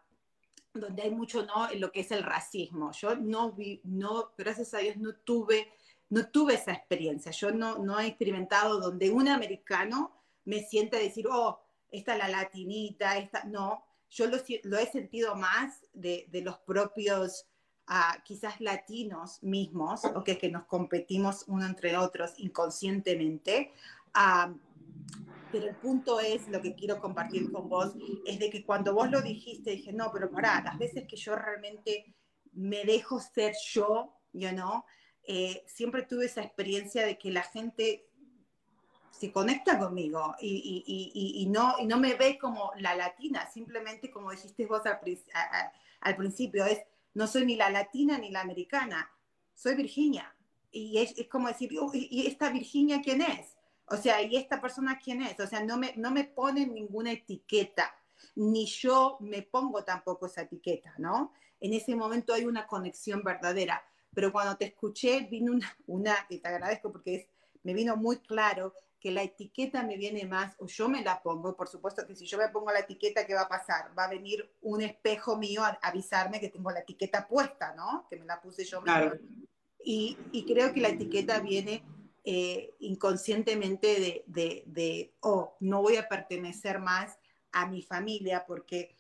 donde 0.71 1.01
hay 1.01 1.09
mucho, 1.09 1.43
¿no? 1.47 1.71
En 1.71 1.81
lo 1.81 1.91
que 1.91 2.01
es 2.01 2.11
el 2.11 2.21
racismo. 2.21 2.91
Yo 2.91 3.15
no 3.15 3.53
vi, 3.53 3.81
no, 3.83 4.33
gracias 4.38 4.75
a 4.75 4.77
Dios 4.77 4.97
no 4.97 5.15
tuve, 5.15 5.73
no 6.10 6.28
tuve 6.30 6.55
esa 6.55 6.72
experiencia. 6.74 7.32
Yo 7.32 7.51
no, 7.51 7.78
no 7.80 7.99
he 7.99 8.08
experimentado 8.08 8.80
donde 8.80 9.10
un 9.10 9.28
americano 9.28 10.12
me 10.45 10.62
siente 10.64 10.97
decir, 10.97 11.28
oh, 11.30 11.60
esta 11.91 12.14
es 12.14 12.20
la 12.20 12.30
latinita, 12.30 13.18
esta, 13.18 13.43
no, 13.45 13.84
yo 14.10 14.28
lo, 14.28 14.78
he 14.78 14.86
sentido 14.88 15.36
más 15.36 15.82
de, 15.93 16.28
los 16.43 16.58
propios, 16.60 17.45
ah, 17.88 18.22
quizás 18.24 18.62
latinos 18.62 19.43
mismos, 19.43 20.05
o 20.05 20.24
que, 20.24 20.49
nos 20.49 20.66
competimos 20.66 21.43
uno 21.47 21.66
entre 21.66 21.97
otros 21.97 22.34
inconscientemente. 22.38 23.74
Ah, 24.14 24.53
pero 25.51 25.68
el 25.68 25.76
punto 25.76 26.20
es, 26.20 26.47
lo 26.49 26.62
que 26.62 26.76
quiero 26.76 26.99
compartir 26.99 27.51
con 27.51 27.70
vos, 27.70 27.93
es 28.26 28.39
de 28.39 28.49
que 28.49 28.66
cuando 28.66 28.93
vos 28.93 29.10
lo 29.10 29.22
dijiste, 29.22 29.72
dije, 29.72 29.93
no, 29.93 30.12
pero 30.12 30.30
pará, 30.30 30.62
las 30.62 30.78
veces 30.78 31.05
que 31.08 31.16
yo 31.16 31.36
realmente 31.36 32.14
me 32.53 32.84
dejo 32.84 33.20
ser 33.20 33.53
yo, 33.72 34.14
you 34.34 34.49
know, 34.49 34.84
eh, 35.28 35.63
siempre 35.67 36.03
tuve 36.03 36.25
esa 36.25 36.41
experiencia 36.41 37.05
de 37.05 37.17
que 37.17 37.32
la 37.32 37.43
gente 37.43 38.07
si 39.11 39.32
conecta 39.32 39.80
conmigo 39.80 40.36
y, 40.39 41.47
no, 41.49 41.75
no 41.86 41.97
me 41.97 42.13
ve 42.13 42.38
como 42.38 42.71
la 42.78 42.95
latina, 42.95 43.49
simplemente 43.51 44.11
como 44.11 44.30
dijiste 44.30 44.67
vos 44.67 44.84
al, 44.86 44.99
al 46.01 46.15
principio, 46.15 46.65
es 46.65 46.80
no 47.15 47.25
soy 47.25 47.45
ni 47.45 47.55
la 47.55 47.71
latina 47.71 48.19
ni 48.19 48.30
la 48.30 48.41
americana, 48.41 49.09
soy 49.55 49.73
Virginia. 49.73 50.36
Y 50.71 50.99
es, 50.99 51.17
es 51.17 51.28
como 51.28 51.47
decir, 51.47 51.71
¿y 51.93 52.28
esta 52.28 52.51
Virginia 52.51 53.01
quién 53.01 53.21
es? 53.21 53.57
O 53.88 53.97
sea, 53.97 54.21
¿y 54.21 54.36
esta 54.36 54.61
persona 54.61 54.99
quién 55.03 55.23
es? 55.23 55.39
O 55.39 55.47
sea, 55.47 55.63
no 55.63 55.78
me, 55.78 55.93
no 55.95 56.11
me 56.11 56.25
ponen 56.25 56.75
ninguna 56.75 57.11
etiqueta, 57.11 57.95
ni 58.36 58.67
yo 58.67 59.17
me 59.19 59.41
pongo 59.41 59.84
tampoco 59.84 60.28
esa 60.28 60.41
etiqueta, 60.41 60.93
¿no? 60.99 61.34
En 61.59 61.73
ese 61.73 61.95
momento 61.95 62.36
hay 62.36 62.45
una 62.45 62.67
conexión 62.67 63.23
verdadera. 63.23 63.84
Pero 64.18 64.32
cuando 64.32 64.57
te 64.57 64.65
escuché, 64.65 65.28
vino 65.30 65.51
una, 65.51 65.78
una 65.86 66.15
y 66.28 66.39
te 66.39 66.47
agradezco 66.47 66.91
porque 66.91 67.15
es, 67.15 67.28
me 67.61 67.76
vino 67.76 67.95
muy 67.95 68.18
claro 68.18 68.74
que 68.99 69.11
la 69.11 69.22
etiqueta 69.22 69.84
me 69.84 69.95
viene 69.95 70.26
más, 70.26 70.55
o 70.57 70.65
yo 70.65 70.89
me 70.89 71.03
la 71.03 71.22
pongo, 71.22 71.55
por 71.55 71.68
supuesto 71.68 72.03
que 72.07 72.15
si 72.15 72.26
yo 72.26 72.39
me 72.39 72.49
pongo 72.49 72.72
la 72.72 72.80
etiqueta, 72.80 73.28
¿qué 73.28 73.36
va 73.36 73.41
a 73.41 73.47
pasar? 73.47 73.91
Va 73.95 74.05
a 74.05 74.09
venir 74.09 74.51
un 74.61 74.82
espejo 74.82 75.38
mío 75.38 75.63
a 75.63 75.78
avisarme 75.84 76.39
que 76.39 76.49
tengo 76.49 76.72
la 76.72 76.80
etiqueta 76.80 77.28
puesta, 77.28 77.76
¿no? 77.76 78.07
Que 78.09 78.18
me 78.18 78.26
la 78.26 78.41
puse 78.41 78.65
yo 78.65 78.82
claro. 78.82 79.20
Y, 79.84 80.18
y 80.32 80.45
creo 80.51 80.74
que 80.74 80.82
la 80.82 80.89
etiqueta 80.89 81.39
viene 81.39 81.84
eh, 82.24 82.74
inconscientemente 82.80 84.24
de, 84.26 84.63
de, 84.65 85.13
oh, 85.20 85.57
no 85.59 85.84
voy 85.84 85.97
a 85.97 86.09
pertenecer 86.09 86.80
más 86.80 87.20
a 87.51 87.68
mi 87.68 87.84
familia, 87.84 88.45
porque 88.47 88.95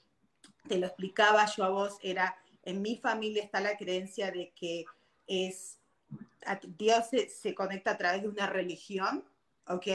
te 0.67 0.77
lo 0.77 0.85
explicaba 0.85 1.47
yo 1.47 1.63
a 1.63 1.69
vos, 1.69 1.97
era, 2.03 2.37
en 2.61 2.83
mi 2.83 2.97
familia 2.97 3.41
está 3.41 3.61
la 3.61 3.77
creencia 3.77 4.29
de 4.29 4.53
que 4.55 4.85
es, 5.27 5.79
Dios 6.77 7.05
se, 7.09 7.53
conecta 7.53 7.91
a 7.91 7.97
través 7.97 8.21
de 8.21 8.29
una 8.29 8.47
religión, 8.47 9.23
¿ok? 9.67 9.87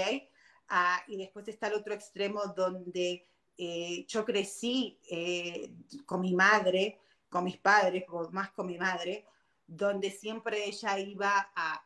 Ah, 0.69 1.03
y 1.09 1.17
después 1.17 1.49
está 1.49 1.69
el 1.69 1.75
otro 1.75 1.95
extremo 1.95 2.47
donde 2.55 3.27
eh, 3.59 4.07
yo 4.07 4.25
crecí 4.25 4.99
eh, 5.11 5.73
con 6.07 6.21
mi 6.21 6.35
madre, 6.35 6.99
con 7.29 7.45
mis 7.45 7.57
padres, 7.57 8.05
más 8.31 8.51
con 8.51 8.67
mi 8.67 8.79
madre, 8.79 9.27
donde 9.67 10.11
siempre 10.11 10.67
ella 10.67 10.99
iba 10.99 11.51
a 11.55 11.83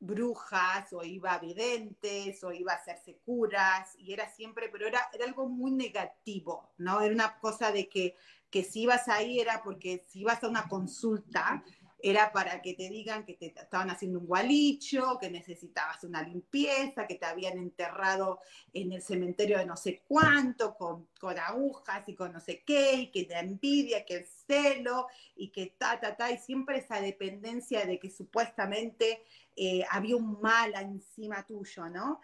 brujas 0.00 0.92
o 0.92 1.02
iba 1.02 1.34
a 1.34 1.38
videntes 1.38 2.42
o 2.44 2.52
iba 2.52 2.72
a 2.72 2.76
hacerse 2.76 3.18
curas 3.24 3.94
y 3.98 4.12
era 4.12 4.28
siempre, 4.28 4.68
pero 4.68 4.86
era, 4.86 5.08
era 5.12 5.24
algo 5.24 5.48
muy 5.48 5.72
negativo, 5.72 6.72
¿no? 6.78 7.00
Era 7.00 7.14
una 7.14 7.38
cosa 7.38 7.72
de 7.72 7.88
que, 7.88 8.16
que 8.50 8.62
si 8.62 8.82
ibas 8.82 9.08
ahí 9.08 9.40
era 9.40 9.62
porque 9.62 10.04
si 10.08 10.20
ibas 10.20 10.42
a 10.44 10.48
una 10.48 10.68
consulta 10.68 11.64
era 12.00 12.32
para 12.32 12.62
que 12.62 12.74
te 12.74 12.88
digan 12.88 13.24
que 13.24 13.34
te 13.34 13.46
estaban 13.46 13.90
haciendo 13.90 14.20
un 14.20 14.26
gualicho, 14.26 15.18
que 15.20 15.30
necesitabas 15.30 16.04
una 16.04 16.22
limpieza, 16.22 17.06
que 17.06 17.16
te 17.16 17.26
habían 17.26 17.58
enterrado 17.58 18.40
en 18.72 18.92
el 18.92 19.02
cementerio 19.02 19.58
de 19.58 19.66
no 19.66 19.76
sé 19.76 20.02
cuánto, 20.06 20.76
con, 20.76 21.08
con 21.20 21.38
agujas 21.38 22.08
y 22.08 22.14
con 22.14 22.32
no 22.32 22.40
sé 22.40 22.62
qué, 22.64 22.94
y 22.94 23.10
que 23.10 23.24
te 23.24 23.36
envidia, 23.36 24.04
que 24.04 24.16
el 24.16 24.26
celo, 24.26 25.08
y 25.34 25.50
que 25.50 25.74
ta, 25.76 25.98
ta, 25.98 26.16
ta, 26.16 26.30
y 26.30 26.38
siempre 26.38 26.78
esa 26.78 27.00
dependencia 27.00 27.84
de 27.84 27.98
que 27.98 28.10
supuestamente 28.10 29.24
eh, 29.56 29.84
había 29.90 30.16
un 30.16 30.40
mal 30.40 30.74
encima 30.74 31.44
tuyo, 31.44 31.88
¿no? 31.88 32.20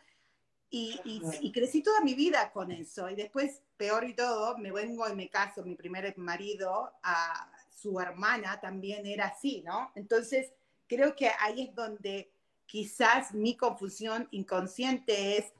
Y, 0.71 1.01
y, 1.05 1.23
y, 1.41 1.53
crecí 1.53 1.83
toda 1.83 2.01
mi 2.01 2.15
vida 2.15 2.51
con 2.53 2.73
eso. 2.73 3.09
Y 3.09 3.15
después, 3.15 3.63
peor 3.77 4.05
y 4.09 4.15
todo, 4.15 4.59
me 4.59 4.73
vengo 4.73 5.09
y 5.09 5.15
me 5.15 5.31
caso, 5.31 5.63
mi 5.63 5.77
primer 5.77 6.17
marido, 6.19 6.93
a, 7.01 7.49
su 7.85 8.01
hermana 8.01 8.59
también 8.63 9.05
era 9.05 9.27
así, 9.27 9.63
¿no? 9.63 9.93
Entonces, 9.95 10.53
creo 10.87 11.15
que 11.15 11.31
ahí 11.39 11.69
es 11.69 11.75
donde 11.75 12.33
quizás 12.65 13.35
mi 13.35 13.59
confusión 13.59 14.27
inconsciente 14.31 15.37
es, 15.37 15.53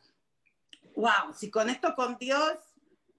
wow, 0.97 1.35
si 1.35 1.51
conecto 1.51 1.95
con 1.95 2.17
Dios, 2.17 2.57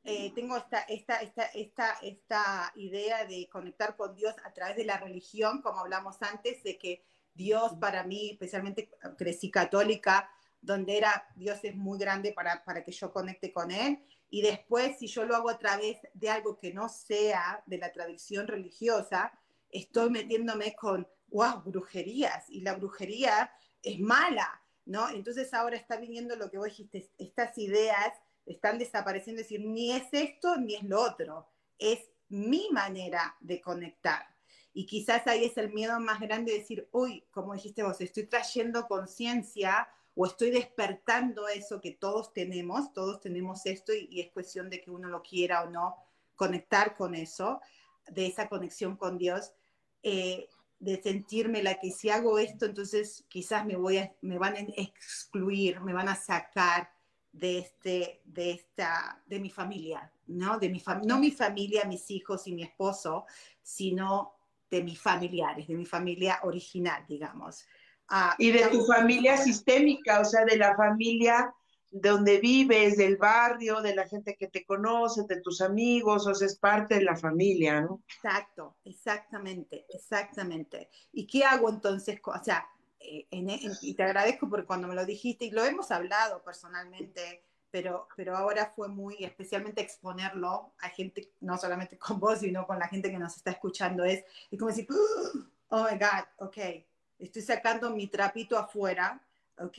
eh, 0.03 0.31
tengo 0.33 0.57
esta, 0.57 0.79
esta, 0.81 1.17
esta, 1.17 1.43
esta, 1.45 1.97
esta 2.01 2.71
idea 2.75 3.25
de 3.25 3.47
conectar 3.47 3.95
con 3.95 4.15
Dios 4.15 4.33
a 4.43 4.51
través 4.53 4.75
de 4.75 4.85
la 4.85 4.97
religión, 4.97 5.61
como 5.61 5.81
hablamos 5.81 6.19
antes, 6.21 6.63
de 6.63 6.79
que 6.79 7.03
Dios 7.35 7.73
para 7.79 8.03
mí, 8.03 8.31
especialmente 8.31 8.89
crecí 9.19 9.51
católica, 9.51 10.31
donde 10.61 10.97
era 10.97 11.27
Dios 11.35 11.59
es 11.61 11.75
muy 11.75 11.99
grande 11.99 12.33
para, 12.33 12.63
para 12.63 12.83
que 12.83 12.91
yo 12.91 13.13
conecte 13.13 13.53
con 13.53 13.69
Él. 13.69 13.99
Y 14.30 14.41
después, 14.41 14.97
si 14.97 15.07
yo 15.07 15.26
lo 15.26 15.36
hago 15.36 15.49
a 15.49 15.59
través 15.59 15.97
de 16.13 16.30
algo 16.30 16.57
que 16.57 16.73
no 16.73 16.89
sea 16.89 17.63
de 17.65 17.78
la 17.78 17.91
tradición 17.91 18.47
religiosa, 18.47 19.32
estoy 19.69 20.09
metiéndome 20.09 20.76
con, 20.76 21.07
wow, 21.28 21.61
brujerías. 21.63 22.49
Y 22.49 22.61
la 22.61 22.76
brujería 22.76 23.51
es 23.82 23.99
mala, 23.99 24.61
¿no? 24.86 25.09
Entonces 25.09 25.53
ahora 25.53 25.78
está 25.78 25.97
viniendo 25.97 26.36
lo 26.36 26.49
que 26.49 26.57
vos 26.57 26.67
dijiste, 26.67 27.09
estas 27.17 27.57
ideas 27.57 28.13
están 28.45 28.78
desapareciendo, 28.78 29.41
es 29.41 29.47
decir, 29.47 29.65
ni 29.65 29.91
es 29.91 30.07
esto 30.11 30.57
ni 30.57 30.76
es 30.76 30.84
lo 30.84 31.01
otro, 31.01 31.47
es 31.78 31.99
mi 32.30 32.69
manera 32.71 33.36
de 33.39 33.61
conectar. 33.61 34.26
Y 34.73 34.86
quizás 34.86 35.26
ahí 35.28 35.45
es 35.45 35.57
el 35.57 35.71
miedo 35.71 35.99
más 35.99 36.19
grande 36.19 36.51
de 36.51 36.59
decir, 36.59 36.88
uy, 36.91 37.26
como 37.32 37.53
dijiste 37.53 37.84
vos, 37.84 38.01
estoy 38.01 38.28
trayendo 38.28 38.88
conciencia 38.88 39.88
o 40.16 40.26
estoy 40.26 40.49
despertando 40.49 41.47
eso 41.47 41.82
que 41.82 41.91
todos 41.91 42.34
tenemos, 42.34 42.93
todos 42.93 43.20
tenemos 43.20 43.66
esto 43.66 43.93
y, 43.93 44.22
es 44.22 44.32
cuestión 44.32 44.70
de 44.70 44.82
que 44.82 44.89
uno 44.89 45.09
lo 45.09 45.22
quiera 45.22 45.63
o 45.63 45.70
no 45.70 45.95
conectar 46.36 46.95
con 46.95 47.16
eso, 47.16 47.61
de 48.07 48.28
esa 48.28 48.47
conexión 48.47 48.95
con 48.95 49.18
Dios, 49.18 49.51
eh, 50.03 50.47
de 50.80 51.01
sentirme 51.01 51.63
la 51.63 51.80
que 51.80 51.91
si 51.91 52.09
hago 52.09 52.38
esto, 52.38 52.66
entonces 52.66 53.26
quizás 53.28 53.66
me, 53.66 53.76
voy 53.76 53.97
a, 53.97 54.13
me 54.22 54.38
van 54.38 54.55
a 54.55 54.59
excluir, 54.59 55.82
me 55.82 55.93
van 55.93 56.09
a 56.09 56.16
sacar 56.16 56.89
de, 57.32 57.59
este, 57.59 58.22
de, 58.24 58.51
esta, 58.51 59.22
de 59.26 59.39
mi 59.39 59.49
familia, 59.49 60.11
¿no? 60.28 60.57
De 60.57 60.70
mi 60.70 60.82
no 61.03 61.20
mi 61.20 61.32
familia, 61.32 61.86
mis 61.86 62.09
hijos 62.11 62.47
y 62.47 62.53
mi 62.53 62.63
esposo, 62.63 63.26
sino 63.61 64.36
de 64.70 64.84
mis 64.84 64.99
familiares, 64.99 65.68
de 65.68 65.76
mi 65.76 65.86
familia 65.86 66.39
original, 66.43 67.05
digamos. 67.07 67.66
Ah, 68.07 68.35
y 68.37 68.51
de 68.51 68.67
tu 68.67 68.85
familia 68.85 69.37
sistémica, 69.37 70.19
o 70.19 70.25
sea, 70.25 70.45
de 70.45 70.57
la 70.57 70.75
familia 70.75 71.53
donde 71.89 72.39
vives, 72.39 72.97
del 72.97 73.15
barrio, 73.15 73.81
de 73.81 73.95
la 73.95 74.05
gente 74.07 74.35
que 74.35 74.47
te 74.47 74.65
conoce, 74.65 75.23
de 75.27 75.39
tus 75.41 75.61
amigos, 75.61 76.27
o 76.27 76.35
sea, 76.35 76.45
es 76.45 76.57
parte 76.57 76.95
de 76.95 77.03
la 77.03 77.15
familia, 77.15 77.81
¿no? 77.81 78.03
Exacto, 78.07 78.75
exactamente, 78.83 79.85
exactamente. 79.89 80.89
¿Y 81.13 81.25
qué 81.25 81.45
hago 81.45 81.69
entonces? 81.69 82.19
O 82.25 82.43
sea, 82.43 82.67
eh, 82.99 83.27
y 83.31 83.93
te 83.93 84.03
agradezco 84.03 84.49
porque 84.49 84.65
cuando 84.65 84.89
me 84.89 84.95
lo 84.95 85.05
dijiste, 85.05 85.45
y 85.45 85.51
lo 85.51 85.63
hemos 85.63 85.89
hablado 85.89 86.43
personalmente, 86.43 87.45
pero, 87.71 88.07
pero 88.17 88.35
ahora 88.35 88.73
fue 88.75 88.89
muy, 88.89 89.23
especialmente 89.23 89.81
exponerlo 89.81 90.73
a 90.79 90.89
gente, 90.89 91.31
no 91.39 91.57
solamente 91.57 91.97
con 91.97 92.19
vos, 92.19 92.39
sino 92.39 92.67
con 92.67 92.77
la 92.77 92.89
gente 92.89 93.09
que 93.09 93.19
nos 93.19 93.37
está 93.37 93.51
escuchando, 93.51 94.03
es, 94.03 94.23
es 94.51 94.59
como 94.59 94.69
decir, 94.69 94.87
oh 95.69 95.83
my 95.89 95.97
God, 95.97 96.47
ok, 96.47 96.57
estoy 97.20 97.41
sacando 97.41 97.89
mi 97.89 98.07
trapito 98.07 98.57
afuera, 98.57 99.22
¿ok? 99.57 99.78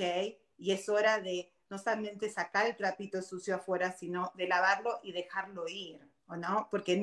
Y 0.58 0.72
es 0.72 0.88
hora 0.88 1.20
de 1.20 1.52
no 1.68 1.78
solamente 1.78 2.30
sacar 2.30 2.66
el 2.66 2.76
trapito 2.76 3.22
sucio 3.22 3.56
afuera, 3.56 3.92
sino 3.92 4.32
de 4.34 4.46
lavarlo 4.46 5.00
y 5.02 5.12
dejarlo 5.12 5.68
ir, 5.68 6.00
¿o 6.28 6.36
no? 6.36 6.68
Porque... 6.70 7.02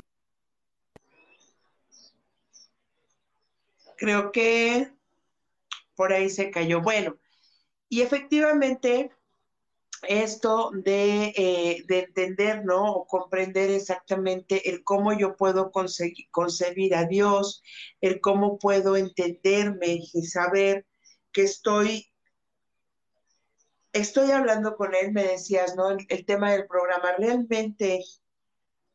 Creo 3.97 4.31
que 4.31 4.91
por 5.95 6.11
ahí 6.11 6.29
se 6.29 6.51
cayó. 6.51 6.81
Bueno, 6.81 7.17
y 7.89 8.01
efectivamente 8.01 9.11
esto 10.07 10.71
de, 10.73 11.33
eh, 11.35 11.83
de, 11.87 11.99
entender, 11.99 12.65
¿no? 12.65 12.91
O 12.93 13.07
comprender 13.07 13.69
exactamente 13.69 14.69
el 14.69 14.83
cómo 14.83 15.13
yo 15.13 15.35
puedo 15.35 15.71
conseguir, 15.71 16.27
concebir 16.31 16.95
a 16.95 17.05
Dios, 17.05 17.61
el 18.01 18.21
cómo 18.21 18.57
puedo 18.59 18.95
entenderme 18.95 19.99
y 20.13 20.25
saber 20.25 20.85
que 21.31 21.43
estoy, 21.43 22.11
estoy 23.93 24.31
hablando 24.31 24.75
con 24.75 24.93
Él, 24.95 25.11
me 25.11 25.23
decías, 25.23 25.75
¿no? 25.75 25.91
El, 25.91 26.05
el 26.09 26.25
tema 26.25 26.51
del 26.51 26.67
programa, 26.67 27.13
realmente 27.17 28.03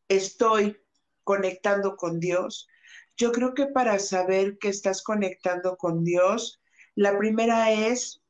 estoy 0.09 0.77
conectando 1.25 1.97
con 1.97 2.21
Dios. 2.21 2.69
Yo 3.17 3.33
creo 3.33 3.55
que 3.55 3.67
para 3.67 3.99
saber 3.99 4.59
que 4.59 4.69
estás 4.69 5.03
conectando 5.03 5.77
con 5.77 6.05
Dios, 6.05 6.61
la 6.95 7.17
primera 7.17 7.71
es, 7.71 8.23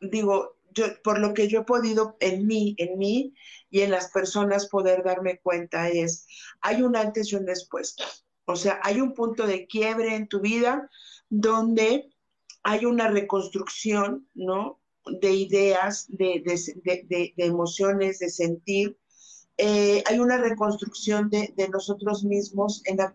digo, 0.00 0.56
por 1.02 1.18
lo 1.18 1.34
que 1.34 1.48
yo 1.48 1.60
he 1.60 1.64
podido 1.64 2.16
en 2.20 2.46
mí, 2.46 2.74
en 2.78 2.98
mí 2.98 3.34
y 3.70 3.80
en 3.80 3.90
las 3.90 4.10
personas 4.10 4.68
poder 4.68 5.02
darme 5.02 5.40
cuenta 5.40 5.88
es, 5.88 6.26
hay 6.60 6.82
un 6.82 6.96
antes 6.96 7.32
y 7.32 7.36
un 7.36 7.44
después. 7.44 7.96
O 8.46 8.56
sea, 8.56 8.78
hay 8.82 9.00
un 9.00 9.14
punto 9.14 9.46
de 9.46 9.66
quiebre 9.66 10.14
en 10.14 10.28
tu 10.28 10.40
vida 10.40 10.90
donde 11.28 12.10
hay 12.62 12.84
una 12.84 13.08
reconstrucción, 13.08 14.28
¿no? 14.34 14.80
De 15.20 15.32
ideas, 15.32 16.06
de, 16.08 16.42
emociones, 17.36 18.18
de 18.18 18.30
sentir. 18.30 18.98
Eh, 19.56 20.02
hay 20.06 20.18
una 20.18 20.38
reconstrucción 20.38 21.30
de, 21.30 21.68
nosotros 21.70 22.24
mismos 22.24 22.82
en 22.86 22.96
la, 22.96 23.14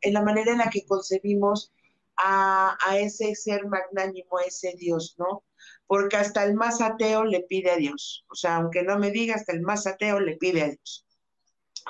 en 0.00 0.12
la 0.14 0.22
manera 0.22 0.52
en 0.52 0.58
la 0.58 0.70
que 0.70 0.84
concebimos 0.86 1.72
a, 2.16 2.76
a 2.86 2.98
ese 2.98 3.34
ser 3.34 3.66
magnánimo, 3.66 4.38
a 4.38 4.42
ese 4.42 4.74
Dios, 4.78 5.14
¿no? 5.18 5.44
Porque 5.90 6.18
hasta 6.18 6.44
el 6.44 6.54
más 6.54 6.80
ateo 6.80 7.24
le 7.24 7.40
pide 7.40 7.72
a 7.72 7.76
Dios. 7.76 8.24
O 8.30 8.36
sea, 8.36 8.58
aunque 8.58 8.84
no 8.84 8.96
me 8.96 9.10
diga, 9.10 9.34
hasta 9.34 9.52
el 9.52 9.62
más 9.62 9.88
ateo 9.88 10.20
le 10.20 10.36
pide 10.36 10.62
a 10.62 10.68
Dios. 10.68 11.04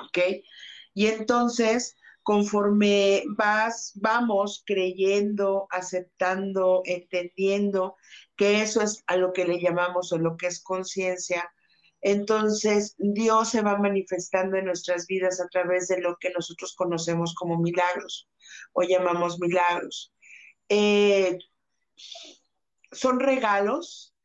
¿Ok? 0.03 0.17
Y 0.95 1.05
entonces, 1.05 1.95
conforme 2.23 3.21
vas, 3.37 3.91
vamos 3.93 4.63
creyendo, 4.65 5.67
aceptando, 5.69 6.81
entendiendo 6.85 7.95
que 8.35 8.63
eso 8.63 8.81
es 8.81 9.03
a 9.05 9.17
lo 9.17 9.33
que 9.33 9.45
le 9.45 9.61
llamamos 9.61 10.11
o 10.11 10.17
lo 10.17 10.35
que 10.35 10.47
es 10.47 10.63
conciencia, 10.63 11.53
entonces 12.01 12.95
Dios 12.97 13.49
se 13.49 13.61
va 13.61 13.77
manifestando 13.77 14.57
en 14.57 14.65
nuestras 14.65 15.05
vidas 15.05 15.39
a 15.39 15.47
través 15.49 15.87
de 15.89 16.01
lo 16.01 16.17
que 16.19 16.31
nosotros 16.31 16.73
conocemos 16.75 17.35
como 17.35 17.59
milagros 17.59 18.27
o 18.73 18.81
llamamos 18.81 19.39
milagros. 19.39 20.11
Eh, 20.69 21.37
son 22.91 23.19
regalos, 23.19 24.15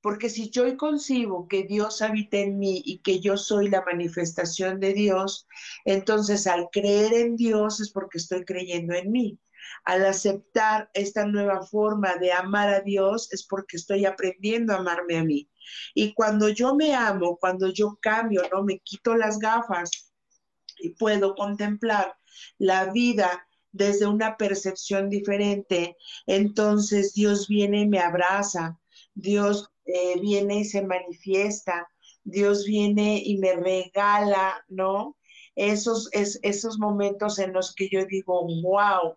porque 0.00 0.28
si 0.28 0.50
yo 0.50 0.76
concibo 0.76 1.48
que 1.48 1.62
Dios 1.62 2.02
habita 2.02 2.36
en 2.36 2.58
mí 2.58 2.82
y 2.84 2.98
que 2.98 3.20
yo 3.20 3.38
soy 3.38 3.70
la 3.70 3.82
manifestación 3.82 4.78
de 4.78 4.92
Dios, 4.92 5.46
entonces 5.86 6.46
al 6.46 6.68
creer 6.70 7.14
en 7.14 7.36
Dios 7.36 7.80
es 7.80 7.90
porque 7.90 8.18
estoy 8.18 8.44
creyendo 8.44 8.94
en 8.94 9.10
mí. 9.10 9.38
Al 9.84 10.04
aceptar 10.04 10.90
esta 10.92 11.24
nueva 11.24 11.62
forma 11.62 12.16
de 12.16 12.32
amar 12.32 12.68
a 12.68 12.80
Dios 12.80 13.32
es 13.32 13.46
porque 13.46 13.78
estoy 13.78 14.04
aprendiendo 14.04 14.74
a 14.74 14.76
amarme 14.76 15.16
a 15.16 15.24
mí. 15.24 15.50
Y 15.94 16.12
cuando 16.12 16.50
yo 16.50 16.74
me 16.74 16.94
amo, 16.94 17.38
cuando 17.38 17.72
yo 17.72 17.98
cambio, 18.00 18.42
no 18.52 18.62
me 18.62 18.80
quito 18.80 19.16
las 19.16 19.38
gafas 19.38 20.12
y 20.78 20.90
puedo 20.90 21.34
contemplar 21.34 22.14
la 22.58 22.92
vida 22.92 23.46
desde 23.74 24.06
una 24.06 24.36
percepción 24.36 25.10
diferente, 25.10 25.96
entonces 26.26 27.12
Dios 27.12 27.48
viene 27.48 27.80
y 27.80 27.88
me 27.88 27.98
abraza, 27.98 28.78
Dios 29.14 29.68
eh, 29.84 30.20
viene 30.20 30.60
y 30.60 30.64
se 30.64 30.82
manifiesta, 30.82 31.88
Dios 32.22 32.64
viene 32.64 33.20
y 33.24 33.36
me 33.38 33.54
regala, 33.54 34.64
¿no? 34.68 35.16
Esos, 35.56 36.08
es, 36.12 36.38
esos 36.42 36.78
momentos 36.78 37.40
en 37.40 37.52
los 37.52 37.74
que 37.74 37.88
yo 37.90 38.06
digo, 38.06 38.46
wow, 38.62 39.16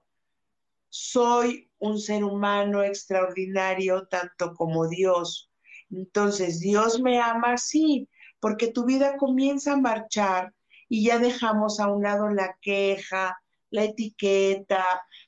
soy 0.90 1.70
un 1.78 2.00
ser 2.00 2.24
humano 2.24 2.84
extraordinario 2.84 4.08
tanto 4.08 4.56
como 4.56 4.88
Dios. 4.88 5.52
Entonces, 5.92 6.60
Dios 6.60 7.00
me 7.00 7.22
ama 7.22 7.54
así, 7.54 8.10
porque 8.40 8.70
tu 8.70 8.86
vida 8.86 9.18
comienza 9.18 9.74
a 9.74 9.78
marchar 9.78 10.54
y 10.90 11.06
ya 11.06 11.20
dejamos 11.20 11.80
a 11.80 11.92
un 11.92 12.02
lado 12.02 12.30
la 12.30 12.58
queja, 12.60 13.38
la 13.70 13.84
etiqueta, 13.84 14.86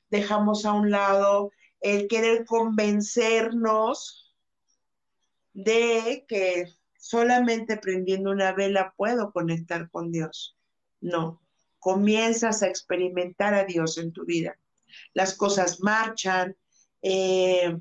dejamos 0.08 0.64
a 0.64 0.72
un 0.72 0.90
lado 0.90 1.52
el 1.80 2.08
querer 2.08 2.44
convencernos 2.44 4.34
de 5.52 6.24
que 6.28 6.66
solamente 6.98 7.76
prendiendo 7.76 8.30
una 8.30 8.52
vela 8.52 8.94
puedo 8.96 9.32
conectar 9.32 9.90
con 9.90 10.12
Dios. 10.12 10.56
No, 11.00 11.42
comienzas 11.78 12.62
a 12.62 12.68
experimentar 12.68 13.54
a 13.54 13.64
Dios 13.64 13.98
en 13.98 14.12
tu 14.12 14.24
vida. 14.24 14.58
Las 15.14 15.34
cosas 15.34 15.80
marchan, 15.80 16.56
eh, 17.02 17.78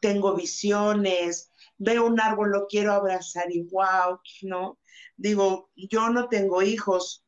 tengo 0.00 0.34
visiones, 0.34 1.50
veo 1.78 2.06
un 2.06 2.20
árbol, 2.20 2.50
lo 2.50 2.66
quiero 2.66 2.92
abrazar 2.92 3.50
y 3.50 3.62
wow, 3.62 4.20
¿no? 4.42 4.78
Digo, 5.16 5.70
yo 5.74 6.10
no 6.10 6.28
tengo 6.28 6.62
hijos, 6.62 7.23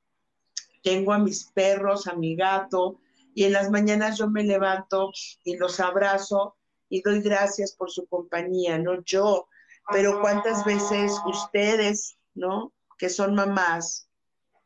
tengo 0.86 1.12
a 1.12 1.18
mis 1.18 1.46
perros, 1.46 2.06
a 2.06 2.14
mi 2.14 2.36
gato, 2.36 3.00
y 3.34 3.42
en 3.42 3.52
las 3.52 3.72
mañanas 3.72 4.18
yo 4.18 4.30
me 4.30 4.44
levanto 4.44 5.10
y 5.42 5.56
los 5.56 5.80
abrazo 5.80 6.56
y 6.88 7.02
doy 7.02 7.22
gracias 7.22 7.74
por 7.74 7.90
su 7.90 8.06
compañía, 8.06 8.78
no 8.78 9.02
yo, 9.02 9.48
pero 9.90 10.20
cuántas 10.20 10.64
veces 10.64 11.12
ustedes, 11.26 12.16
¿no? 12.34 12.72
Que 12.98 13.08
son 13.08 13.34
mamás, 13.34 14.08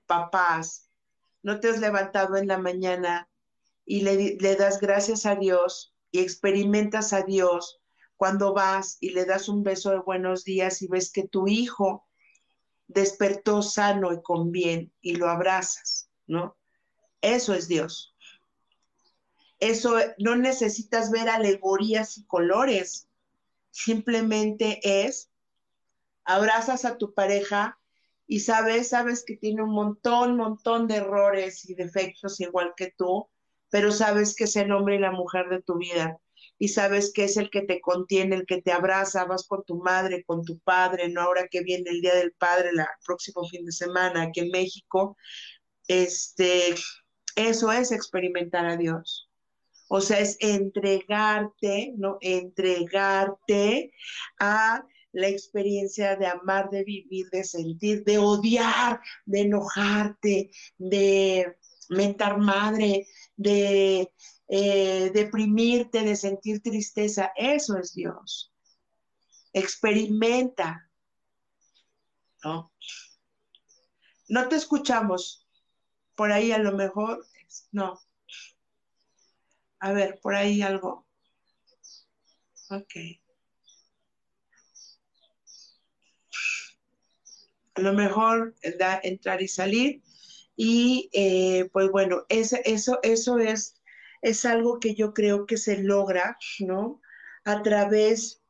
papás, 0.05 0.91
no 1.43 1.59
te 1.59 1.71
has 1.71 1.79
levantado 1.79 2.37
en 2.37 2.49
la 2.49 2.59
mañana 2.59 3.27
y 3.87 4.03
le, 4.03 4.37
le 4.39 4.57
das 4.57 4.79
gracias 4.79 5.25
a 5.25 5.37
Dios 5.37 5.95
y 6.11 6.21
experimentas 6.21 7.15
a 7.15 7.23
Dios 7.23 7.81
cuando 8.19 8.53
vas 8.53 8.99
y 9.01 9.13
le 9.13 9.25
das 9.25 9.49
un 9.49 9.63
beso 9.63 9.89
de 9.89 10.01
buenos 10.01 10.45
días 10.45 10.83
y 10.83 10.87
ves 10.87 11.11
que 11.11 11.27
tu 11.27 11.49
hijo 11.49 12.07
despertó 12.89 13.63
sano 13.63 14.13
y 14.13 14.21
con 14.21 14.53
bien 14.53 14.93
y 15.01 15.15
lo 15.15 15.31
abrazas. 15.31 16.10
¿No? 16.31 16.57
Eso 17.21 17.53
es 17.55 17.69
Dios. 17.69 18.15
Eso 19.59 19.97
no 20.19 20.37
necesitas 20.37 21.11
ver 21.11 21.29
alegorías 21.29 22.17
y 22.17 22.25
colores, 22.25 23.09
simplemente 23.71 24.81
es 25.07 25.31
abrazas 26.25 26.85
a 26.85 26.97
tu 26.97 27.13
pareja 27.13 27.79
y 28.27 28.41
sabes, 28.41 28.91
sabes 28.91 29.25
que 29.27 29.37
tiene 29.37 29.63
un 29.63 29.73
montón, 29.73 30.37
montón 30.37 30.87
de 30.87 30.97
errores 30.97 31.69
y 31.69 31.75
defectos 31.75 32.41
igual 32.41 32.73
que 32.77 32.95
tú, 32.97 33.29
pero 33.69 33.91
sabes 33.91 34.35
que 34.35 34.45
es 34.45 34.57
el 34.57 34.73
hombre 34.73 34.97
y 34.97 35.01
la 35.01 35.11
mujer 35.11 35.49
de 35.49 35.63
tu 35.63 35.77
vida 35.77 36.19
y 36.59 36.69
sabes 36.69 37.13
que 37.13 37.25
es 37.25 37.37
el 37.39 37.51
que 37.51 37.63
te 37.63 37.81
contiene, 37.81 38.37
el 38.37 38.47
que 38.47 38.61
te 38.61 38.71
abraza, 38.71 39.25
vas 39.25 39.47
con 39.47 39.65
tu 39.65 39.77
madre, 39.77 40.25
con 40.25 40.45
tu 40.45 40.59
padre, 40.59 41.09
no 41.09 41.23
ahora 41.23 41.49
que 41.49 41.63
viene 41.63 41.91
el 41.91 42.03
Día 42.03 42.15
del 42.15 42.33
Padre, 42.33 42.69
el 42.71 42.85
próximo 43.05 43.49
fin 43.49 43.65
de 43.65 43.73
semana 43.73 44.23
aquí 44.23 44.41
en 44.41 44.51
México, 44.51 45.17
este, 45.91 46.77
eso 47.35 47.73
es 47.73 47.91
experimentar 47.91 48.65
a 48.65 48.77
Dios. 48.77 49.29
O 49.89 50.01
sea, 50.01 50.21
es 50.21 50.37
entregarte, 50.39 51.95
¿no? 51.97 52.19
Entregarte 52.21 53.93
a 54.39 54.87
la 55.11 55.27
experiencia 55.27 56.15
de 56.15 56.29
amar, 56.29 56.71
de 56.71 56.85
vivir, 56.85 57.29
de 57.31 57.43
sentir, 57.43 58.05
de 58.05 58.19
odiar, 58.19 59.01
de 59.27 59.41
enojarte, 59.41 60.51
de 60.79 61.57
mentar 61.89 62.39
madre, 62.39 63.09
de 63.37 64.13
eh, 64.47 65.11
deprimirte, 65.13 66.03
de 66.03 66.15
sentir 66.15 66.63
tristeza. 66.63 67.33
Eso 67.35 67.77
es 67.77 67.95
Dios. 67.95 68.53
Experimenta. 69.53 70.89
¿No? 72.45 72.73
No 74.29 74.49
te 74.49 74.55
escuchamos 74.55 75.49
por 76.21 76.33
ahí 76.33 76.53
a 76.53 76.59
lo 76.59 76.73
mejor, 76.73 77.25
no. 77.73 77.99
A 79.79 79.93
ver, 79.95 80.21
por 80.21 80.35
ahí 80.35 80.61
algo. 80.61 81.07
Ok. 82.69 82.93
A 87.75 87.81
lo 87.81 87.95
mejor 87.95 88.55
da 88.79 89.01
entrar 89.03 89.41
y 89.41 89.49
salir. 89.49 90.03
Y 90.57 91.09
eh, 91.15 91.71
pues 91.73 91.91
bueno, 91.91 92.27
eso, 92.29 92.59
eso 93.03 93.39
es, 93.39 93.81
es 94.21 94.45
algo 94.45 94.79
que 94.79 94.95
yo 94.95 95.15
creo 95.15 95.47
que 95.47 95.57
se 95.57 95.83
logra, 95.83 96.37
¿no? 96.59 97.01
A 97.45 97.63
través 97.63 98.43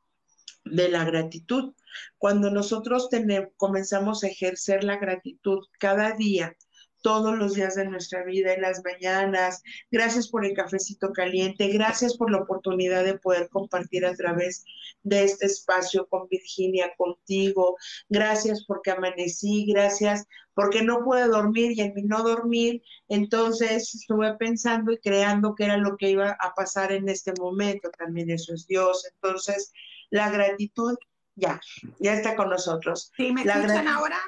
de 0.64 0.89
la 0.89 1.05
gratitud. 1.05 1.75
Cuando 2.18 2.51
nosotros 2.51 3.09
comenzamos 3.57 4.25
a 4.25 4.27
ejercer 4.27 4.83
la 4.83 4.97
gratitud 4.97 5.68
cada 5.79 6.11
día, 6.16 6.57
todos 7.03 7.36
los 7.36 7.55
días 7.55 7.74
de 7.74 7.86
nuestra 7.86 8.24
vida, 8.24 8.53
en 8.53 8.62
las 8.62 8.82
mañanas. 8.84 9.62
Gracias 9.90 10.28
por 10.28 10.44
el 10.44 10.55
cafecito 10.55 11.12
caliente, 11.12 11.68
gracias 11.68 12.16
por 12.16 12.30
la 12.30 12.38
oportunidad 12.38 13.05
de 13.05 13.18
poder 13.18 13.48
compartir 13.48 14.05
a 14.07 14.14
través 14.14 14.64
de 15.03 15.24
este 15.24 15.46
espacio 15.46 16.07
con 16.09 16.28
Virginia, 16.28 16.92
contigo. 16.96 17.76
Gracias 18.09 18.64
porque 18.66 18.90
amanecí, 18.90 19.66
gracias 19.66 20.26
porque 20.55 20.82
no 20.82 21.03
pude 21.05 21.26
dormir 21.26 21.72
y 21.72 21.80
en 21.80 21.94
mi 21.94 22.03
no 22.03 22.22
dormir, 22.22 22.82
entonces 23.09 23.94
estuve 23.94 24.34
pensando 24.34 24.92
y 24.92 24.98
creando 24.98 25.55
qué 25.55 25.64
era 25.64 25.78
lo 25.78 25.96
que 25.96 26.11
iba 26.11 26.36
a 26.38 26.55
pasar 26.55 26.92
en 26.92 27.09
este 27.09 27.32
momento. 27.38 27.90
También 27.96 28.30
eso 28.30 28.53
es 28.53 28.66
Dios. 28.66 29.07
Entonces, 29.14 29.72
la 30.11 30.28
gratitud 30.30 30.96
ya, 31.34 31.61
ya 31.98 32.14
está 32.14 32.36
con 32.36 32.51
nosotros. 32.51 33.11
¿Sí 33.16 33.32
me 33.32 33.42
escuchan 33.42 33.88
ahora? 33.88 34.18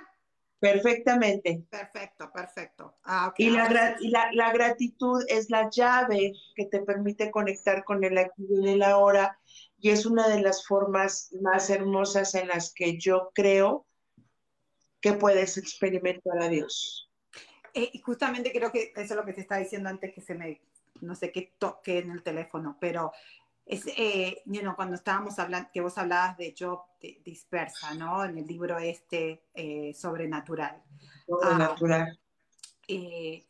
Perfectamente. 0.63 1.65
Perfecto, 1.69 2.31
perfecto. 2.33 2.95
Ah, 3.03 3.35
y, 3.37 3.51
la, 3.51 3.99
la, 4.33 4.53
gratitud 4.53 5.25
es 5.27 5.51
la 5.51 5.69
llave 5.69 6.35
que 6.55 6.67
te 6.67 6.79
permite 6.83 7.33
conectar 7.33 7.83
con 7.83 8.05
el 8.05 8.17
aquí 8.17 8.47
y 8.49 8.69
el 8.69 8.85
ahora 8.85 9.41
y 9.81 9.91
es 9.91 10.07
una 10.07 10.29
de 10.29 10.41
las 10.41 10.65
formas 10.65 11.35
más 11.41 11.69
hermosas 11.69 12.37
en 12.37 12.47
las 12.47 12.73
que 12.73 12.97
yo 12.97 13.33
creo 13.35 13.89
que 15.01 15.15
puedes 15.15 15.59
experimentar 15.59 16.41
a 16.41 16.49
Dios. 16.49 17.11
Eh, 17.75 17.91
y 17.93 17.99
justamente 17.99 18.53
creo 18.53 18.71
que 18.71 18.93
eso 18.95 19.15
es 19.15 19.17
lo 19.17 19.25
que 19.25 19.33
te 19.33 19.41
estaba 19.41 19.61
diciendo 19.61 19.89
antes 19.89 20.15
que 20.15 20.21
se 20.21 20.37
me, 20.37 20.63
no 21.01 21.17
sé 21.17 21.33
qué 21.33 21.55
toque 21.59 21.99
en 21.99 22.13
el 22.13 22.23
teléfono, 22.23 22.79
pero 22.81 23.11
es, 23.73 23.87
eh, 23.97 24.43
cuando 24.77 24.97
estábamos 24.97 25.39
hablando, 25.39 25.71
que 25.73 25.81
vos 25.81 25.97
hablabas 25.97 26.37
de 26.37 26.55
Job 26.59 26.83
dispersa, 27.25 27.95
¿no? 27.95 28.23
En 28.25 28.37
el 28.37 28.47
libro 28.47 28.79
este 28.79 29.45
eh, 29.55 29.95
sobrenatural. 29.95 30.83
Sobrenatural. 31.27 32.03
Ah, 32.13 32.45
eh, 32.89 33.47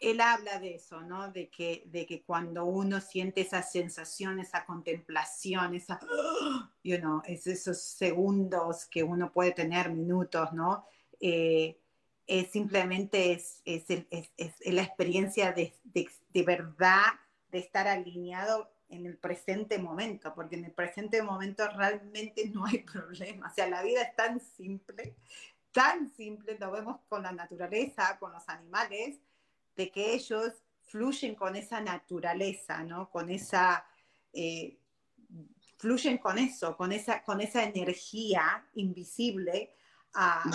él 0.00 0.20
habla 0.20 0.58
de 0.58 0.76
eso, 0.76 1.02
¿no? 1.02 1.30
De 1.30 1.50
que, 1.50 1.82
de 1.86 2.06
que 2.06 2.22
cuando 2.22 2.64
uno 2.64 3.00
siente 3.02 3.42
esa 3.42 3.62
sensación, 3.62 4.40
esa 4.40 4.64
contemplación, 4.64 5.74
esa, 5.74 6.00
you 6.82 6.98
know, 6.98 7.20
es 7.26 7.46
esos 7.46 7.82
segundos 7.82 8.86
que 8.86 9.02
uno 9.02 9.30
puede 9.32 9.52
tener, 9.52 9.90
minutos, 9.90 10.52
¿no? 10.54 10.86
Eh, 11.20 11.78
es 12.26 12.50
simplemente 12.50 13.32
es, 13.32 13.60
es, 13.66 13.84
es, 13.88 14.72
la 14.72 14.82
experiencia 14.82 15.52
de, 15.52 15.74
de, 15.84 16.08
de, 16.30 16.42
verdad 16.42 17.06
de 17.50 17.58
estar 17.58 17.88
alineado 17.88 18.70
en 18.88 19.06
el 19.06 19.16
presente 19.16 19.78
momento, 19.78 20.34
porque 20.34 20.56
en 20.56 20.64
el 20.64 20.72
presente 20.72 21.22
momento 21.22 21.68
realmente 21.68 22.48
no 22.48 22.64
hay 22.66 22.78
problema. 22.92 23.48
O 23.48 23.54
sea, 23.54 23.68
la 23.68 23.82
vida 23.82 24.02
es 24.02 24.16
tan 24.16 24.40
simple, 24.40 25.14
tan 25.72 26.08
simple, 26.08 26.56
lo 26.58 26.70
vemos 26.70 27.00
con 27.08 27.22
la 27.22 27.32
naturaleza, 27.32 28.18
con 28.18 28.32
los 28.32 28.48
animales, 28.48 29.18
de 29.76 29.90
que 29.90 30.14
ellos 30.14 30.54
fluyen 30.82 31.34
con 31.34 31.54
esa 31.54 31.80
naturaleza, 31.80 32.82
¿no? 32.82 33.10
Con 33.10 33.30
esa, 33.30 33.84
eh, 34.32 34.78
fluyen 35.76 36.18
con 36.18 36.38
eso, 36.38 36.76
con 36.76 36.92
esa, 36.92 37.22
con 37.22 37.40
esa 37.40 37.62
energía 37.64 38.66
invisible 38.74 39.74
ah, 40.14 40.50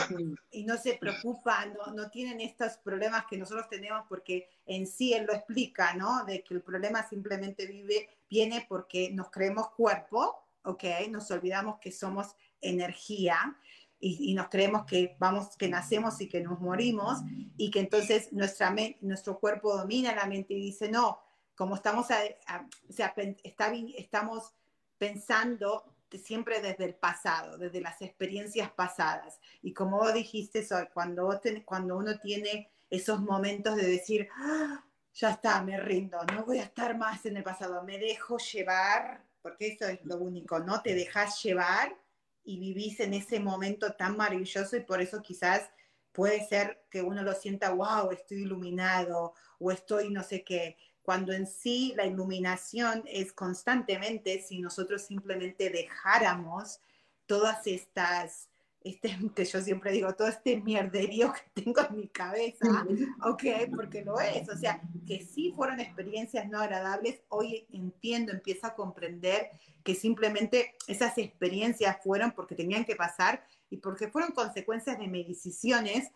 y 0.51 0.63
no 0.63 0.77
se 0.77 0.95
preocupan, 0.95 1.73
no, 1.73 1.93
no, 1.93 2.09
tienen 2.09 2.41
estos 2.41 2.77
problemas 2.77 3.25
que 3.29 3.37
nosotros 3.37 3.69
tenemos 3.69 4.05
porque 4.07 4.49
en 4.65 4.87
sí 4.87 5.13
él 5.13 5.25
lo 5.25 5.33
explica, 5.33 5.93
¿no? 5.93 6.25
De 6.25 6.43
que 6.43 6.53
el 6.53 6.61
problema 6.61 7.07
simplemente 7.07 7.65
vive, 7.65 8.09
viene 8.29 8.65
porque 8.67 9.11
nos 9.11 9.29
creemos 9.29 9.69
cuerpo, 9.71 10.43
¿ok? 10.63 10.83
Nos 11.09 11.29
olvidamos 11.31 11.79
que 11.79 11.91
somos 11.91 12.35
energía 12.61 13.57
y, 13.99 14.33
nos 14.33 14.49
creemos 14.49 14.85
que 14.85 15.15
vamos, 15.17 15.55
que 15.55 15.69
nacemos 15.69 16.19
y 16.19 16.27
que 16.27 16.41
nos 16.41 16.59
morimos 16.59 17.19
y 17.55 17.71
que 17.71 17.79
entonces 17.79 18.33
nuestra 18.33 18.75
nuestro 18.99 19.39
cuerpo 19.39 19.77
domina 19.77 20.13
la 20.13 20.25
mente 20.25 20.53
y 20.53 20.59
dice, 20.59 20.89
no, 20.89 21.19
como 21.55 21.75
estamos, 21.75 22.05
o 22.05 22.07
sea, 22.09 23.15
está, 23.43 23.73
estamos 23.95 24.53
pensando 24.97 25.92
siempre 26.17 26.61
desde 26.61 26.85
el 26.85 26.95
pasado, 26.95 27.57
desde 27.57 27.81
las 27.81 28.01
experiencias 28.01 28.71
pasadas. 28.71 29.39
Y 29.61 29.73
como 29.73 30.11
dijiste, 30.11 30.65
cuando, 30.93 31.41
cuando 31.65 31.97
uno 31.97 32.19
tiene 32.19 32.69
esos 32.89 33.21
momentos 33.21 33.75
de 33.75 33.87
decir, 33.87 34.27
ah, 34.37 34.83
ya 35.13 35.31
está, 35.31 35.61
me 35.63 35.79
rindo, 35.79 36.19
no 36.33 36.45
voy 36.45 36.59
a 36.59 36.63
estar 36.63 36.97
más 36.97 37.25
en 37.25 37.37
el 37.37 37.43
pasado, 37.43 37.83
me 37.83 37.97
dejo 37.99 38.37
llevar, 38.37 39.23
porque 39.41 39.67
eso 39.67 39.87
es 39.87 40.03
lo 40.03 40.17
único, 40.17 40.59
¿no? 40.59 40.81
Te 40.81 40.95
dejas 40.95 41.41
llevar 41.43 41.95
y 42.43 42.59
vivís 42.59 42.99
en 42.99 43.13
ese 43.13 43.39
momento 43.39 43.93
tan 43.93 44.17
maravilloso 44.17 44.75
y 44.75 44.81
por 44.81 45.01
eso 45.01 45.21
quizás 45.21 45.69
puede 46.11 46.45
ser 46.47 46.85
que 46.89 47.01
uno 47.01 47.23
lo 47.23 47.33
sienta, 47.33 47.71
wow, 47.71 48.11
estoy 48.11 48.43
iluminado 48.43 49.33
o 49.59 49.71
estoy 49.71 50.11
no 50.11 50.23
sé 50.23 50.43
qué, 50.43 50.77
cuando 51.03 51.33
en 51.33 51.45
sí 51.45 51.93
la 51.95 52.05
iluminación 52.05 53.03
es 53.05 53.33
constantemente 53.33 54.41
si 54.41 54.59
nosotros 54.59 55.03
simplemente 55.03 55.69
dejáramos 55.69 56.79
todas 57.27 57.67
estas 57.67 58.49
este, 58.83 59.17
que 59.35 59.45
yo 59.45 59.61
siempre 59.61 59.91
digo, 59.91 60.13
todo 60.13 60.27
este 60.27 60.57
mierderío 60.57 61.33
que 61.33 61.61
tengo 61.61 61.81
en 61.81 61.95
mi 61.95 62.07
cabeza, 62.07 62.85
ok, 63.23 63.43
porque 63.75 64.03
lo 64.03 64.19
es, 64.19 64.47
o 64.49 64.57
sea, 64.57 64.81
que 65.07 65.25
sí 65.25 65.53
fueron 65.55 65.79
experiencias 65.79 66.47
no 66.49 66.59
agradables, 66.59 67.21
hoy 67.29 67.65
entiendo, 67.71 68.31
empiezo 68.31 68.67
a 68.67 68.75
comprender 68.75 69.51
que 69.83 69.95
simplemente 69.95 70.75
esas 70.87 71.17
experiencias 71.17 71.97
fueron 72.03 72.31
porque 72.31 72.55
tenían 72.55 72.85
que 72.85 72.95
pasar 72.95 73.45
y 73.69 73.77
porque 73.77 74.07
fueron 74.07 74.31
consecuencias 74.31 74.97
de 74.99 75.07
mis 75.07 75.27
decisiones, 75.27 76.09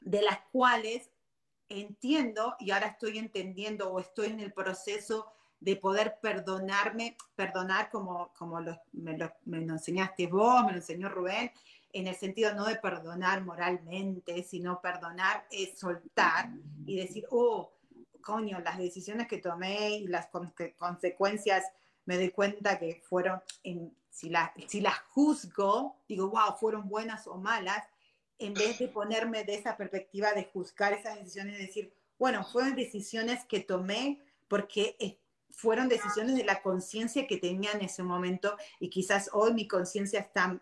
de 0.00 0.22
las 0.22 0.38
cuales 0.52 1.10
entiendo 1.68 2.56
y 2.58 2.70
ahora 2.70 2.88
estoy 2.88 3.18
entendiendo 3.18 3.90
o 3.90 4.00
estoy 4.00 4.28
en 4.28 4.40
el 4.40 4.52
proceso 4.52 5.32
de 5.60 5.76
poder 5.76 6.18
perdonarme, 6.20 7.16
perdonar 7.34 7.90
como, 7.90 8.32
como 8.34 8.60
me, 8.92 9.16
lo, 9.16 9.32
enseñaste 9.46 10.26
vos, 10.26 10.64
me 10.64 10.72
lo 10.72 10.78
enseñó 10.78 11.08
Rubén, 11.08 11.50
en 11.92 12.06
el 12.06 12.14
sentido 12.14 12.54
no 12.54 12.66
de 12.66 12.76
perdonar 12.76 13.42
moralmente, 13.42 14.42
sino 14.42 14.80
perdonar 14.80 15.46
es 15.50 15.78
soltar 15.78 16.50
y 16.84 16.96
decir, 16.96 17.26
oh, 17.30 17.72
coño, 18.20 18.60
las 18.60 18.76
decisiones 18.76 19.26
que 19.26 19.38
tomé 19.38 19.90
y 19.90 20.06
las 20.08 20.28
consecuencias, 20.76 21.64
me 22.04 22.16
doy 22.16 22.30
cuenta 22.30 22.78
que 22.78 23.00
fueron, 23.02 23.40
en, 23.62 23.96
si, 24.10 24.30
si 24.68 24.80
las 24.80 24.98
juzgo, 25.10 25.96
digo, 26.08 26.28
wow, 26.28 26.54
fueron 26.58 26.88
buenas 26.88 27.26
o 27.26 27.36
malas, 27.36 27.82
en 28.38 28.54
vez 28.54 28.78
de 28.78 28.88
ponerme 28.88 29.44
de 29.44 29.54
esa 29.54 29.76
perspectiva 29.76 30.32
de 30.32 30.44
juzgar 30.44 30.92
esas 30.92 31.18
decisiones 31.18 31.58
y 31.58 31.66
decir, 31.66 31.92
bueno, 32.18 32.44
fueron 32.44 32.74
decisiones 32.74 33.44
que 33.44 33.60
tomé 33.60 34.22
porque 34.48 35.18
fueron 35.50 35.88
decisiones 35.88 36.36
de 36.36 36.44
la 36.44 36.62
conciencia 36.62 37.26
que 37.26 37.38
tenía 37.38 37.72
en 37.72 37.82
ese 37.82 38.02
momento 38.02 38.56
y 38.78 38.90
quizás 38.90 39.30
hoy 39.32 39.54
mi 39.54 39.66
conciencia 39.66 40.20
está, 40.20 40.60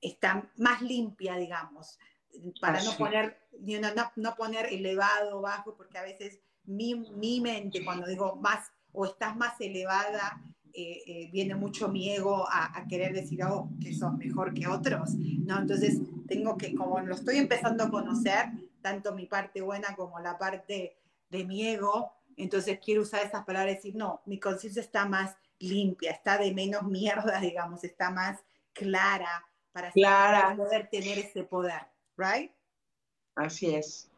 está 0.00 0.50
más 0.56 0.82
limpia, 0.82 1.36
digamos, 1.36 1.98
para 2.60 2.82
no 2.82 2.92
poner, 2.98 3.38
no, 3.58 4.12
no, 4.16 4.34
poner 4.34 4.66
elevado 4.66 5.38
o 5.38 5.40
bajo, 5.40 5.74
porque 5.74 5.96
a 5.96 6.02
veces 6.02 6.40
mi, 6.64 6.94
mi, 6.94 7.40
mente, 7.40 7.82
cuando 7.82 8.06
digo 8.06 8.36
más 8.36 8.70
o 8.92 9.06
estás 9.06 9.36
más 9.36 9.58
elevada, 9.60 10.42
eh, 10.74 11.02
eh, 11.06 11.30
viene 11.32 11.54
mucho 11.54 11.88
mi 11.88 12.10
ego 12.10 12.46
a, 12.46 12.78
a, 12.78 12.86
querer 12.86 13.14
decir, 13.14 13.42
oh, 13.44 13.70
que 13.80 13.94
sos 13.94 14.12
mejor 14.18 14.52
que 14.52 14.66
otros, 14.66 15.14
¿no? 15.14 15.58
Entonces 15.58 15.98
tengo 16.26 16.56
que, 16.56 16.74
como 16.74 17.00
lo 17.00 17.14
estoy 17.14 17.38
empezando 17.38 17.84
a 17.84 17.90
conocer, 17.90 18.46
tanto 18.82 19.14
mi 19.14 19.26
parte 19.26 19.60
buena 19.60 19.94
como 19.96 20.18
la 20.20 20.38
parte 20.38 20.96
de 21.30 21.44
mi 21.44 21.66
ego, 21.66 22.12
entonces 22.36 22.78
quiero 22.84 23.02
usar 23.02 23.24
esas 23.24 23.44
palabras 23.44 23.72
y 23.72 23.76
decir, 23.76 23.96
no, 23.96 24.20
mi 24.26 24.38
conciencia 24.38 24.82
está 24.82 25.06
más 25.06 25.36
limpia, 25.58 26.10
está 26.10 26.38
de 26.38 26.52
menos 26.52 26.82
mierda, 26.82 27.40
digamos, 27.40 27.82
está 27.84 28.10
más 28.10 28.40
clara 28.72 29.44
para, 29.72 29.92
poder 30.56 30.88
tener 30.88 31.18
ese 31.18 31.44
poder, 31.44 31.86
¿right? 32.16 32.50
Así 33.34 33.74
es. 33.74 34.10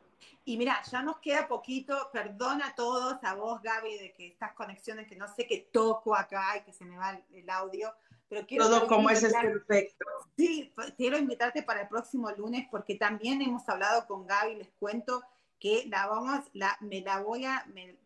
Y 0.44 0.56
mira, 0.56 0.82
ya 0.90 1.02
nos 1.02 1.18
queda 1.18 1.46
poquito, 1.46 2.08
perdona 2.12 2.68
a 2.68 2.74
todos, 2.74 3.22
a 3.22 3.34
vos 3.34 3.60
Gaby, 3.60 3.98
de 3.98 4.12
que 4.14 4.28
estas 4.28 4.54
conexiones 4.54 5.06
que 5.06 5.16
no 5.16 5.28
sé 5.28 5.46
qué 5.46 5.68
toco 5.72 6.16
acá 6.16 6.56
y 6.56 6.62
que 6.62 6.72
se 6.72 6.84
me 6.84 6.96
va 6.96 7.20
el, 7.32 7.50
audio, 7.50 7.92
pero 8.28 8.46
quiero... 8.46 8.64
Todo 8.68 8.86
como 8.86 9.10
es, 9.10 9.22
es 9.22 9.32
perfecto. 9.32 10.04
Sí, 10.36 10.72
pues, 10.74 10.92
quiero 10.96 11.18
invitarte 11.18 11.62
para 11.62 11.82
el 11.82 11.88
próximo 11.88 12.30
lunes 12.30 12.66
porque 12.70 12.94
también 12.94 13.42
hemos 13.42 13.68
hablado 13.68 14.06
con 14.06 14.26
Gaby, 14.26 14.56
les 14.56 14.70
cuento 14.78 15.22
que 15.58 15.86
la 15.88 16.06
vamos, 16.06 16.44
la, 16.52 16.76
me 16.80 17.00
la 17.00 17.20
voy 17.20 17.44
a, 17.44 17.66
me, 17.66 17.98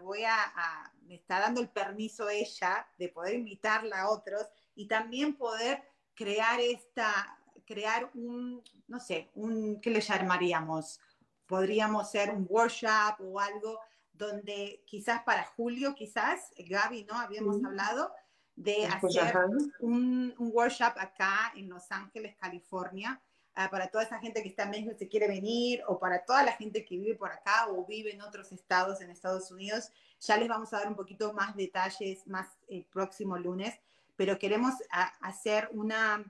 voy 0.00 0.24
a, 0.24 0.92
me 1.02 1.16
está 1.16 1.40
dando 1.40 1.60
el 1.60 1.68
permiso 1.68 2.28
ella 2.28 2.86
de 2.98 3.08
poder 3.08 3.34
invitarla 3.34 4.02
a 4.02 4.10
otros 4.10 4.46
y 4.74 4.86
también 4.86 5.36
poder 5.36 5.82
crear 6.14 6.60
esta, 6.60 7.38
crear 7.66 8.10
un, 8.14 8.62
no 8.88 9.00
sé, 9.00 9.30
un, 9.34 9.80
¿qué 9.80 9.90
le 9.90 10.00
llamaríamos? 10.00 11.00
Podríamos 11.46 12.10
ser 12.10 12.30
un 12.30 12.46
workshop 12.48 13.20
o 13.20 13.38
algo 13.38 13.80
donde 14.12 14.82
quizás 14.86 15.22
para 15.24 15.44
julio, 15.44 15.94
quizás, 15.94 16.52
Gaby, 16.56 17.04
¿no? 17.04 17.18
Habíamos 17.18 17.62
hablado 17.64 18.12
de 18.56 18.88
pues 19.00 19.16
hacer 19.16 19.46
un, 19.80 20.34
un 20.38 20.50
workshop 20.52 20.94
acá 20.96 21.52
en 21.56 21.68
Los 21.68 21.90
Ángeles, 21.90 22.36
California, 22.36 23.20
Ah, 23.56 23.70
para 23.70 23.86
toda 23.86 24.02
esa 24.02 24.18
gente 24.18 24.42
que 24.42 24.48
está 24.48 24.64
en 24.64 24.70
México 24.70 24.90
y 24.90 24.98
se 24.98 25.08
quiere 25.08 25.28
venir, 25.28 25.80
o 25.86 26.00
para 26.00 26.24
toda 26.24 26.42
la 26.42 26.52
gente 26.52 26.84
que 26.84 26.96
vive 26.96 27.14
por 27.14 27.30
acá 27.30 27.68
o 27.68 27.86
vive 27.86 28.12
en 28.12 28.20
otros 28.20 28.50
estados 28.50 29.00
en 29.00 29.10
Estados 29.10 29.52
Unidos. 29.52 29.90
Ya 30.20 30.36
les 30.36 30.48
vamos 30.48 30.72
a 30.72 30.78
dar 30.78 30.88
un 30.88 30.96
poquito 30.96 31.32
más 31.32 31.54
detalles 31.54 32.26
más 32.26 32.48
el 32.66 32.84
próximo 32.84 33.38
lunes, 33.38 33.78
pero 34.16 34.40
queremos 34.40 34.74
hacer 35.20 35.68
una, 35.70 36.24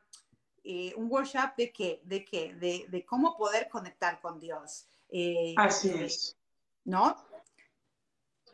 eh, 0.65 0.93
un 0.97 1.11
workshop 1.11 1.57
de 1.57 1.73
qué, 1.73 2.03
de 2.05 2.27
qué, 2.27 2.55
de, 2.57 2.85
de 2.89 3.07
cómo 3.07 3.39
poder 3.39 3.71
conectar 3.71 4.21
con 4.21 4.39
Dios. 4.39 4.87
Eh, 5.09 5.55
Así 5.57 5.89
es. 5.89 6.37
¿No? 6.85 7.17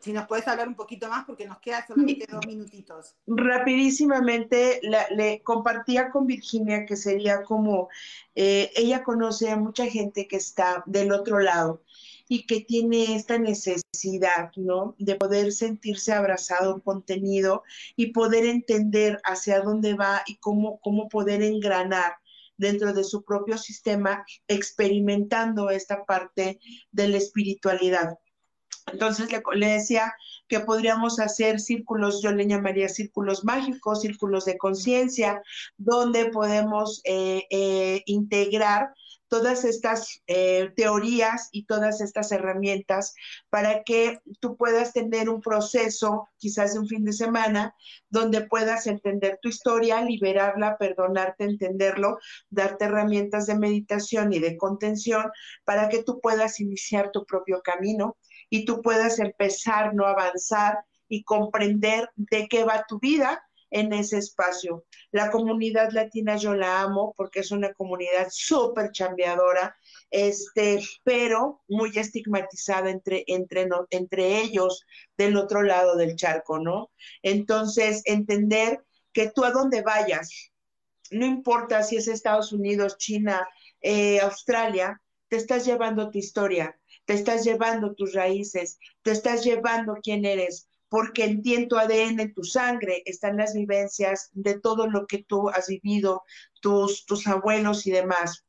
Si 0.01 0.13
nos 0.13 0.27
puedes 0.27 0.47
hablar 0.47 0.67
un 0.67 0.75
poquito 0.75 1.07
más 1.07 1.25
porque 1.25 1.45
nos 1.45 1.59
queda 1.59 1.85
solamente 1.85 2.25
dos 2.29 2.45
minutitos. 2.47 3.15
Rapidísimamente 3.27 4.81
le 5.11 5.41
compartía 5.43 6.09
con 6.09 6.25
Virginia 6.25 6.85
que 6.85 6.95
sería 6.95 7.43
como, 7.43 7.89
eh, 8.35 8.71
ella 8.75 9.03
conoce 9.03 9.49
a 9.49 9.57
mucha 9.57 9.85
gente 9.85 10.27
que 10.27 10.37
está 10.37 10.83
del 10.87 11.11
otro 11.11 11.39
lado 11.39 11.83
y 12.27 12.45
que 12.45 12.61
tiene 12.61 13.15
esta 13.15 13.37
necesidad, 13.37 14.51
¿no? 14.55 14.95
De 14.97 15.15
poder 15.15 15.51
sentirse 15.51 16.13
abrazado, 16.13 16.81
contenido 16.81 17.63
y 17.95 18.13
poder 18.13 18.45
entender 18.45 19.19
hacia 19.23 19.59
dónde 19.59 19.95
va 19.95 20.23
y 20.25 20.37
cómo, 20.37 20.79
cómo 20.79 21.09
poder 21.09 21.43
engranar 21.43 22.13
dentro 22.57 22.93
de 22.93 23.03
su 23.03 23.23
propio 23.23 23.57
sistema, 23.57 24.25
experimentando 24.47 25.69
esta 25.71 26.05
parte 26.05 26.59
de 26.91 27.07
la 27.09 27.17
espiritualidad. 27.17 28.17
Entonces 28.87 29.29
le, 29.53 29.67
decía 29.67 30.13
que 30.47 30.59
podríamos 30.59 31.19
hacer 31.19 31.59
círculos, 31.59 32.21
yo 32.21 32.31
le 32.31 32.47
llamaría 32.47 32.89
círculos 32.89 33.43
mágicos, 33.43 34.01
círculos 34.01 34.45
de 34.45 34.57
conciencia, 34.57 35.41
donde 35.77 36.25
podemos 36.25 37.01
eh, 37.05 37.43
eh, 37.49 38.01
integrar 38.05 38.93
todas 39.31 39.63
estas 39.63 40.21
eh, 40.27 40.73
teorías 40.75 41.47
y 41.53 41.63
todas 41.63 42.01
estas 42.01 42.33
herramientas 42.33 43.15
para 43.49 43.81
que 43.83 44.19
tú 44.41 44.57
puedas 44.57 44.91
tener 44.91 45.29
un 45.29 45.39
proceso, 45.39 46.27
quizás 46.37 46.73
de 46.73 46.79
un 46.79 46.87
fin 46.89 47.05
de 47.05 47.13
semana, 47.13 47.73
donde 48.09 48.41
puedas 48.41 48.87
entender 48.87 49.39
tu 49.41 49.47
historia, 49.47 50.01
liberarla, 50.01 50.75
perdonarte, 50.77 51.45
entenderlo, 51.45 52.17
darte 52.49 52.83
herramientas 52.85 53.45
de 53.45 53.55
meditación 53.57 54.33
y 54.33 54.39
de 54.39 54.57
contención 54.57 55.31
para 55.63 55.87
que 55.87 56.03
tú 56.03 56.19
puedas 56.19 56.59
iniciar 56.59 57.11
tu 57.11 57.25
propio 57.25 57.61
camino 57.61 58.17
y 58.51 58.65
tú 58.65 58.81
puedas 58.81 59.17
empezar, 59.17 59.95
no 59.95 60.05
avanzar 60.05 60.83
y 61.07 61.23
comprender 61.23 62.09
de 62.15 62.47
qué 62.49 62.65
va 62.65 62.85
tu 62.87 62.99
vida 62.99 63.41
en 63.71 63.93
ese 63.93 64.17
espacio. 64.17 64.85
La 65.11 65.31
comunidad 65.31 65.91
latina 65.91 66.35
yo 66.35 66.53
la 66.53 66.81
amo 66.81 67.13
porque 67.15 67.39
es 67.39 67.51
una 67.51 67.73
comunidad 67.73 68.27
súper 68.29 68.91
chambeadora, 68.91 69.75
este, 70.11 70.83
pero 71.03 71.63
muy 71.69 71.91
estigmatizada 71.97 72.89
entre, 72.91 73.23
entre, 73.27 73.67
entre 73.89 74.41
ellos 74.41 74.85
del 75.17 75.37
otro 75.37 75.63
lado 75.63 75.95
del 75.95 76.17
charco, 76.17 76.59
¿no? 76.59 76.91
Entonces, 77.23 78.01
entender 78.03 78.83
que 79.13 79.31
tú 79.31 79.45
a 79.45 79.51
donde 79.51 79.81
vayas, 79.81 80.51
no 81.09 81.25
importa 81.25 81.83
si 81.83 81.95
es 81.95 82.09
Estados 82.09 82.51
Unidos, 82.51 82.97
China, 82.97 83.47
eh, 83.79 84.19
Australia, 84.19 85.01
te 85.29 85.37
estás 85.37 85.65
llevando 85.65 86.11
tu 86.11 86.17
historia, 86.17 86.77
te 87.05 87.13
estás 87.13 87.43
llevando 87.43 87.93
tus 87.93 88.13
raíces, 88.13 88.79
te 89.01 89.11
estás 89.11 89.43
llevando 89.43 89.97
quién 90.01 90.25
eres, 90.25 90.67
porque 90.89 91.23
en 91.23 91.67
tu 91.67 91.77
ADN, 91.77 92.19
en 92.19 92.33
tu 92.33 92.43
sangre, 92.43 93.01
están 93.05 93.37
las 93.37 93.53
vivencias 93.53 94.29
de 94.33 94.59
todo 94.59 94.87
lo 94.87 95.07
que 95.07 95.23
tú 95.23 95.49
has 95.49 95.67
vivido, 95.67 96.23
tus, 96.59 97.05
tus 97.05 97.27
abuelos 97.27 97.87
y 97.87 97.91
demás. 97.91 98.45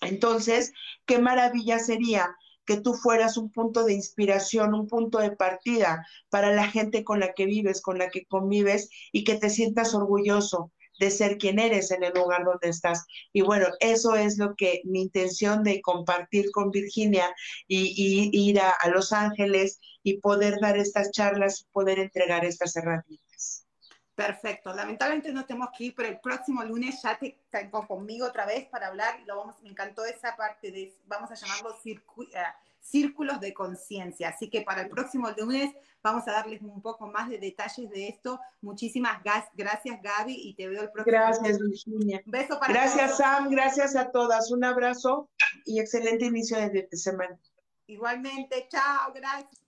Entonces, 0.00 0.72
qué 1.06 1.18
maravilla 1.18 1.78
sería 1.78 2.36
que 2.66 2.78
tú 2.78 2.92
fueras 2.92 3.38
un 3.38 3.50
punto 3.50 3.84
de 3.84 3.94
inspiración, 3.94 4.74
un 4.74 4.86
punto 4.86 5.18
de 5.18 5.30
partida 5.30 6.06
para 6.28 6.52
la 6.52 6.68
gente 6.68 7.02
con 7.02 7.20
la 7.20 7.32
que 7.32 7.46
vives, 7.46 7.80
con 7.80 7.96
la 7.96 8.10
que 8.10 8.26
convives 8.26 8.90
y 9.10 9.24
que 9.24 9.36
te 9.36 9.48
sientas 9.48 9.94
orgulloso 9.94 10.70
de 10.98 11.10
ser 11.10 11.38
quien 11.38 11.58
eres 11.58 11.90
en 11.90 12.02
el 12.02 12.12
lugar 12.12 12.44
donde 12.44 12.68
estás. 12.68 13.06
Y 13.32 13.42
bueno, 13.42 13.66
eso 13.80 14.14
es 14.14 14.38
lo 14.38 14.54
que 14.54 14.82
mi 14.84 15.02
intención 15.02 15.62
de 15.62 15.80
compartir 15.80 16.50
con 16.50 16.70
Virginia 16.70 17.34
y, 17.66 18.30
ir 18.32 18.60
a, 18.60 18.76
Los 18.88 19.12
Ángeles 19.12 19.80
y 20.02 20.18
poder 20.20 20.58
dar 20.60 20.76
estas 20.76 21.10
charlas, 21.10 21.66
poder 21.72 21.98
entregar 21.98 22.44
estas 22.44 22.76
herramientas. 22.76 23.66
Perfecto. 24.14 24.74
Lamentablemente 24.74 25.32
no 25.32 25.46
tenemos 25.46 25.68
que 25.76 25.84
ir, 25.84 25.94
pero 25.94 26.08
el 26.08 26.18
próximo 26.18 26.64
lunes 26.64 27.00
ya 27.02 27.16
te 27.16 27.40
tengo 27.50 27.86
conmigo 27.86 28.26
otra 28.26 28.46
vez 28.46 28.66
para 28.66 28.88
hablar. 28.88 29.20
Lo 29.26 29.36
vamos, 29.36 29.62
me 29.62 29.68
encantó 29.68 30.04
esa 30.04 30.36
parte 30.36 30.72
de, 30.72 30.92
vamos 31.06 31.30
a 31.30 31.34
llamarlo 31.34 31.76
circuito. 31.80 32.36
Círculos 32.90 33.40
de 33.40 33.52
conciencia. 33.52 34.30
Así 34.30 34.48
que 34.48 34.62
para 34.62 34.82
el 34.82 34.88
próximo 34.88 35.28
lunes 35.36 35.74
vamos 36.02 36.26
a 36.28 36.32
darles 36.32 36.62
un 36.62 36.80
poco 36.80 37.06
más 37.06 37.28
de 37.28 37.38
detalles 37.38 37.90
de 37.90 38.08
esto. 38.08 38.40
Muchísimas 38.60 39.22
gracias, 39.22 40.00
Gaby, 40.02 40.34
y 40.34 40.54
te 40.54 40.68
veo 40.68 40.82
el 40.82 40.90
próximo 40.90 41.16
Gracias, 41.18 41.58
Virginia. 41.58 42.22
beso 42.26 42.58
para 42.58 42.72
Gracias, 42.72 43.16
Sam. 43.18 43.50
Gracias 43.50 43.96
a 43.96 44.10
todas. 44.10 44.50
Un 44.50 44.64
abrazo 44.64 45.28
y 45.64 45.80
excelente 45.80 46.26
inicio 46.26 46.56
de 46.58 46.88
semana. 46.92 47.38
Igualmente. 47.86 48.68
Chao. 48.70 49.12
Gracias. 49.14 49.67